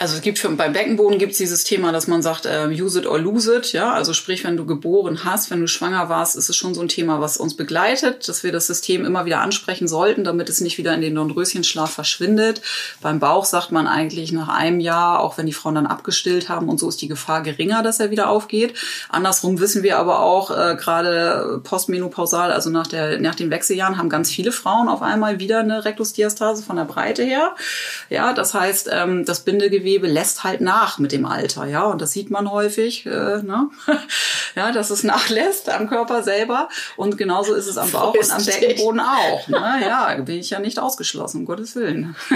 Also 0.00 0.14
es 0.14 0.22
gibt 0.22 0.38
für, 0.38 0.48
beim 0.50 0.72
Beckenboden 0.72 1.18
gibt 1.18 1.32
es 1.32 1.38
dieses 1.38 1.64
Thema, 1.64 1.90
dass 1.90 2.06
man 2.06 2.22
sagt, 2.22 2.46
äh, 2.46 2.68
use 2.68 3.00
it 3.00 3.06
or 3.06 3.18
lose 3.18 3.52
it. 3.52 3.72
Ja, 3.72 3.92
also 3.92 4.12
sprich, 4.12 4.44
wenn 4.44 4.56
du 4.56 4.64
geboren 4.64 5.24
hast, 5.24 5.50
wenn 5.50 5.60
du 5.60 5.66
schwanger 5.66 6.08
warst, 6.08 6.36
ist 6.36 6.48
es 6.48 6.54
schon 6.54 6.72
so 6.72 6.80
ein 6.80 6.86
Thema, 6.86 7.20
was 7.20 7.36
uns 7.36 7.56
begleitet, 7.56 8.28
dass 8.28 8.44
wir 8.44 8.52
das 8.52 8.68
System 8.68 9.04
immer 9.04 9.24
wieder 9.24 9.40
ansprechen 9.40 9.88
sollten, 9.88 10.22
damit 10.22 10.48
es 10.50 10.60
nicht 10.60 10.78
wieder 10.78 10.94
in 10.94 11.00
den 11.00 11.16
Dornröschenschlaf 11.16 11.90
verschwindet. 11.90 12.62
Beim 13.00 13.18
Bauch 13.18 13.44
sagt 13.44 13.72
man 13.72 13.88
eigentlich 13.88 14.30
nach 14.30 14.46
einem 14.46 14.78
Jahr, 14.78 15.18
auch 15.18 15.36
wenn 15.36 15.46
die 15.46 15.52
Frauen 15.52 15.74
dann 15.74 15.88
abgestillt 15.88 16.48
haben 16.48 16.68
und 16.68 16.78
so 16.78 16.88
ist 16.88 17.02
die 17.02 17.08
Gefahr 17.08 17.42
geringer, 17.42 17.82
dass 17.82 17.98
er 17.98 18.12
wieder 18.12 18.28
aufgeht. 18.28 18.74
Andersrum 19.08 19.58
wissen 19.58 19.82
wir 19.82 19.98
aber 19.98 20.20
auch, 20.20 20.52
äh, 20.52 20.76
gerade 20.76 21.60
postmenopausal, 21.64 22.52
also 22.52 22.70
nach, 22.70 22.86
der, 22.86 23.20
nach 23.20 23.34
den 23.34 23.50
Wechseljahren, 23.50 23.98
haben 23.98 24.10
ganz 24.10 24.30
viele 24.30 24.52
Frauen 24.52 24.88
auf 24.88 25.02
einmal 25.02 25.40
wieder 25.40 25.58
eine 25.58 25.84
Rektusdiastase 25.84 26.62
von 26.62 26.76
der 26.76 26.84
Breite 26.84 27.24
her. 27.24 27.56
Ja, 28.10 28.32
das 28.32 28.54
heißt, 28.54 28.90
ähm, 28.92 29.24
das 29.24 29.40
Bindegewebe 29.40 29.87
Bindegewebe 29.88 30.06
lässt 30.06 30.44
halt 30.44 30.60
nach 30.60 30.98
mit 30.98 31.12
dem 31.12 31.24
Alter, 31.24 31.66
ja, 31.66 31.84
und 31.84 32.00
das 32.00 32.12
sieht 32.12 32.30
man 32.30 32.50
häufig, 32.50 33.06
äh, 33.06 33.42
ne? 33.42 33.70
ja, 34.54 34.72
dass 34.72 34.90
es 34.90 35.02
nachlässt 35.02 35.68
am 35.70 35.88
Körper 35.88 36.22
selber 36.22 36.68
und 36.96 37.16
genauso 37.16 37.54
ist 37.54 37.66
es 37.66 37.78
am 37.78 37.90
Bauch 37.90 38.14
und 38.14 38.30
am 38.30 38.44
Beckenboden 38.44 39.00
auch, 39.00 39.48
ne? 39.48 39.80
Ja, 39.82 40.14
bin 40.16 40.38
ich 40.38 40.50
ja 40.50 40.60
nicht 40.60 40.78
ausgeschlossen, 40.78 41.40
um 41.40 41.46
Gottes 41.46 41.74
Willen. 41.74 42.14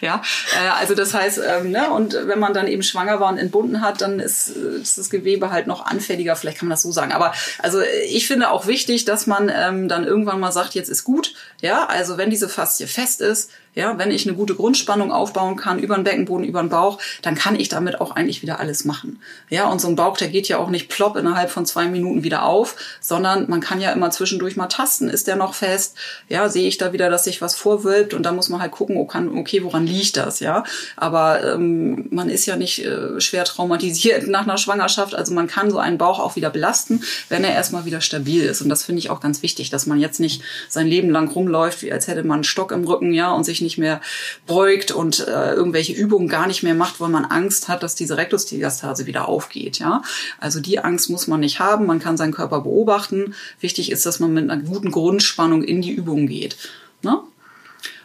ja, 0.00 0.22
äh, 0.62 0.68
also 0.78 0.94
das 0.94 1.14
heißt, 1.14 1.40
ähm, 1.46 1.70
ne, 1.70 1.90
und 1.90 2.14
wenn 2.26 2.38
man 2.38 2.54
dann 2.54 2.66
eben 2.66 2.82
schwanger 2.82 3.20
war 3.20 3.28
und 3.30 3.38
entbunden 3.38 3.80
hat, 3.80 4.00
dann 4.00 4.20
ist, 4.20 4.48
ist 4.48 4.98
das 4.98 5.10
Gewebe 5.10 5.50
halt 5.50 5.66
noch 5.66 5.86
anfälliger, 5.86 6.36
vielleicht 6.36 6.58
kann 6.58 6.68
man 6.68 6.74
das 6.74 6.82
so 6.82 6.92
sagen. 6.92 7.12
Aber 7.12 7.32
also 7.58 7.80
ich 8.08 8.26
finde 8.26 8.50
auch 8.50 8.66
wichtig, 8.66 9.04
dass 9.04 9.26
man 9.26 9.50
ähm, 9.54 9.88
dann 9.88 10.04
irgendwann 10.04 10.40
mal 10.40 10.52
sagt, 10.52 10.74
jetzt 10.74 10.88
ist 10.88 11.04
gut, 11.04 11.34
ja, 11.60 11.86
also 11.86 12.18
wenn 12.18 12.30
diese 12.30 12.48
Faszie 12.48 12.86
fest 12.86 13.20
ist, 13.20 13.50
ja, 13.74 13.98
wenn 13.98 14.10
ich 14.10 14.26
eine 14.26 14.36
gute 14.36 14.54
Grundspannung 14.54 15.10
aufbauen 15.10 15.56
kann 15.56 15.78
über 15.78 15.96
den 15.96 16.04
Beckenboden, 16.04 16.46
über 16.46 16.62
den 16.62 16.68
Bauch, 16.68 16.98
dann 17.22 17.34
kann 17.34 17.58
ich 17.58 17.68
damit 17.68 18.00
auch 18.00 18.12
eigentlich 18.12 18.42
wieder 18.42 18.60
alles 18.60 18.84
machen. 18.84 19.20
Ja, 19.48 19.68
und 19.68 19.80
so 19.80 19.88
ein 19.88 19.96
Bauch, 19.96 20.16
der 20.16 20.28
geht 20.28 20.48
ja 20.48 20.58
auch 20.58 20.70
nicht 20.70 20.88
plopp 20.88 21.16
innerhalb 21.16 21.50
von 21.50 21.66
zwei 21.66 21.86
Minuten 21.86 22.22
wieder 22.22 22.44
auf, 22.44 22.76
sondern 23.00 23.50
man 23.50 23.60
kann 23.60 23.80
ja 23.80 23.90
immer 23.92 24.10
zwischendurch 24.10 24.56
mal 24.56 24.68
tasten. 24.68 25.08
Ist 25.08 25.26
der 25.26 25.36
noch 25.36 25.54
fest? 25.54 25.96
Ja, 26.28 26.48
sehe 26.48 26.68
ich 26.68 26.78
da 26.78 26.92
wieder, 26.92 27.10
dass 27.10 27.24
sich 27.24 27.42
was 27.42 27.56
vorwölbt 27.56 28.14
und 28.14 28.22
da 28.22 28.32
muss 28.32 28.48
man 28.48 28.60
halt 28.60 28.72
gucken, 28.72 28.96
okay, 28.96 29.64
woran 29.64 29.73
liegt 29.82 30.16
das? 30.16 30.38
Ja, 30.38 30.62
aber 30.96 31.54
ähm, 31.54 32.06
man 32.10 32.28
ist 32.28 32.46
ja 32.46 32.56
nicht 32.56 32.84
äh, 32.84 33.20
schwer 33.20 33.44
traumatisiert 33.44 34.26
nach 34.28 34.42
einer 34.42 34.58
Schwangerschaft, 34.58 35.14
also 35.14 35.34
man 35.34 35.48
kann 35.48 35.70
so 35.70 35.78
einen 35.78 35.98
Bauch 35.98 36.20
auch 36.20 36.36
wieder 36.36 36.50
belasten, 36.50 37.02
wenn 37.28 37.42
er 37.42 37.52
erstmal 37.52 37.84
wieder 37.84 38.00
stabil 38.00 38.44
ist. 38.44 38.62
Und 38.62 38.68
das 38.68 38.84
finde 38.84 39.00
ich 39.00 39.10
auch 39.10 39.20
ganz 39.20 39.42
wichtig, 39.42 39.70
dass 39.70 39.86
man 39.86 39.98
jetzt 39.98 40.20
nicht 40.20 40.42
sein 40.68 40.86
Leben 40.86 41.10
lang 41.10 41.28
rumläuft, 41.28 41.82
wie 41.82 41.92
als 41.92 42.06
hätte 42.06 42.22
man 42.22 42.36
einen 42.36 42.44
Stock 42.44 42.70
im 42.72 42.84
Rücken, 42.84 43.12
ja, 43.12 43.32
und 43.32 43.44
sich 43.44 43.60
nicht 43.60 43.78
mehr 43.78 44.00
beugt 44.46 44.92
und 44.92 45.26
äh, 45.26 45.54
irgendwelche 45.54 45.92
Übungen 45.92 46.28
gar 46.28 46.46
nicht 46.46 46.62
mehr 46.62 46.74
macht, 46.74 47.00
weil 47.00 47.08
man 47.08 47.24
Angst 47.24 47.68
hat, 47.68 47.82
dass 47.82 47.94
diese 47.94 48.16
Rektusdiastase 48.16 49.06
wieder 49.06 49.28
aufgeht. 49.28 49.78
Ja, 49.78 50.02
also 50.38 50.60
die 50.60 50.78
Angst 50.78 51.10
muss 51.10 51.26
man 51.26 51.40
nicht 51.40 51.58
haben. 51.58 51.86
Man 51.86 51.98
kann 51.98 52.16
seinen 52.16 52.32
Körper 52.32 52.60
beobachten. 52.60 53.34
Wichtig 53.60 53.90
ist, 53.90 54.06
dass 54.06 54.20
man 54.20 54.32
mit 54.32 54.50
einer 54.50 54.62
guten 54.62 54.90
Grundspannung 54.90 55.62
in 55.62 55.82
die 55.82 55.92
Übung 55.92 56.26
geht. 56.26 56.56
Ne? 57.02 57.20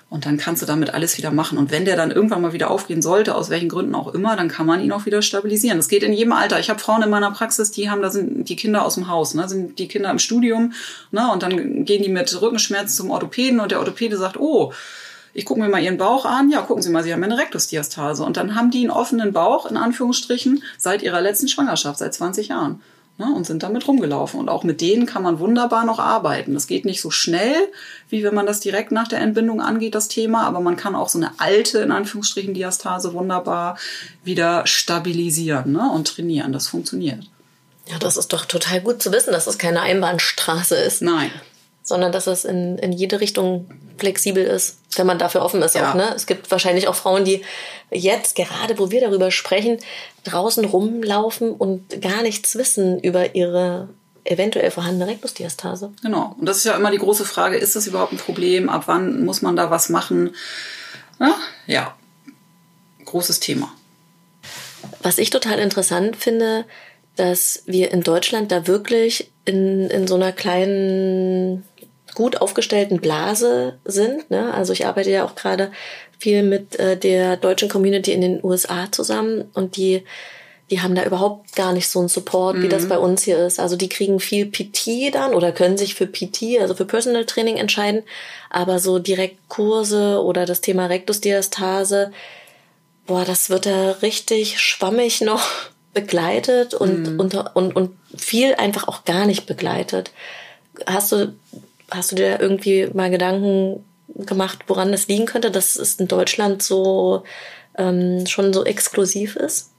Und 0.10 0.26
dann 0.26 0.38
kannst 0.38 0.64
du 0.64 0.66
damit 0.66 0.92
alles 0.92 1.18
wieder 1.20 1.30
machen. 1.30 1.60
Und 1.60 1.70
wenn 1.70 1.86
der 1.86 1.96
dann 1.96 2.10
irgendwann 2.10 2.42
mal 2.42 2.52
wieder 2.52 2.72
aufgehen 2.72 3.02
sollte, 3.02 3.36
aus 3.36 3.52
welchen 3.52 3.70
Gründen 3.70 3.94
auch 3.94 4.12
immer, 4.14 4.36
dann 4.36 4.48
kann 4.48 4.66
man 4.66 4.82
ihn 4.82 4.92
auch 4.92 5.06
wieder 5.06 5.22
stabilisieren. 5.22 5.78
Das 5.78 5.88
geht 5.88 6.02
in 6.02 6.14
jedem 6.14 6.34
Alter. 6.34 6.60
Ich 6.60 6.72
habe 6.72 6.80
Frauen 6.80 7.04
in 7.04 7.12
meiner 7.12 7.30
Praxis, 7.30 7.70
die 7.70 7.92
haben, 7.92 8.02
da 8.02 8.10
sind 8.10 8.50
die 8.50 8.56
Kinder 8.56 8.84
aus 8.84 8.96
dem 8.96 9.08
Haus, 9.08 9.36
ne, 9.36 9.48
sind 9.48 9.78
die 9.78 9.88
Kinder 9.88 10.10
im 10.10 10.18
Studium, 10.18 10.74
ne, 11.12 11.32
und 11.32 11.44
dann 11.44 11.86
gehen 11.86 12.02
die 12.02 12.10
mit 12.10 12.42
Rückenschmerzen 12.42 12.96
zum 12.96 13.12
Orthopäden 13.12 13.60
und 13.60 13.72
der 13.72 13.80
Orthopäde 13.80 14.18
sagt, 14.18 14.38
oh, 14.38 14.74
ich 15.36 15.46
gucke 15.46 15.60
mir 15.60 15.70
mal 15.70 15.82
ihren 15.82 15.98
Bauch 15.98 16.26
an. 16.26 16.50
Ja, 16.50 16.62
gucken 16.62 16.82
Sie 16.82 16.90
mal, 16.90 17.04
Sie 17.04 17.14
haben 17.14 17.24
eine 17.24 17.38
Rektusdiastase. 17.38 18.24
Und 18.24 18.36
dann 18.36 18.56
haben 18.56 18.72
die 18.72 18.80
einen 18.80 18.90
offenen 18.90 19.32
Bauch, 19.32 19.70
in 19.70 19.78
Anführungsstrichen, 19.78 20.64
seit 20.80 21.04
ihrer 21.04 21.22
letzten 21.22 21.48
Schwangerschaft, 21.48 22.00
seit 22.00 22.16
20 22.16 22.48
Jahren 22.48 22.82
ne, 23.20 23.32
und 23.36 23.46
sind 23.46 23.62
damit 23.62 23.88
rumgelaufen. 23.88 24.40
Und 24.40 24.50
auch 24.50 24.64
mit 24.64 24.82
denen 24.82 25.06
kann 25.06 25.22
man 25.22 25.40
wunderbar 25.40 25.86
noch 25.86 26.00
arbeiten. 26.00 26.56
Das 26.56 26.66
geht 26.66 26.86
nicht 26.86 27.02
so 27.02 27.12
schnell, 27.12 27.56
wie 28.10 28.24
wenn 28.24 28.34
man 28.34 28.48
das 28.48 28.62
direkt 28.62 28.92
nach 28.92 29.08
der 29.08 29.20
Entbindung 29.20 29.62
angeht, 29.62 29.94
das 29.94 30.08
Thema, 30.08 30.44
aber 30.48 30.62
man 30.62 30.78
kann 30.78 30.96
auch 30.96 31.10
so 31.10 31.20
eine 31.20 31.32
alte, 31.38 31.80
in 31.80 31.92
Anführungsstrichen, 31.92 32.54
Diastase 32.56 33.14
wunderbar 33.14 33.78
wieder 34.24 34.66
stabilisieren 34.66 35.74
ne, 35.74 35.92
und 35.94 36.08
trainieren. 36.08 36.54
Das 36.54 36.68
funktioniert. 36.68 37.26
Ja, 37.88 38.00
das 38.00 38.18
ist 38.18 38.34
doch 38.34 38.46
total 38.46 38.82
gut 38.82 39.04
zu 39.04 39.12
wissen, 39.12 39.32
dass 39.32 39.48
es 39.48 39.58
keine 39.58 39.82
Einbahnstraße 39.82 40.76
ist. 40.76 41.02
Nein 41.02 41.32
sondern 41.90 42.12
dass 42.12 42.28
es 42.28 42.46
in, 42.46 42.78
in 42.78 42.94
jede 42.94 43.20
Richtung 43.20 43.70
flexibel 43.98 44.44
ist, 44.44 44.80
wenn 44.96 45.06
man 45.06 45.20
dafür 45.20 45.42
offen 45.42 45.62
ist. 45.62 45.76
Ja. 45.76 45.90
Auch, 45.90 45.96
ne? 45.96 46.14
Es 46.16 46.26
gibt 46.26 46.50
wahrscheinlich 46.52 46.88
auch 46.88 46.96
Frauen, 46.96 47.26
die 47.26 47.42
jetzt, 47.92 48.36
gerade 48.36 48.80
wo 48.80 48.92
wir 48.92 49.02
darüber 49.02 49.32
sprechen, 49.32 49.78
draußen 50.24 50.64
rumlaufen 50.64 51.52
und 51.52 52.02
gar 52.02 52.22
nichts 52.22 52.56
wissen 52.56 53.00
über 53.00 53.36
ihre 53.36 53.90
eventuell 54.24 54.72
vorhandene 54.72 55.12
Rektusdiastase. 55.12 55.92
Genau. 56.02 56.36
Und 56.40 56.46
das 56.46 56.58
ist 56.58 56.66
ja 56.66 56.76
immer 56.76 56.92
die 56.92 56.98
große 56.98 57.26
Frage, 57.26 57.58
ist 57.58 57.76
das 57.76 57.88
überhaupt 57.88 58.14
ein 58.14 58.18
Problem? 58.18 58.70
Ab 58.70 58.84
wann 58.86 59.26
muss 59.26 59.42
man 59.42 59.56
da 59.56 59.72
was 59.72 59.90
machen? 59.90 60.36
Ja, 61.20 61.36
ja. 61.68 61.96
großes 63.06 63.40
Thema. 63.40 63.74
Was 65.02 65.18
ich 65.18 65.30
total 65.30 65.60
interessant 65.60 66.16
finde, 66.16 66.66
dass 67.16 67.64
wir 67.66 67.92
in 67.92 68.02
Deutschland 68.02 68.52
da 68.52 68.68
wirklich 68.68 69.32
in, 69.44 69.90
in 69.90 70.08
so 70.08 70.16
einer 70.16 70.32
kleinen 70.32 71.66
gut 72.20 72.42
aufgestellten 72.42 73.00
Blase 73.00 73.80
sind. 73.86 74.30
Ne? 74.30 74.54
Also 74.54 74.74
ich 74.74 74.86
arbeite 74.86 75.10
ja 75.10 75.24
auch 75.24 75.36
gerade 75.36 75.72
viel 76.18 76.44
mit 76.44 76.78
äh, 76.78 76.98
der 76.98 77.38
deutschen 77.38 77.70
Community 77.70 78.12
in 78.12 78.20
den 78.20 78.44
USA 78.44 78.92
zusammen 78.92 79.50
und 79.54 79.78
die 79.78 80.04
die 80.70 80.82
haben 80.82 80.94
da 80.94 81.04
überhaupt 81.04 81.56
gar 81.56 81.74
nicht 81.74 81.90
so 81.90 82.00
einen 82.00 82.10
Support, 82.10 82.58
mhm. 82.58 82.64
wie 82.64 82.68
das 82.68 82.84
mhm. 82.84 82.90
bei 82.90 83.00
uns 83.00 83.24
hier 83.24 83.40
ist. 83.40 83.60
Also 83.60 83.76
die 83.76 83.90
kriegen 83.90 84.20
viel 84.20 84.46
PT 84.46 85.16
dann 85.16 85.34
oder 85.34 85.52
können 85.52 85.78
sich 85.78 85.96
für 85.96 86.06
PT, 86.06 86.60
also 86.60 86.76
für 86.76 86.86
Personal 86.86 87.26
Training 87.26 87.58
entscheiden, 87.58 88.04
aber 88.50 88.80
so 88.80 89.00
direkt 89.00 89.38
Kurse 89.48 90.22
oder 90.22 90.46
das 90.46 90.62
Thema 90.62 90.86
Rektusdiastase, 90.88 92.12
boah, 93.08 93.26
das 93.26 93.50
wird 93.50 93.66
da 93.66 93.92
richtig 94.04 94.60
schwammig 94.60 95.22
noch 95.22 95.42
begleitet 95.96 96.76
und, 96.76 97.14
mhm. 97.14 97.20
und, 97.20 97.34
und, 97.56 97.76
und 97.76 97.98
viel 98.16 98.54
einfach 98.54 98.88
auch 98.88 99.06
gar 99.06 99.26
nicht 99.26 99.48
begleitet. 99.48 100.12
Hast 100.86 101.12
du 101.12 101.34
Hast 101.92 102.12
du 102.12 102.16
dir 102.16 102.40
irgendwie 102.40 102.88
mal 102.94 103.10
Gedanken 103.10 103.84
gemacht, 104.16 104.60
woran 104.68 104.92
das 104.92 105.08
liegen 105.08 105.26
könnte, 105.26 105.52
dass 105.52 105.76
es 105.76 105.96
in 105.96 106.08
Deutschland 106.08 106.62
so 106.62 107.24
ähm, 107.78 108.26
schon 108.28 108.54
so 108.54 108.66
exklusiv 108.66 109.36
ist? 109.36 109.72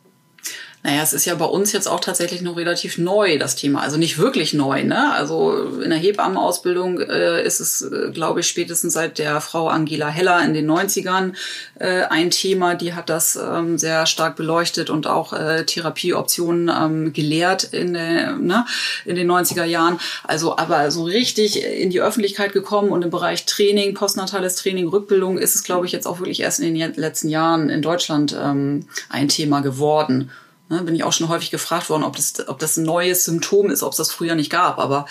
Naja, 0.83 1.03
es 1.03 1.13
ist 1.13 1.27
ja 1.27 1.35
bei 1.35 1.45
uns 1.45 1.73
jetzt 1.73 1.89
auch 1.89 2.01
tatsächlich 2.01 2.41
noch 2.41 2.57
relativ 2.57 2.97
neu, 2.97 3.39
das 3.39 3.55
Thema. 3.55 3.83
Also 3.83 3.99
nicht 3.99 4.17
wirklich 4.17 4.55
neu, 4.55 4.83
ne? 4.83 5.13
Also 5.13 5.53
in 5.83 5.91
der 5.91 5.99
Hebammenausbildung 5.99 7.01
äh, 7.01 7.45
ist 7.45 7.61
es, 7.61 7.83
äh, 7.83 8.11
glaube 8.13 8.41
ich, 8.41 8.49
spätestens 8.49 8.95
seit 8.95 9.19
der 9.19 9.43
Frau 9.43 9.69
Angela 9.69 10.09
Heller 10.09 10.43
in 10.43 10.55
den 10.55 10.71
90ern 10.71 11.35
äh, 11.79 12.05
ein 12.05 12.31
Thema. 12.31 12.77
Die 12.77 12.95
hat 12.95 13.11
das 13.11 13.37
ähm, 13.37 13.77
sehr 13.77 14.07
stark 14.07 14.37
beleuchtet 14.37 14.89
und 14.89 15.07
auch 15.07 15.35
äh, 15.35 15.67
Therapieoptionen 15.67 16.71
ähm, 16.75 17.13
gelehrt 17.13 17.65
in, 17.65 17.93
der, 17.93 18.37
ne? 18.37 18.65
in 19.05 19.17
den 19.17 19.31
90er 19.31 19.65
Jahren. 19.65 20.01
Also 20.25 20.57
aber 20.57 20.91
so 20.91 21.03
richtig 21.03 21.63
in 21.63 21.91
die 21.91 22.01
Öffentlichkeit 22.01 22.55
gekommen 22.55 22.89
und 22.89 23.03
im 23.03 23.11
Bereich 23.11 23.45
Training, 23.45 23.93
postnatales 23.93 24.57
Training, 24.57 24.89
Rückbildung 24.89 25.37
ist 25.37 25.57
es, 25.57 25.63
glaube 25.63 25.85
ich, 25.85 25.93
jetzt 25.93 26.07
auch 26.07 26.21
wirklich 26.21 26.41
erst 26.41 26.61
in 26.61 26.75
den 26.75 26.95
letzten 26.95 27.29
Jahren 27.29 27.69
in 27.69 27.83
Deutschland 27.83 28.35
ähm, 28.43 28.87
ein 29.11 29.29
Thema 29.29 29.61
geworden. 29.61 30.31
Ne, 30.71 30.83
bin 30.83 30.95
ich 30.95 31.03
auch 31.03 31.13
schon 31.13 31.29
häufig 31.29 31.51
gefragt 31.51 31.91
worden, 31.91 32.05
ob 32.05 32.15
das, 32.15 32.47
ob 32.47 32.61
das 32.61 32.77
ein 32.77 32.85
neues 32.85 33.25
Symptom 33.25 33.71
ist, 33.71 33.83
ob 33.83 33.91
es 33.91 33.97
das 33.97 34.13
früher 34.13 34.37
nicht 34.37 34.51
gab. 34.51 34.79
Aber 34.79 35.05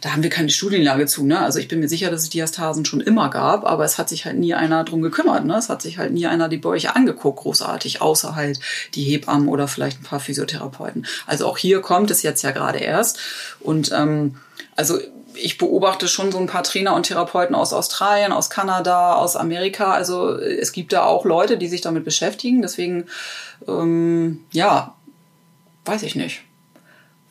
da 0.00 0.12
haben 0.12 0.22
wir 0.22 0.30
keine 0.30 0.50
Studienlage 0.50 1.06
zu. 1.06 1.26
Ne? 1.26 1.40
Also 1.40 1.58
ich 1.58 1.66
bin 1.66 1.80
mir 1.80 1.88
sicher, 1.88 2.12
dass 2.12 2.22
es 2.22 2.30
Diastasen 2.30 2.84
schon 2.84 3.00
immer 3.00 3.28
gab, 3.28 3.64
aber 3.64 3.84
es 3.84 3.98
hat 3.98 4.08
sich 4.08 4.24
halt 4.24 4.38
nie 4.38 4.54
einer 4.54 4.84
drum 4.84 5.02
gekümmert. 5.02 5.44
Ne? 5.44 5.56
Es 5.56 5.68
hat 5.68 5.82
sich 5.82 5.98
halt 5.98 6.12
nie 6.12 6.26
einer 6.26 6.48
die 6.48 6.58
Bäuche 6.58 6.94
angeguckt, 6.94 7.40
großartig, 7.40 8.00
außer 8.00 8.36
halt 8.36 8.60
die 8.94 9.02
Hebammen 9.02 9.48
oder 9.48 9.66
vielleicht 9.66 10.00
ein 10.00 10.04
paar 10.04 10.20
Physiotherapeuten. 10.20 11.04
Also 11.26 11.48
auch 11.48 11.58
hier 11.58 11.80
kommt 11.80 12.12
es 12.12 12.22
jetzt 12.22 12.42
ja 12.42 12.52
gerade 12.52 12.78
erst. 12.78 13.18
Und 13.58 13.90
ähm, 13.90 14.36
also 14.76 15.00
ich 15.34 15.58
beobachte 15.58 16.08
schon 16.08 16.32
so 16.32 16.38
ein 16.38 16.46
paar 16.46 16.62
Trainer 16.62 16.94
und 16.94 17.04
Therapeuten 17.04 17.54
aus 17.54 17.72
Australien, 17.72 18.32
aus 18.32 18.50
Kanada, 18.50 19.14
aus 19.14 19.36
Amerika. 19.36 19.92
Also 19.92 20.36
es 20.36 20.72
gibt 20.72 20.92
da 20.92 21.04
auch 21.04 21.24
Leute, 21.24 21.58
die 21.58 21.68
sich 21.68 21.80
damit 21.80 22.04
beschäftigen. 22.04 22.62
Deswegen, 22.62 23.06
ähm, 23.66 24.44
ja, 24.52 24.94
weiß 25.84 26.02
ich 26.02 26.14
nicht. 26.14 26.42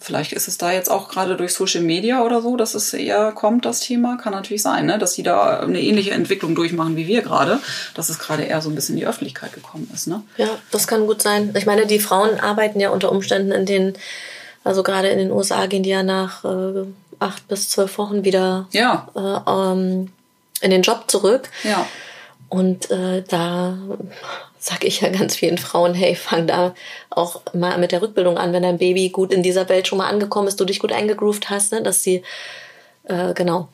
Vielleicht 0.01 0.31
ist 0.31 0.47
es 0.47 0.57
da 0.57 0.71
jetzt 0.71 0.89
auch 0.89 1.09
gerade 1.09 1.35
durch 1.35 1.53
Social 1.53 1.81
Media 1.81 2.23
oder 2.23 2.41
so, 2.41 2.55
dass 2.55 2.73
es 2.73 2.93
eher 2.93 3.33
kommt, 3.33 3.65
das 3.65 3.81
Thema. 3.81 4.15
Kann 4.15 4.31
natürlich 4.31 4.61
sein, 4.61 4.85
ne? 4.85 4.97
dass 4.97 5.13
die 5.13 5.23
da 5.23 5.59
eine 5.59 5.81
ähnliche 5.81 6.11
Entwicklung 6.11 6.55
durchmachen 6.55 6.95
wie 6.95 7.05
wir 7.05 7.21
gerade, 7.21 7.59
dass 7.95 8.07
es 8.07 8.17
gerade 8.17 8.43
eher 8.43 8.61
so 8.61 8.69
ein 8.69 8.75
bisschen 8.75 8.95
in 8.95 9.01
die 9.01 9.07
Öffentlichkeit 9.07 9.51
gekommen 9.51 9.91
ist. 9.93 10.07
Ne? 10.07 10.23
Ja, 10.37 10.47
das 10.71 10.87
kann 10.87 11.05
gut 11.05 11.21
sein. 11.21 11.53
Ich 11.57 11.65
meine, 11.65 11.85
die 11.85 11.99
Frauen 11.99 12.39
arbeiten 12.39 12.79
ja 12.79 12.91
unter 12.91 13.11
Umständen 13.11 13.51
in 13.51 13.65
den, 13.65 13.93
also 14.63 14.83
gerade 14.83 15.09
in 15.09 15.17
den 15.17 15.31
USA 15.31 15.65
gehen 15.65 15.83
die 15.83 15.89
ja 15.89 16.01
nach 16.01 16.45
äh, 16.45 16.85
acht 17.19 17.45
bis 17.49 17.67
zwölf 17.67 17.97
Wochen 17.97 18.23
wieder 18.23 18.67
ja. 18.71 19.09
äh, 19.15 19.51
ähm, 19.51 20.13
in 20.61 20.71
den 20.71 20.81
Job 20.81 21.05
zurück. 21.07 21.49
Ja. 21.65 21.85
Und 22.49 22.89
äh, 22.89 23.23
da 23.27 23.77
sag 24.57 24.83
ich 24.83 25.01
ja 25.01 25.09
ganz 25.09 25.35
vielen 25.35 25.57
Frauen, 25.57 25.93
hey, 25.93 26.15
fang 26.15 26.47
da 26.47 26.73
auch 27.09 27.41
mal 27.53 27.77
mit 27.77 27.91
der 27.91 28.01
Rückbildung 28.01 28.37
an, 28.37 28.53
wenn 28.53 28.63
dein 28.63 28.77
Baby 28.77 29.09
gut 29.09 29.31
in 29.31 29.43
dieser 29.43 29.69
Welt 29.69 29.87
schon 29.87 29.99
mal 29.99 30.09
angekommen 30.09 30.47
ist, 30.47 30.59
du 30.59 30.65
dich 30.65 30.79
gut 30.79 30.91
eingegroovt 30.91 31.49
hast, 31.49 31.71
ne, 31.71 31.81
dass 31.81 32.03
sie, 32.03 32.23
äh, 33.03 33.33
genau, 33.33 33.69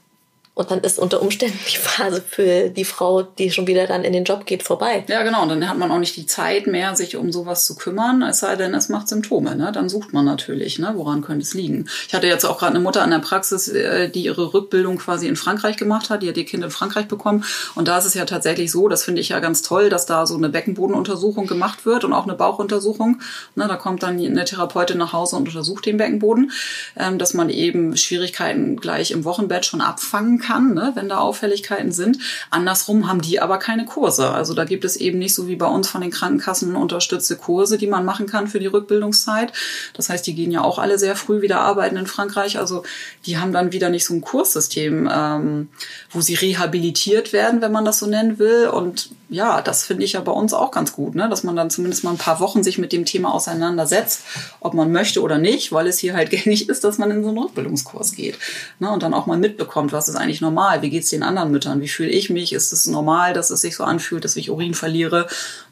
und 0.55 0.71
dann 0.71 0.79
ist 0.79 0.97
unter 0.99 1.21
Umständen 1.21 1.59
die 1.69 1.77
Phase 1.77 2.21
für 2.21 2.69
die 2.69 2.85
Frau, 2.85 3.23
die 3.23 3.51
schon 3.51 3.67
wieder 3.67 3.87
dann 3.87 4.05
in 4.05 4.13
den 4.13 4.23
Job 4.23 4.45
geht, 4.45 4.63
vorbei. 4.63 5.03
Ja, 5.09 5.21
genau. 5.23 5.43
Und 5.43 5.49
dann 5.49 5.69
hat 5.69 5.77
man 5.77 5.91
auch 5.91 5.99
nicht 5.99 6.15
die 6.15 6.25
Zeit 6.25 6.65
mehr, 6.65 6.95
sich 6.95 7.17
um 7.17 7.33
sowas 7.33 7.65
zu 7.65 7.75
kümmern, 7.75 8.21
es 8.21 8.39
sei 8.39 8.55
denn, 8.55 8.73
es 8.73 8.87
macht 8.87 9.09
Symptome. 9.09 9.57
Ne? 9.57 9.73
Dann 9.73 9.89
sucht 9.89 10.13
man 10.13 10.23
natürlich, 10.23 10.79
ne? 10.79 10.93
woran 10.95 11.21
könnte 11.21 11.43
es 11.43 11.53
liegen. 11.53 11.89
Ich 12.07 12.13
hatte 12.13 12.27
jetzt 12.27 12.45
auch 12.45 12.57
gerade 12.57 12.71
eine 12.71 12.79
Mutter 12.79 13.03
an 13.03 13.11
der 13.11 13.19
Praxis, 13.19 13.67
äh, 13.67 14.09
die 14.09 14.23
ihre 14.23 14.53
Rückbildung 14.53 14.97
quasi 14.97 15.27
in 15.27 15.35
Frankreich 15.35 15.75
gemacht 15.75 16.09
hat. 16.09 16.23
Die 16.23 16.29
hat 16.29 16.37
ihr 16.37 16.45
Kind 16.45 16.63
in 16.63 16.71
Frankreich 16.71 17.09
bekommen. 17.09 17.43
Und 17.75 17.89
da 17.89 17.97
ist 17.97 18.05
es 18.05 18.13
ja 18.13 18.23
tatsächlich 18.23 18.71
so, 18.71 18.87
das 18.87 19.03
finde 19.03 19.19
ich 19.19 19.29
ja 19.29 19.41
ganz 19.41 19.61
toll, 19.61 19.89
dass 19.89 20.05
da 20.05 20.25
so 20.25 20.37
eine 20.37 20.47
Beckenbodenuntersuchung 20.47 21.47
gemacht 21.47 21.85
wird 21.85 22.05
und 22.05 22.13
auch 22.13 22.23
eine 22.23 22.33
Bauchuntersuchung. 22.35 23.19
Ne? 23.55 23.67
Da 23.67 23.75
kommt 23.75 24.03
dann 24.03 24.23
eine 24.23 24.45
Therapeutin 24.45 24.99
nach 24.99 25.11
Hause 25.11 25.35
und 25.35 25.49
untersucht 25.49 25.85
den 25.85 25.97
Beckenboden, 25.97 26.51
ähm, 26.97 27.17
dass 27.17 27.33
man 27.33 27.49
eben 27.49 27.97
Schwierigkeiten 27.97 28.77
gleich 28.77 29.11
im 29.11 29.25
Wochenbett 29.25 29.65
schon 29.65 29.81
abfangen 29.81 30.39
kann, 30.39 30.44
ne, 30.73 30.91
wenn 30.95 31.09
da 31.09 31.17
Auffälligkeiten 31.17 31.91
sind. 31.91 32.19
Andersrum 32.49 33.07
haben 33.07 33.21
die 33.21 33.39
aber 33.39 33.57
keine 33.57 33.85
Kurse. 33.85 34.29
Also 34.31 34.53
da 34.53 34.65
gibt 34.65 34.85
es 34.85 34.95
eben 34.95 35.19
nicht 35.19 35.35
so 35.35 35.47
wie 35.47 35.55
bei 35.55 35.67
uns 35.67 35.87
von 35.87 36.01
den 36.01 36.11
Krankenkassen 36.11 36.75
unterstützte 36.75 37.35
Kurse, 37.35 37.77
die 37.77 37.87
man 37.87 38.05
machen 38.05 38.27
kann 38.27 38.47
für 38.47 38.59
die 38.59 38.67
Rückbildungszeit. 38.67 39.53
Das 39.93 40.09
heißt, 40.09 40.25
die 40.27 40.35
gehen 40.35 40.51
ja 40.51 40.63
auch 40.63 40.79
alle 40.79 40.99
sehr 40.99 41.15
früh 41.15 41.41
wieder 41.41 41.61
arbeiten 41.61 41.97
in 41.97 42.07
Frankreich. 42.07 42.57
Also 42.57 42.83
die 43.25 43.37
haben 43.37 43.53
dann 43.53 43.71
wieder 43.71 43.89
nicht 43.89 44.05
so 44.05 44.13
ein 44.13 44.21
Kurssystem, 44.21 45.09
ähm, 45.11 45.69
wo 46.11 46.21
sie 46.21 46.35
rehabilitiert 46.35 47.33
werden, 47.33 47.61
wenn 47.61 47.71
man 47.71 47.85
das 47.85 47.99
so 47.99 48.07
nennen 48.07 48.39
will. 48.39 48.67
Und 48.67 49.09
ja, 49.29 49.61
das 49.61 49.85
finde 49.85 50.03
ich 50.03 50.13
ja 50.13 50.21
bei 50.21 50.31
uns 50.31 50.53
auch 50.53 50.71
ganz 50.71 50.93
gut, 50.93 51.15
ne? 51.15 51.27
dass 51.29 51.43
man 51.43 51.55
dann 51.55 51.69
zumindest 51.69 52.03
mal 52.03 52.11
ein 52.11 52.17
paar 52.17 52.39
Wochen 52.39 52.63
sich 52.63 52.77
mit 52.77 52.91
dem 52.91 53.05
Thema 53.05 53.33
auseinandersetzt, 53.33 54.21
ob 54.59 54.75
man 54.75 54.91
möchte 54.91 55.21
oder 55.21 55.37
nicht, 55.37 55.71
weil 55.71 55.87
es 55.87 55.97
hier 55.97 56.13
halt 56.13 56.29
gängig 56.35 56.69
ist, 56.69 56.83
dass 56.83 56.97
man 56.97 57.09
in 57.11 57.23
so 57.23 57.29
einen 57.29 57.39
Rückbildungskurs 57.39 58.13
geht 58.13 58.37
ne? 58.79 58.91
und 58.91 59.01
dann 59.01 59.13
auch 59.13 59.25
mal 59.25 59.37
mitbekommt, 59.37 59.93
was 59.93 60.09
ist 60.09 60.15
eigentlich 60.15 60.34
normal, 60.41 60.81
wie 60.81 60.89
geht's 60.89 61.09
den 61.09 61.23
anderen 61.23 61.51
Müttern, 61.51 61.81
wie 61.81 61.87
fühle 61.87 62.09
ich 62.09 62.29
mich, 62.29 62.53
ist 62.53 62.71
es 62.71 62.85
normal, 62.85 63.33
dass 63.33 63.49
es 63.49 63.61
sich 63.61 63.75
so 63.75 63.83
anfühlt, 63.83 64.23
dass 64.23 64.35
ich 64.35 64.51
Urin 64.51 64.73
verliere. 64.73 65.27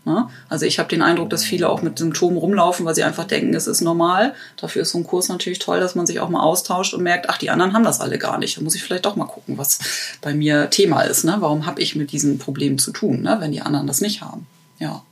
Ne? 0.06 0.28
Also 0.50 0.66
ich 0.66 0.80
habe 0.80 0.90
den 0.90 1.02
Eindruck, 1.02 1.30
dass 1.30 1.44
viele 1.44 1.70
auch 1.70 1.82
mit 1.82 2.00
Symptomen 2.00 2.38
rumlaufen, 2.38 2.86
weil 2.86 2.96
sie 2.96 3.04
einfach 3.04 3.26
denken, 3.26 3.54
es 3.54 3.68
ist 3.68 3.82
normal. 3.82 4.34
Dafür 4.58 4.82
ist 4.82 4.92
so 4.92 4.98
ein 4.98 5.04
Kurs 5.06 5.30
natürlich 5.30 5.60
toll, 5.60 5.80
dass 5.80 5.96
man 5.96 6.08
sich 6.08 6.20
auch 6.20 6.30
mal 6.30 6.42
austauscht 6.42 6.94
und 6.94 7.04
merkt, 7.04 7.30
ach, 7.30 7.38
die 7.38 7.50
anderen 7.50 7.74
haben 7.74 7.84
das 7.84 8.02
alle 8.02 8.18
gar 8.18 8.38
nicht. 8.38 8.58
Da 8.58 8.62
muss 8.62 8.76
ich 8.76 8.84
vielleicht 8.84 9.06
doch 9.06 9.16
mal 9.16 9.26
gucken, 9.26 9.58
was 9.58 9.80
bei 10.22 10.34
mir 10.34 10.70
Thema 10.70 11.02
ist. 11.02 11.24
Ne? 11.24 11.36
Warum 11.40 11.66
habe 11.66 11.82
ich 11.82 11.96
mit 11.96 12.12
diesen 12.12 12.40
Problemen 12.40 12.80
zu 12.80 12.92
tun? 12.92 13.22
Ne? 13.22 13.38
wenn 13.40 13.52
die 13.52 13.62
anderen 13.62 13.88
das 13.88 14.02
nicht 14.02 14.22
haben. 14.22 14.48
Ja. 14.80 15.04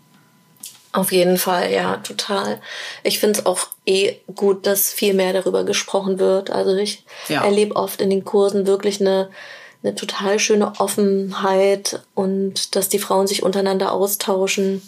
Auf 0.93 1.11
jeden 1.11 1.37
Fall, 1.37 1.71
ja, 1.71 1.97
total. 1.97 2.59
Ich 3.03 3.19
finde 3.19 3.39
es 3.39 3.45
auch 3.45 3.59
eh 3.85 4.17
gut, 4.35 4.67
dass 4.67 4.91
viel 4.91 5.13
mehr 5.13 5.31
darüber 5.31 5.63
gesprochen 5.63 6.19
wird. 6.19 6.49
Also 6.49 6.75
ich 6.75 7.05
ja. 7.29 7.43
erlebe 7.43 7.75
oft 7.75 8.01
in 8.01 8.09
den 8.09 8.25
Kursen 8.25 8.67
wirklich 8.67 8.99
eine 8.99 9.29
eine 9.83 9.95
total 9.95 10.39
schöne 10.39 10.73
Offenheit 10.79 12.01
und 12.13 12.75
dass 12.75 12.89
die 12.89 12.99
Frauen 12.99 13.27
sich 13.27 13.43
untereinander 13.43 13.91
austauschen 13.91 14.81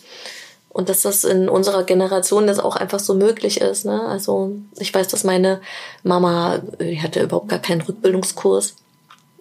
und 0.69 0.89
dass 0.89 1.01
das 1.01 1.23
in 1.23 1.49
unserer 1.49 1.83
Generation 1.83 2.47
das 2.47 2.59
auch 2.59 2.75
einfach 2.75 2.99
so 2.99 3.13
möglich 3.13 3.61
ist. 3.61 3.85
Ne? 3.85 4.01
Also 4.01 4.55
ich 4.77 4.93
weiß, 4.93 5.07
dass 5.07 5.23
meine 5.23 5.61
Mama, 6.03 6.59
die 6.79 7.01
hatte 7.01 7.21
überhaupt 7.21 7.49
gar 7.49 7.59
keinen 7.59 7.81
Rückbildungskurs. 7.81 8.75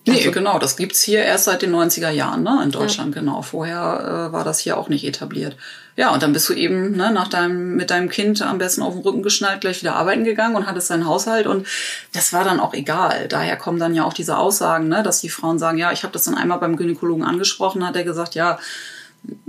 Nee, 0.07 0.17
also, 0.17 0.33
genau, 0.33 0.59
das 0.59 0.77
gibt's 0.77 1.03
hier 1.03 1.23
erst 1.23 1.45
seit 1.45 1.63
den 1.63 1.73
90er 1.73 2.11
Jahren, 2.11 2.43
ne, 2.43 2.61
in 2.65 2.73
Deutschland, 2.73 3.15
ja. 3.15 3.21
genau. 3.21 3.43
Vorher 3.43 4.31
äh, 4.31 4.33
war 4.33 4.43
das 4.43 4.59
hier 4.59 4.77
auch 4.77 4.89
nicht 4.89 5.05
etabliert. 5.05 5.57
Ja, 5.97 6.13
und 6.13 6.23
dann 6.23 6.33
bist 6.33 6.49
du 6.49 6.55
eben 6.55 6.93
ne, 6.93 7.13
nach 7.13 7.29
deinem, 7.29 7.77
mit 7.77 7.91
deinem 7.91 8.09
Kind 8.09 8.41
am 8.41 8.59
besten 8.59 8.83
auf 8.83 8.95
den 8.95 9.03
Rücken 9.03 9.23
geschnallt, 9.23 9.61
gleich 9.61 9.83
wieder 9.83 9.95
arbeiten 9.95 10.25
gegangen 10.25 10.57
und 10.57 10.67
hattest 10.67 10.91
deinen 10.91 11.07
Haushalt 11.07 11.47
und 11.47 11.67
das 12.13 12.33
war 12.33 12.45
dann 12.45 12.61
auch 12.61 12.73
egal. 12.73 13.29
Daher 13.29 13.57
kommen 13.57 13.79
dann 13.79 13.95
ja 13.95 14.05
auch 14.05 14.15
diese 14.15 14.39
Aussagen, 14.39 14.89
ne, 14.89 15.03
dass 15.03 15.21
die 15.21 15.29
Frauen 15.29 15.59
sagen, 15.59 15.77
ja, 15.77 15.93
ich 15.93 16.03
habe 16.03 16.13
das 16.13 16.25
dann 16.25 16.35
einmal 16.35 16.59
beim 16.59 16.77
Gynäkologen 16.77 17.25
angesprochen, 17.25 17.87
hat 17.87 17.97
er 17.97 18.05
gesagt, 18.05 18.35
ja, 18.35 18.59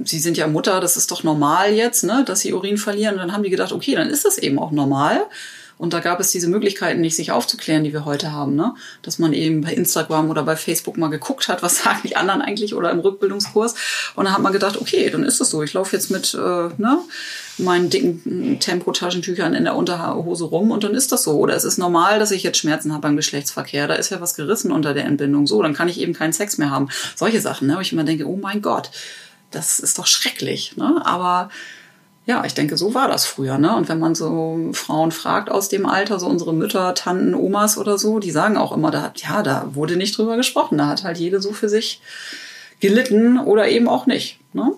Sie 0.03 0.19
sind 0.19 0.37
ja 0.37 0.47
Mutter, 0.47 0.79
das 0.79 0.97
ist 0.97 1.09
doch 1.11 1.23
normal 1.23 1.71
jetzt, 1.71 2.03
ne, 2.03 2.23
dass 2.25 2.41
sie 2.41 2.53
Urin 2.53 2.77
verlieren. 2.77 3.15
Und 3.15 3.21
dann 3.21 3.33
haben 3.33 3.43
die 3.43 3.49
gedacht, 3.49 3.71
okay, 3.71 3.95
dann 3.95 4.09
ist 4.09 4.25
das 4.25 4.37
eben 4.37 4.59
auch 4.59 4.71
normal. 4.71 5.25
Und 5.83 5.91
da 5.91 5.99
gab 5.99 6.21
es 6.21 6.31
diese 6.31 6.47
Möglichkeiten 6.47 7.01
nicht, 7.01 7.17
sich 7.17 7.33
aufzuklären, 7.33 7.83
die 7.83 7.91
wir 7.91 8.05
heute 8.05 8.31
haben, 8.31 8.55
ne? 8.55 8.73
Dass 9.01 9.19
man 9.19 9.33
eben 9.33 9.59
bei 9.59 9.73
Instagram 9.73 10.29
oder 10.29 10.43
bei 10.43 10.55
Facebook 10.55 10.95
mal 10.95 11.09
geguckt 11.09 11.49
hat, 11.49 11.61
was 11.61 11.77
sagen 11.83 11.99
die 12.05 12.15
anderen 12.15 12.41
eigentlich 12.41 12.73
oder 12.73 12.89
im 12.89 12.99
Rückbildungskurs. 12.99 13.75
Und 14.15 14.23
dann 14.23 14.33
hat 14.33 14.41
man 14.41 14.53
gedacht, 14.53 14.79
okay, 14.79 15.09
dann 15.09 15.25
ist 15.25 15.41
es 15.41 15.49
so. 15.49 15.61
Ich 15.61 15.73
laufe 15.73 15.93
jetzt 15.93 16.09
mit 16.09 16.35
äh, 16.35 16.37
ne, 16.37 16.99
meinen 17.57 17.89
dicken 17.89 18.61
Tempotaschentüchern 18.61 19.53
in 19.53 19.65
der 19.65 19.75
Unterhose 19.75 20.45
rum 20.45 20.71
und 20.71 20.85
dann 20.85 20.93
ist 20.93 21.11
das 21.11 21.23
so. 21.23 21.33
Oder 21.33 21.53
es 21.53 21.65
ist 21.65 21.77
normal, 21.77 22.17
dass 22.17 22.31
ich 22.31 22.43
jetzt 22.43 22.59
Schmerzen 22.59 22.93
habe 22.93 23.01
beim 23.01 23.17
Geschlechtsverkehr. 23.17 23.89
Da 23.89 23.95
ist 23.95 24.09
ja 24.09 24.21
was 24.21 24.35
gerissen 24.35 24.71
unter 24.71 24.93
der 24.93 25.03
Entbindung. 25.03 25.47
So, 25.47 25.61
dann 25.61 25.73
kann 25.73 25.89
ich 25.89 25.99
eben 25.99 26.13
keinen 26.13 26.31
Sex 26.31 26.57
mehr 26.57 26.71
haben. 26.71 26.87
Solche 27.13 27.41
Sachen, 27.41 27.67
ne? 27.67 27.75
Wo 27.75 27.81
ich 27.81 27.91
immer 27.91 28.05
denke, 28.05 28.25
oh 28.25 28.37
mein 28.37 28.61
Gott, 28.61 28.89
das 29.51 29.81
ist 29.81 29.99
doch 29.99 30.07
schrecklich. 30.07 30.77
Ne? 30.77 31.01
Aber 31.05 31.49
ja, 32.25 32.45
ich 32.45 32.53
denke, 32.53 32.77
so 32.77 32.93
war 32.93 33.09
das 33.09 33.25
früher. 33.25 33.57
Ne? 33.57 33.75
Und 33.75 33.89
wenn 33.89 33.99
man 33.99 34.15
so 34.15 34.69
Frauen 34.71 35.11
fragt 35.11 35.51
aus 35.51 35.67
dem 35.67 35.85
Alter, 35.85 36.19
so 36.19 36.27
unsere 36.27 36.53
Mütter, 36.53 36.93
Tanten, 36.95 37.33
Omas 37.33 37.77
oder 37.77 37.97
so, 37.97 38.19
die 38.19 38.31
sagen 38.31 38.55
auch 38.55 38.71
immer, 38.71 38.91
da, 38.91 39.11
ja, 39.17 39.43
da 39.43 39.69
wurde 39.73 39.97
nicht 39.97 40.17
drüber 40.17 40.37
gesprochen. 40.37 40.77
Da 40.77 40.87
hat 40.87 41.03
halt 41.03 41.17
jede 41.17 41.41
so 41.41 41.51
für 41.51 41.67
sich 41.67 42.01
gelitten 42.79 43.39
oder 43.39 43.67
eben 43.67 43.89
auch 43.89 44.05
nicht. 44.05 44.39
Ne? 44.53 44.73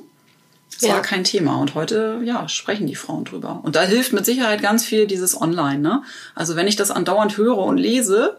Das 0.73 0.89
ja. 0.89 0.95
war 0.95 1.01
kein 1.03 1.23
Thema. 1.23 1.57
Und 1.57 1.75
heute, 1.75 2.19
ja, 2.23 2.49
sprechen 2.49 2.87
die 2.87 2.95
Frauen 2.95 3.25
drüber. 3.25 3.59
Und 3.61 3.75
da 3.75 3.83
hilft 3.83 4.11
mit 4.11 4.25
Sicherheit 4.25 4.63
ganz 4.63 4.83
viel 4.83 5.05
dieses 5.05 5.39
Online. 5.39 5.79
Ne? 5.79 6.01
Also 6.33 6.55
wenn 6.55 6.67
ich 6.67 6.75
das 6.75 6.89
andauernd 6.89 7.37
höre 7.37 7.59
und 7.59 7.77
lese, 7.77 8.37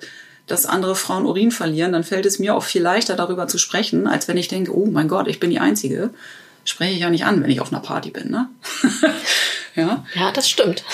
dass 0.48 0.66
andere 0.66 0.96
Frauen 0.96 1.26
Urin 1.26 1.52
verlieren, 1.52 1.92
dann 1.92 2.04
fällt 2.04 2.26
es 2.26 2.40
mir 2.40 2.56
auch 2.56 2.64
viel 2.64 2.82
leichter, 2.82 3.14
darüber 3.14 3.46
zu 3.46 3.58
sprechen, 3.58 4.08
als 4.08 4.26
wenn 4.26 4.36
ich 4.36 4.48
denke, 4.48 4.76
oh 4.76 4.86
mein 4.86 5.06
Gott, 5.06 5.28
ich 5.28 5.38
bin 5.38 5.50
die 5.50 5.60
Einzige 5.60 6.10
spreche 6.66 6.94
ich 6.94 7.00
ja 7.00 7.10
nicht 7.10 7.24
an, 7.24 7.42
wenn 7.42 7.50
ich 7.50 7.60
auf 7.60 7.72
einer 7.72 7.80
Party 7.80 8.10
bin. 8.10 8.30
Ne? 8.30 8.48
ja? 9.74 10.04
ja, 10.14 10.32
das 10.32 10.48
stimmt. 10.50 10.84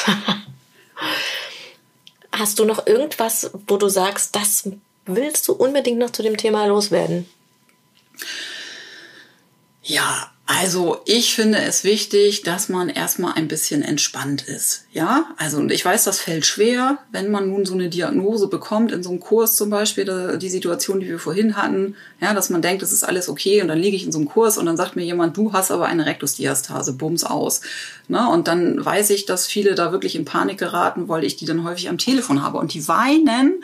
Hast 2.30 2.58
du 2.58 2.64
noch 2.64 2.86
irgendwas, 2.86 3.50
wo 3.66 3.76
du 3.76 3.88
sagst, 3.88 4.36
das 4.36 4.68
willst 5.06 5.48
du 5.48 5.52
unbedingt 5.52 5.98
noch 5.98 6.10
zu 6.10 6.22
dem 6.22 6.36
Thema 6.36 6.66
loswerden? 6.66 7.28
Ja, 9.82 10.30
also 10.60 11.00
ich 11.06 11.34
finde 11.34 11.58
es 11.58 11.82
wichtig, 11.82 12.42
dass 12.42 12.68
man 12.68 12.90
erstmal 12.90 13.34
ein 13.34 13.48
bisschen 13.48 13.82
entspannt 13.82 14.42
ist. 14.42 14.84
Ja, 14.92 15.30
also 15.38 15.56
und 15.56 15.72
ich 15.72 15.82
weiß, 15.82 16.04
das 16.04 16.20
fällt 16.20 16.44
schwer, 16.44 16.98
wenn 17.10 17.30
man 17.30 17.48
nun 17.48 17.64
so 17.64 17.72
eine 17.72 17.88
Diagnose 17.88 18.48
bekommt, 18.48 18.92
in 18.92 19.02
so 19.02 19.10
einem 19.10 19.20
Kurs 19.20 19.56
zum 19.56 19.70
Beispiel, 19.70 20.36
die 20.38 20.48
Situation, 20.50 21.00
die 21.00 21.08
wir 21.08 21.18
vorhin 21.18 21.56
hatten, 21.56 21.96
ja, 22.20 22.34
dass 22.34 22.50
man 22.50 22.60
denkt, 22.60 22.82
es 22.82 22.92
ist 22.92 23.02
alles 23.02 23.30
okay 23.30 23.62
und 23.62 23.68
dann 23.68 23.78
liege 23.78 23.96
ich 23.96 24.04
in 24.04 24.12
so 24.12 24.18
einem 24.18 24.28
Kurs 24.28 24.58
und 24.58 24.66
dann 24.66 24.76
sagt 24.76 24.94
mir 24.94 25.04
jemand, 25.04 25.36
du 25.36 25.52
hast 25.54 25.70
aber 25.70 25.86
eine 25.86 26.04
Rektusdiastase, 26.04 26.92
bums 26.92 27.24
aus. 27.24 27.62
Ne? 28.08 28.28
Und 28.28 28.46
dann 28.46 28.84
weiß 28.84 29.10
ich, 29.10 29.24
dass 29.24 29.46
viele 29.46 29.74
da 29.74 29.90
wirklich 29.90 30.16
in 30.16 30.26
Panik 30.26 30.58
geraten, 30.58 31.08
weil 31.08 31.24
ich 31.24 31.36
die 31.36 31.46
dann 31.46 31.64
häufig 31.64 31.88
am 31.88 31.98
Telefon 31.98 32.42
habe 32.42 32.58
und 32.58 32.74
die 32.74 32.86
weinen 32.88 33.62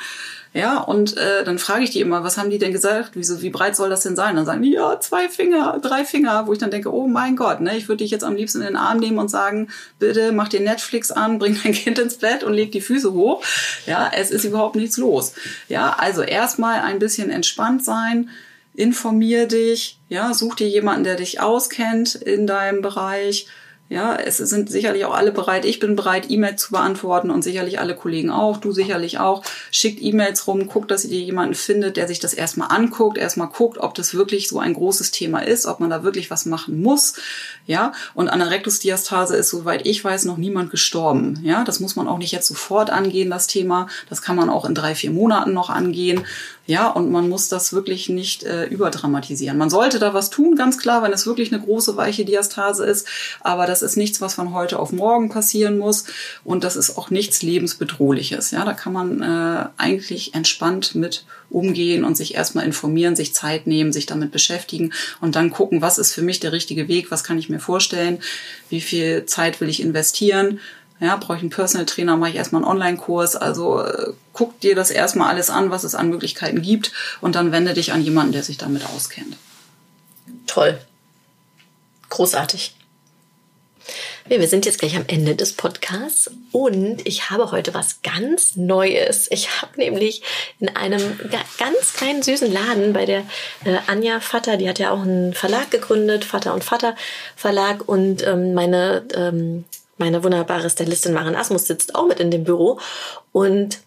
ja, 0.55 0.79
und 0.79 1.17
äh, 1.17 1.45
dann 1.45 1.59
frage 1.59 1.85
ich 1.85 1.91
die 1.91 2.01
immer, 2.01 2.25
was 2.25 2.39
haben 2.39 2.51
die 2.51 2.59
denn 2.59 2.73
gesagt? 2.73 3.11
Wieso, 3.15 3.43
wie 3.43 3.51
breit 3.51 3.77
soll 3.77 3.91
das 3.91 4.03
denn 4.03 4.17
sein? 4.17 4.35
Dann 4.35 4.47
sagen 4.47 4.63
die, 4.63 4.73
ja, 4.73 4.99
zwei 4.99 5.29
Finger, 5.29 5.79
drei 5.83 6.05
Finger, 6.05 6.47
wo 6.47 6.53
ich 6.53 6.59
dann 6.59 6.71
denke, 6.71 6.93
oh 6.93 7.07
mein 7.07 7.37
Gott, 7.37 7.61
ne, 7.61 7.77
ich 7.77 7.89
würde 7.89 8.03
dich 8.03 8.11
jetzt 8.11 8.25
am 8.25 8.35
liebsten 8.35 8.63
in 8.63 8.69
den 8.69 8.77
Arm 8.77 8.99
nehmen 8.99 9.19
und 9.19 9.29
sagen, 9.29 9.69
bitte 9.99 10.33
mach 10.33 10.49
dir 10.49 10.61
Netflix 10.61 11.11
an, 11.11 11.39
bring 11.39 11.59
dein 11.63 11.73
Kind 11.73 11.99
ins 11.99 12.17
Bett 12.17 12.45
und 12.45 12.55
leg 12.55 12.73
die 12.73 12.81
Füße 12.81 13.13
hoch. 13.13 13.45
Ja, 13.87 14.11
es 14.15 14.31
ist 14.31 14.45
überhaupt 14.45 14.77
nichts 14.77 14.97
los. 14.97 15.35
Ja, 15.69 15.97
also 15.99 16.23
erstmal 16.23 16.81
ein 16.81 16.99
bisschen 16.99 17.31
entspannt 17.31 17.85
sein, 17.85 18.31
informier 18.75 19.47
dich, 19.47 19.99
ja, 20.09 20.33
such 20.33 20.55
dir 20.55 20.69
jemanden, 20.69 21.05
der 21.05 21.17
dich 21.17 21.41
auskennt 21.41 22.15
in 22.15 22.47
deinem 22.47 22.81
Bereich 22.81 23.49
ja, 23.91 24.17
es 24.17 24.37
sind 24.37 24.71
sicherlich 24.71 25.07
auch 25.07 25.15
alle 25.15 25.33
bereit. 25.33 25.65
Ich 25.65 25.79
bin 25.79 25.97
bereit, 25.97 26.27
E-Mails 26.29 26.61
zu 26.61 26.73
beantworten 26.73 27.31
und 27.31 27.43
sicherlich 27.43 27.81
alle 27.81 27.97
Kollegen 27.97 28.31
auch. 28.31 28.59
Du 28.59 28.71
sicherlich 28.71 29.19
auch. 29.19 29.43
Schickt 29.71 30.03
E-Mails 30.03 30.47
rum, 30.47 30.67
guckt, 30.67 30.91
dass 30.91 31.07
ihr 31.07 31.21
jemanden 31.21 31.55
findet, 31.55 31.97
der 31.97 32.07
sich 32.07 32.19
das 32.19 32.35
erstmal 32.35 32.69
anguckt, 32.71 33.17
erstmal 33.17 33.49
guckt, 33.49 33.79
ob 33.79 33.95
das 33.95 34.13
wirklich 34.13 34.49
so 34.49 34.59
ein 34.59 34.75
großes 34.75 35.11
Thema 35.11 35.39
ist, 35.39 35.65
ob 35.65 35.81
man 35.81 35.89
da 35.89 36.03
wirklich 36.03 36.31
was 36.31 36.45
machen 36.45 36.83
muss. 36.83 37.15
Ja, 37.67 37.93
und 38.15 38.29
an 38.29 38.41
der 38.41 38.51
Rektusdiastase 38.51 39.37
ist, 39.37 39.49
soweit 39.49 39.87
ich 39.87 40.05
weiß, 40.05 40.27
noch 40.27 40.37
niemand 40.37 40.71
gestorben. 40.71 41.41
Ja, 41.43 41.65
das 41.65 41.81
muss 41.81 41.97
man 41.97 42.09
auch 42.09 42.19
nicht 42.19 42.33
jetzt 42.33 42.49
sofort 42.49 42.91
angehen, 42.91 43.31
das 43.31 43.47
Thema. 43.47 43.89
Das 44.11 44.21
kann 44.21 44.37
man 44.37 44.51
auch 44.51 44.67
in 44.67 44.75
drei, 44.75 44.95
vier 44.95 45.13
Monaten 45.13 45.55
noch 45.55 45.71
angehen. 45.71 46.27
Ja, 46.69 46.89
und 46.91 47.11
man 47.11 47.31
muss 47.31 47.49
das 47.49 47.73
wirklich 47.73 48.11
nicht 48.11 48.43
äh, 48.43 48.67
überdramatisieren. 48.67 49.57
Man 49.57 49.71
sollte 49.71 49.99
da 49.99 50.13
was 50.13 50.29
tun, 50.29 50.55
ganz 50.55 50.77
klar, 50.77 51.03
wenn 51.03 51.15
es 51.15 51.27
wirklich 51.27 51.51
eine 51.51 51.63
große 51.63 51.97
weiche 51.97 52.27
Diastase 52.27 52.85
ist. 52.85 53.09
Aber 53.41 53.65
das 53.65 53.81
ist 53.81 53.97
nichts, 53.97 54.21
was 54.21 54.35
von 54.35 54.53
heute 54.53 54.79
auf 54.79 54.93
morgen 54.93 55.31
passieren 55.31 55.79
muss. 55.79 56.05
Und 56.45 56.65
das 56.65 56.77
ist 56.77 56.99
auch 56.99 57.09
nichts 57.09 57.41
lebensbedrohliches. 57.41 58.51
Ja, 58.51 58.67
da 58.67 58.75
kann 58.75 58.93
man 58.93 59.23
äh, 59.23 59.69
eigentlich 59.79 60.35
entspannt 60.35 60.95
mit 60.95 61.25
umgehen 61.49 62.05
und 62.05 62.19
sich 62.19 62.35
erstmal 62.35 62.67
informieren, 62.67 63.17
sich 63.17 63.33
Zeit 63.33 63.67
nehmen, 63.67 63.91
sich 63.91 64.05
damit 64.05 64.31
beschäftigen 64.31 64.93
und 65.23 65.37
dann 65.37 65.51
gucken, 65.51 65.81
was 65.81 65.97
ist 65.97 66.13
für 66.13 66.21
mich 66.21 66.41
der 66.41 66.53
richtige 66.53 66.89
Weg, 66.89 67.11
was 67.11 67.25
kann 67.25 67.39
ich 67.39 67.49
mir 67.49 67.61
vorstellen, 67.61 68.19
wie 68.69 68.83
viel 68.83 69.25
Zeit 69.25 69.63
will 69.63 69.71
ich 69.71 69.81
investieren 69.81 70.61
ja, 71.01 71.17
brauche 71.17 71.37
ich 71.37 71.43
einen 71.43 71.51
Personal 71.51 71.87
Trainer, 71.87 72.17
mache 72.17 72.31
ich 72.31 72.37
erstmal 72.37 72.63
einen 72.63 72.71
Online-Kurs. 72.71 73.37
Also 73.37 73.83
äh, 73.83 74.13
guck 74.33 74.61
dir 74.61 74.75
das 74.75 74.91
erstmal 74.91 75.29
alles 75.29 75.51
an, 75.51 75.71
was 75.71 75.85
es 75.85 75.95
an 75.95 76.11
Möglichkeiten 76.11 76.63
gibt 76.63 76.93
und 77.21 77.35
dann 77.35 77.53
wende 77.53 77.75
dich 77.75 77.93
an 77.93 78.03
jemanden, 78.03 78.33
der 78.33 78.43
sich 78.43 78.59
damit 78.59 78.85
auskennt. 78.85 79.37
Toll. 80.47 80.79
Großartig. 82.09 82.75
Wir 84.27 84.47
sind 84.47 84.67
jetzt 84.67 84.79
gleich 84.79 84.95
am 84.95 85.05
Ende 85.07 85.35
des 85.35 85.55
Podcasts 85.55 86.31
und 86.53 87.07
ich 87.07 87.31
habe 87.31 87.51
heute 87.51 87.73
was 87.73 88.03
ganz 88.03 88.57
Neues. 88.57 89.27
Ich 89.31 89.63
habe 89.63 89.79
nämlich 89.79 90.23
in 90.61 90.69
einem 90.69 91.19
ganz 91.59 91.95
kleinen 91.95 92.23
süßen 92.23 92.53
Laden 92.53 92.93
bei 92.93 93.07
der 93.07 93.21
äh, 93.65 93.79
Anja 93.87 94.21
Vater, 94.21 94.59
die 94.59 94.69
hat 94.69 94.79
ja 94.79 94.91
auch 94.91 95.01
einen 95.01 95.33
Verlag 95.33 95.71
gegründet, 95.71 96.27
Vater 96.27 96.53
und 96.53 96.63
Vater 96.63 96.95
Verlag 97.37 97.89
und 97.89 98.27
ähm, 98.27 98.53
meine 98.53 99.07
ähm, 99.15 99.65
meine 99.99 100.25
wunderbare 100.25 100.71
Stylistin 100.71 101.13
Maren 101.13 101.37
Asmus 101.37 101.67
sitzt 101.67 101.95
auch 101.95 102.07
mit 102.07 102.21
in 102.21 102.31
dem 102.31 102.45
Büro 102.45 102.81
und 103.33 103.81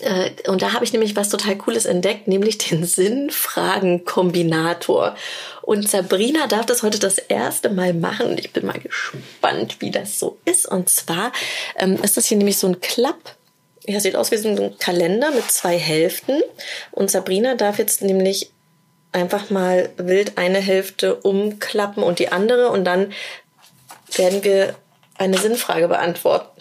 äh, 0.00 0.30
und 0.46 0.62
da 0.62 0.72
habe 0.72 0.84
ich 0.84 0.92
nämlich 0.92 1.16
was 1.16 1.28
total 1.28 1.56
Cooles 1.56 1.84
entdeckt, 1.84 2.28
nämlich 2.28 2.58
den 2.58 2.84
Sinnfragen-Kombinator. 2.86 5.16
Und 5.62 5.88
Sabrina 5.88 6.46
darf 6.46 6.66
das 6.66 6.82
heute 6.82 6.98
das 6.98 7.16
erste 7.18 7.70
Mal 7.70 7.94
machen 7.94 8.26
und 8.26 8.40
ich 8.40 8.52
bin 8.52 8.66
mal 8.66 8.80
gespannt, 8.80 9.76
wie 9.80 9.90
das 9.90 10.18
so 10.18 10.38
ist. 10.44 10.66
Und 10.66 10.88
zwar 10.88 11.32
ähm, 11.76 12.02
ist 12.02 12.16
das 12.16 12.26
hier 12.26 12.38
nämlich 12.38 12.58
so 12.58 12.66
ein 12.66 12.80
Klapp. 12.80 13.36
Ja, 13.86 14.00
sieht 14.00 14.16
aus 14.16 14.30
wie 14.30 14.36
so 14.36 14.48
ein 14.48 14.76
Kalender 14.78 15.30
mit 15.30 15.50
zwei 15.50 15.78
Hälften. 15.78 16.42
Und 16.92 17.10
Sabrina 17.10 17.54
darf 17.54 17.78
jetzt 17.78 18.02
nämlich 18.02 18.50
einfach 19.12 19.50
mal 19.50 19.90
wild 19.96 20.38
eine 20.38 20.60
Hälfte 20.60 21.16
umklappen 21.16 22.02
und 22.02 22.18
die 22.18 22.30
andere 22.30 22.70
und 22.70 22.84
dann 22.84 23.12
werden 24.16 24.44
wir 24.44 24.74
eine 25.20 25.38
Sinnfrage 25.38 25.86
beantworten. 25.86 26.60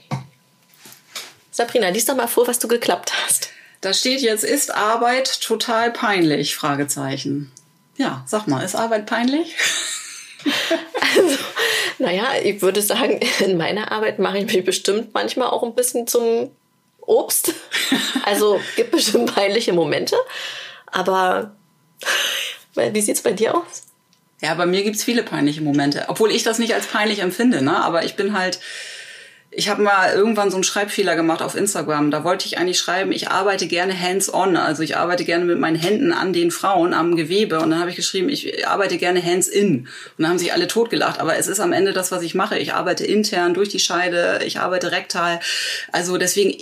Sabrina, 1.49 1.89
lies 1.89 2.05
doch 2.05 2.16
mal 2.16 2.28
vor, 2.28 2.47
was 2.47 2.60
du 2.60 2.68
geklappt 2.68 3.14
hast. 3.24 3.49
Da 3.82 3.93
steht 3.93 4.22
jetzt, 4.22 4.43
ist 4.43 4.76
Arbeit 4.76 5.41
total 5.41 5.91
peinlich? 5.91 6.55
Fragezeichen. 6.55 7.51
Ja, 7.97 8.24
sag 8.28 8.47
mal, 8.47 8.64
ist 8.64 8.76
Arbeit 8.76 9.05
peinlich? 9.05 9.55
Also, 11.18 11.38
naja, 11.97 12.28
ich 12.43 12.62
würde 12.62 12.82
sagen, 12.82 13.20
in 13.39 13.57
meiner 13.57 13.91
Arbeit 13.91 14.20
mache 14.20 14.38
ich 14.38 14.53
mich 14.53 14.64
bestimmt 14.64 15.14
manchmal 15.14 15.49
auch 15.49 15.64
ein 15.64 15.74
bisschen 15.74 16.07
zum 16.07 16.51
Obst. 17.01 17.53
Also 18.24 18.62
gibt 18.76 18.91
bestimmt 18.91 19.34
peinliche 19.34 19.74
Momente. 19.74 20.16
Aber 20.86 21.55
wie 22.76 23.01
sieht 23.01 23.16
es 23.16 23.24
bei 23.24 23.32
dir 23.32 23.55
aus? 23.55 23.89
Ja, 24.42 24.54
bei 24.54 24.66
mir 24.66 24.84
gibt's 24.84 25.04
viele 25.04 25.24
peinliche 25.24 25.62
Momente. 25.62 26.06
Obwohl 26.08 26.32
ich 26.32 26.44
das 26.44 26.60
nicht 26.60 26.74
als 26.74 26.88
peinlich 26.88 27.20
empfinde, 27.20 27.62
ne? 27.62 27.76
Aber 27.84 28.06
ich 28.06 28.16
bin 28.16 28.38
halt, 28.38 28.60
ich 29.52 29.68
habe 29.68 29.82
mal 29.82 30.14
irgendwann 30.14 30.50
so 30.50 30.56
einen 30.56 30.64
Schreibfehler 30.64 31.16
gemacht 31.16 31.42
auf 31.42 31.56
Instagram. 31.56 32.10
Da 32.10 32.24
wollte 32.24 32.46
ich 32.46 32.58
eigentlich 32.58 32.78
schreiben, 32.78 33.12
ich 33.12 33.30
arbeite 33.30 33.68
gerne 33.68 34.00
hands-on, 34.00 34.56
also 34.56 34.82
ich 34.82 34.96
arbeite 34.96 35.26
gerne 35.26 35.44
mit 35.44 35.60
meinen 35.60 35.76
Händen 35.76 36.14
an 36.14 36.32
den 36.32 36.52
Frauen, 36.52 36.94
am 36.94 37.18
Gewebe. 37.18 37.60
Und 37.60 37.72
dann 37.72 37.80
habe 37.80 37.90
ich 37.90 37.98
geschrieben, 37.98 38.30
ich 38.30 38.66
arbeite 38.66 38.98
gerne 38.98 39.22
hands-in. 39.22 39.80
Und 39.80 39.88
dann 40.18 40.30
haben 40.30 40.38
sich 40.38 40.54
alle 40.54 40.68
totgelacht. 40.68 41.20
Aber 41.20 41.36
es 41.36 41.48
ist 41.48 41.60
am 41.60 41.74
Ende 41.74 41.92
das, 41.92 42.12
was 42.12 42.22
ich 42.22 42.34
mache. 42.34 42.58
Ich 42.58 42.74
arbeite 42.74 43.06
intern 43.06 43.54
durch 43.54 43.68
die 43.68 43.80
Scheide, 43.80 44.40
ich 44.46 44.60
arbeite 44.60 44.94
rektal. 44.94 45.42
Also 45.92 46.18
deswegen 46.18 46.56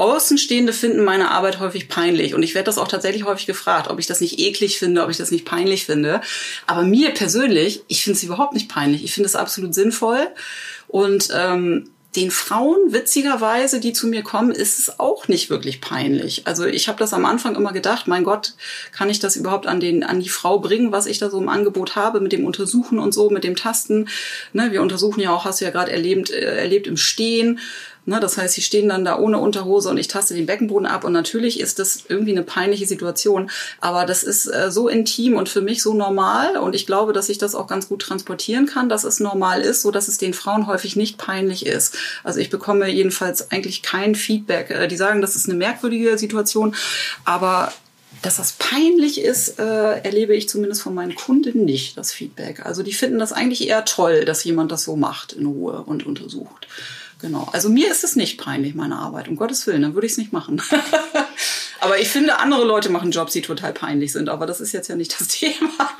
Außenstehende 0.00 0.72
finden 0.72 1.04
meine 1.04 1.30
Arbeit 1.30 1.60
häufig 1.60 1.88
peinlich. 1.88 2.34
Und 2.34 2.42
ich 2.42 2.54
werde 2.54 2.66
das 2.66 2.78
auch 2.78 2.88
tatsächlich 2.88 3.24
häufig 3.24 3.46
gefragt, 3.46 3.88
ob 3.90 3.98
ich 3.98 4.06
das 4.06 4.20
nicht 4.20 4.38
eklig 4.38 4.78
finde, 4.78 5.02
ob 5.02 5.10
ich 5.10 5.16
das 5.16 5.30
nicht 5.30 5.44
peinlich 5.44 5.86
finde. 5.86 6.20
Aber 6.66 6.82
mir 6.82 7.10
persönlich, 7.10 7.82
ich 7.88 8.04
finde 8.04 8.16
es 8.16 8.22
überhaupt 8.22 8.54
nicht 8.54 8.68
peinlich. 8.68 9.04
Ich 9.04 9.12
finde 9.12 9.28
es 9.28 9.36
absolut 9.36 9.74
sinnvoll. 9.74 10.28
Und 10.88 11.28
ähm, 11.32 11.90
den 12.16 12.30
Frauen, 12.30 12.92
witzigerweise, 12.92 13.78
die 13.78 13.92
zu 13.92 14.06
mir 14.06 14.22
kommen, 14.22 14.50
ist 14.50 14.78
es 14.78 14.98
auch 14.98 15.28
nicht 15.28 15.50
wirklich 15.50 15.80
peinlich. 15.80 16.46
Also 16.46 16.64
ich 16.64 16.88
habe 16.88 16.98
das 16.98 17.12
am 17.12 17.26
Anfang 17.26 17.54
immer 17.54 17.72
gedacht, 17.72 18.06
mein 18.06 18.24
Gott, 18.24 18.54
kann 18.92 19.10
ich 19.10 19.18
das 19.18 19.36
überhaupt 19.36 19.66
an, 19.66 19.80
den, 19.80 20.02
an 20.02 20.20
die 20.20 20.30
Frau 20.30 20.58
bringen, 20.58 20.92
was 20.92 21.06
ich 21.06 21.18
da 21.18 21.30
so 21.30 21.38
im 21.38 21.48
Angebot 21.48 21.94
habe, 21.94 22.20
mit 22.20 22.32
dem 22.32 22.44
Untersuchen 22.44 22.98
und 22.98 23.12
so, 23.12 23.28
mit 23.28 23.44
dem 23.44 23.54
Tasten. 23.54 24.08
Ne, 24.52 24.72
wir 24.72 24.82
untersuchen 24.82 25.20
ja 25.20 25.30
auch, 25.30 25.44
hast 25.44 25.60
du 25.60 25.66
ja 25.66 25.70
gerade 25.70 25.92
erlebt, 25.92 26.30
äh, 26.30 26.56
erlebt 26.56 26.86
im 26.86 26.96
Stehen. 26.96 27.60
Ne, 28.08 28.20
das 28.20 28.38
heißt, 28.38 28.54
sie 28.54 28.62
stehen 28.62 28.88
dann 28.88 29.04
da 29.04 29.18
ohne 29.18 29.38
Unterhose 29.38 29.90
und 29.90 29.98
ich 29.98 30.06
taste 30.06 30.32
den 30.32 30.46
Beckenboden 30.46 30.86
ab 30.86 31.02
und 31.02 31.12
natürlich 31.12 31.58
ist 31.58 31.80
das 31.80 32.04
irgendwie 32.08 32.30
eine 32.30 32.44
peinliche 32.44 32.86
Situation, 32.86 33.50
aber 33.80 34.06
das 34.06 34.22
ist 34.22 34.46
äh, 34.46 34.70
so 34.70 34.88
intim 34.88 35.34
und 35.34 35.48
für 35.48 35.60
mich 35.60 35.82
so 35.82 35.92
normal 35.92 36.56
und 36.56 36.76
ich 36.76 36.86
glaube, 36.86 37.12
dass 37.12 37.28
ich 37.28 37.38
das 37.38 37.56
auch 37.56 37.66
ganz 37.66 37.88
gut 37.88 38.02
transportieren 38.02 38.66
kann, 38.66 38.88
dass 38.88 39.02
es 39.02 39.18
normal 39.18 39.60
ist, 39.60 39.82
so 39.82 39.90
dass 39.90 40.06
es 40.06 40.18
den 40.18 40.34
Frauen 40.34 40.68
häufig 40.68 40.94
nicht 40.94 41.18
peinlich 41.18 41.66
ist. 41.66 41.98
Also 42.22 42.38
ich 42.38 42.48
bekomme 42.48 42.88
jedenfalls 42.88 43.50
eigentlich 43.50 43.82
kein 43.82 44.14
Feedback. 44.14 44.70
Äh, 44.70 44.86
die 44.86 44.96
sagen, 44.96 45.20
das 45.20 45.34
ist 45.34 45.48
eine 45.48 45.58
merkwürdige 45.58 46.16
Situation, 46.16 46.76
aber 47.24 47.72
dass 48.22 48.36
das 48.36 48.52
peinlich 48.52 49.20
ist, 49.20 49.58
äh, 49.58 50.00
erlebe 50.00 50.34
ich 50.36 50.48
zumindest 50.48 50.82
von 50.82 50.94
meinen 50.94 51.16
Kunden 51.16 51.64
nicht, 51.64 51.98
das 51.98 52.12
Feedback. 52.12 52.64
Also 52.64 52.84
die 52.84 52.92
finden 52.92 53.18
das 53.18 53.32
eigentlich 53.32 53.66
eher 53.66 53.84
toll, 53.84 54.24
dass 54.24 54.44
jemand 54.44 54.70
das 54.70 54.84
so 54.84 54.94
macht 54.94 55.32
in 55.32 55.46
Ruhe 55.46 55.82
und 55.82 56.06
untersucht. 56.06 56.68
Genau. 57.18 57.48
Also 57.52 57.68
mir 57.70 57.90
ist 57.90 58.04
es 58.04 58.14
nicht 58.14 58.38
peinlich, 58.38 58.74
meine 58.74 58.96
Arbeit. 58.96 59.28
Um 59.28 59.36
Gottes 59.36 59.66
Willen, 59.66 59.82
dann 59.82 59.94
würde 59.94 60.06
ich 60.06 60.12
es 60.12 60.18
nicht 60.18 60.32
machen. 60.32 60.60
aber 61.80 61.98
ich 61.98 62.08
finde, 62.08 62.38
andere 62.38 62.64
Leute 62.64 62.90
machen 62.90 63.10
Jobs, 63.10 63.32
die 63.32 63.42
total 63.42 63.72
peinlich 63.72 64.12
sind. 64.12 64.28
Aber 64.28 64.46
das 64.46 64.60
ist 64.60 64.72
jetzt 64.72 64.88
ja 64.88 64.96
nicht 64.96 65.18
das 65.18 65.28
Thema. 65.28 65.90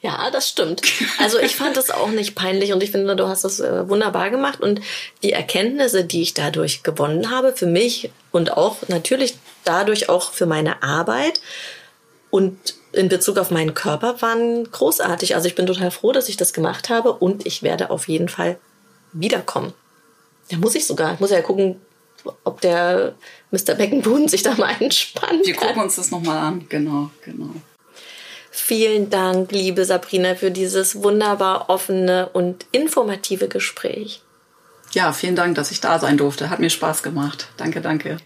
Ja, 0.00 0.30
das 0.30 0.48
stimmt. 0.48 0.82
Also 1.18 1.40
ich 1.40 1.56
fand 1.56 1.76
es 1.76 1.90
auch 1.90 2.10
nicht 2.10 2.36
peinlich 2.36 2.72
und 2.72 2.82
ich 2.82 2.92
finde, 2.92 3.16
du 3.16 3.26
hast 3.26 3.42
das 3.42 3.58
äh, 3.58 3.88
wunderbar 3.88 4.30
gemacht 4.30 4.60
und 4.60 4.80
die 5.24 5.32
Erkenntnisse, 5.32 6.04
die 6.04 6.22
ich 6.22 6.34
dadurch 6.34 6.84
gewonnen 6.84 7.30
habe, 7.30 7.52
für 7.52 7.66
mich 7.66 8.10
und 8.30 8.56
auch 8.56 8.76
natürlich 8.86 9.36
dadurch 9.64 10.08
auch 10.08 10.32
für 10.32 10.46
meine 10.46 10.84
Arbeit 10.84 11.40
und 12.30 12.77
in 12.92 13.08
Bezug 13.08 13.38
auf 13.38 13.50
meinen 13.50 13.74
Körper 13.74 14.20
waren 14.22 14.70
großartig. 14.70 15.34
Also 15.34 15.48
ich 15.48 15.54
bin 15.54 15.66
total 15.66 15.90
froh, 15.90 16.12
dass 16.12 16.28
ich 16.28 16.36
das 16.36 16.52
gemacht 16.52 16.88
habe 16.88 17.12
und 17.12 17.46
ich 17.46 17.62
werde 17.62 17.90
auf 17.90 18.08
jeden 18.08 18.28
Fall 18.28 18.58
wiederkommen. 19.12 19.72
Da 20.50 20.56
muss 20.56 20.74
ich 20.74 20.86
sogar. 20.86 21.14
Ich 21.14 21.20
muss 21.20 21.30
ja 21.30 21.42
gucken, 21.42 21.80
ob 22.44 22.60
der 22.60 23.14
Mr. 23.50 23.74
Beckenboden 23.74 24.28
sich 24.28 24.42
da 24.42 24.54
mal 24.54 24.74
entspannt. 24.80 25.46
Wir 25.46 25.54
gucken 25.54 25.82
uns 25.82 25.96
das 25.96 26.10
nochmal 26.10 26.38
an. 26.38 26.66
Genau, 26.68 27.10
genau. 27.24 27.50
Vielen 28.50 29.08
Dank, 29.08 29.52
liebe 29.52 29.84
Sabrina, 29.84 30.34
für 30.34 30.50
dieses 30.50 31.02
wunderbar 31.02 31.70
offene 31.70 32.28
und 32.32 32.66
informative 32.72 33.48
Gespräch. 33.48 34.20
Ja, 34.92 35.12
vielen 35.12 35.36
Dank, 35.36 35.54
dass 35.54 35.70
ich 35.70 35.80
da 35.80 35.98
sein 35.98 36.16
durfte. 36.16 36.50
Hat 36.50 36.58
mir 36.58 36.70
Spaß 36.70 37.02
gemacht. 37.02 37.48
Danke, 37.56 37.80
danke. 37.80 38.16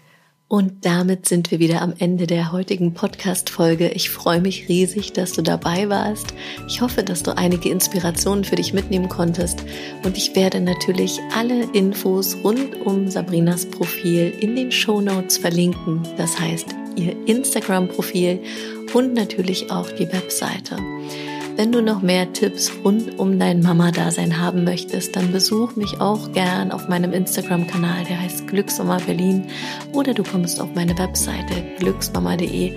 Und 0.53 0.85
damit 0.85 1.27
sind 1.27 1.49
wir 1.49 1.57
wieder 1.57 1.81
am 1.81 1.95
Ende 1.97 2.27
der 2.27 2.51
heutigen 2.51 2.93
Podcast-Folge. 2.93 3.89
Ich 3.89 4.11
freue 4.11 4.39
mich 4.39 4.69
riesig, 4.69 5.11
dass 5.11 5.31
du 5.31 5.41
dabei 5.41 5.89
warst. 5.89 6.35
Ich 6.67 6.79
hoffe, 6.79 7.01
dass 7.01 7.23
du 7.23 7.35
einige 7.35 7.69
Inspirationen 7.69 8.43
für 8.43 8.55
dich 8.55 8.71
mitnehmen 8.71 9.09
konntest. 9.09 9.65
Und 10.05 10.15
ich 10.15 10.35
werde 10.35 10.61
natürlich 10.61 11.19
alle 11.35 11.63
Infos 11.73 12.37
rund 12.43 12.85
um 12.85 13.09
Sabrinas 13.09 13.65
Profil 13.65 14.31
in 14.41 14.55
den 14.55 14.71
Show 14.71 15.01
Notes 15.01 15.39
verlinken. 15.39 16.03
Das 16.17 16.39
heißt, 16.39 16.67
ihr 16.97 17.15
Instagram-Profil 17.25 18.39
und 18.93 19.15
natürlich 19.15 19.71
auch 19.71 19.89
die 19.89 20.07
Webseite. 20.13 20.77
Wenn 21.55 21.71
du 21.71 21.83
noch 21.83 22.01
mehr 22.01 22.33
Tipps 22.33 22.71
rund 22.83 23.19
um 23.19 23.37
dein 23.37 23.61
Mama-Dasein 23.61 24.39
haben 24.41 24.63
möchtest, 24.63 25.15
dann 25.15 25.31
besuch 25.31 25.75
mich 25.75 26.01
auch 26.01 26.31
gern 26.31 26.71
auf 26.71 26.89
meinem 26.89 27.13
Instagram-Kanal, 27.13 28.05
der 28.09 28.19
heißt 28.19 28.47
Glücksmama 28.47 28.97
Berlin, 29.05 29.45
oder 29.91 30.15
du 30.15 30.23
kommst 30.23 30.59
auf 30.59 30.69
meine 30.73 30.97
Webseite 30.97 31.63
glücksmama.de. 31.77 32.75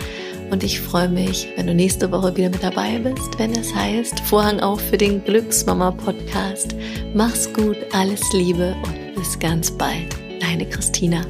Und 0.51 0.63
ich 0.63 0.79
freue 0.79 1.09
mich, 1.09 1.49
wenn 1.57 1.67
du 1.67 1.75
nächste 1.75 2.13
Woche 2.13 2.37
wieder 2.37 2.51
mit 2.51 2.63
dabei 2.63 2.99
bist, 2.99 3.39
wenn 3.39 3.53
es 3.53 3.75
heißt 3.75 4.21
Vorhang 4.21 4.61
auf 4.61 4.81
für 4.81 4.99
den 4.99 5.25
Glücksmama 5.25 5.93
Podcast. 5.93 6.77
Mach's 7.15 7.51
gut, 7.55 7.79
alles 7.93 8.21
Liebe 8.35 8.77
und 8.85 9.15
bis 9.15 9.39
ganz 9.39 9.71
bald. 9.71 10.15
Deine 10.41 10.67
Christina. 10.69 11.23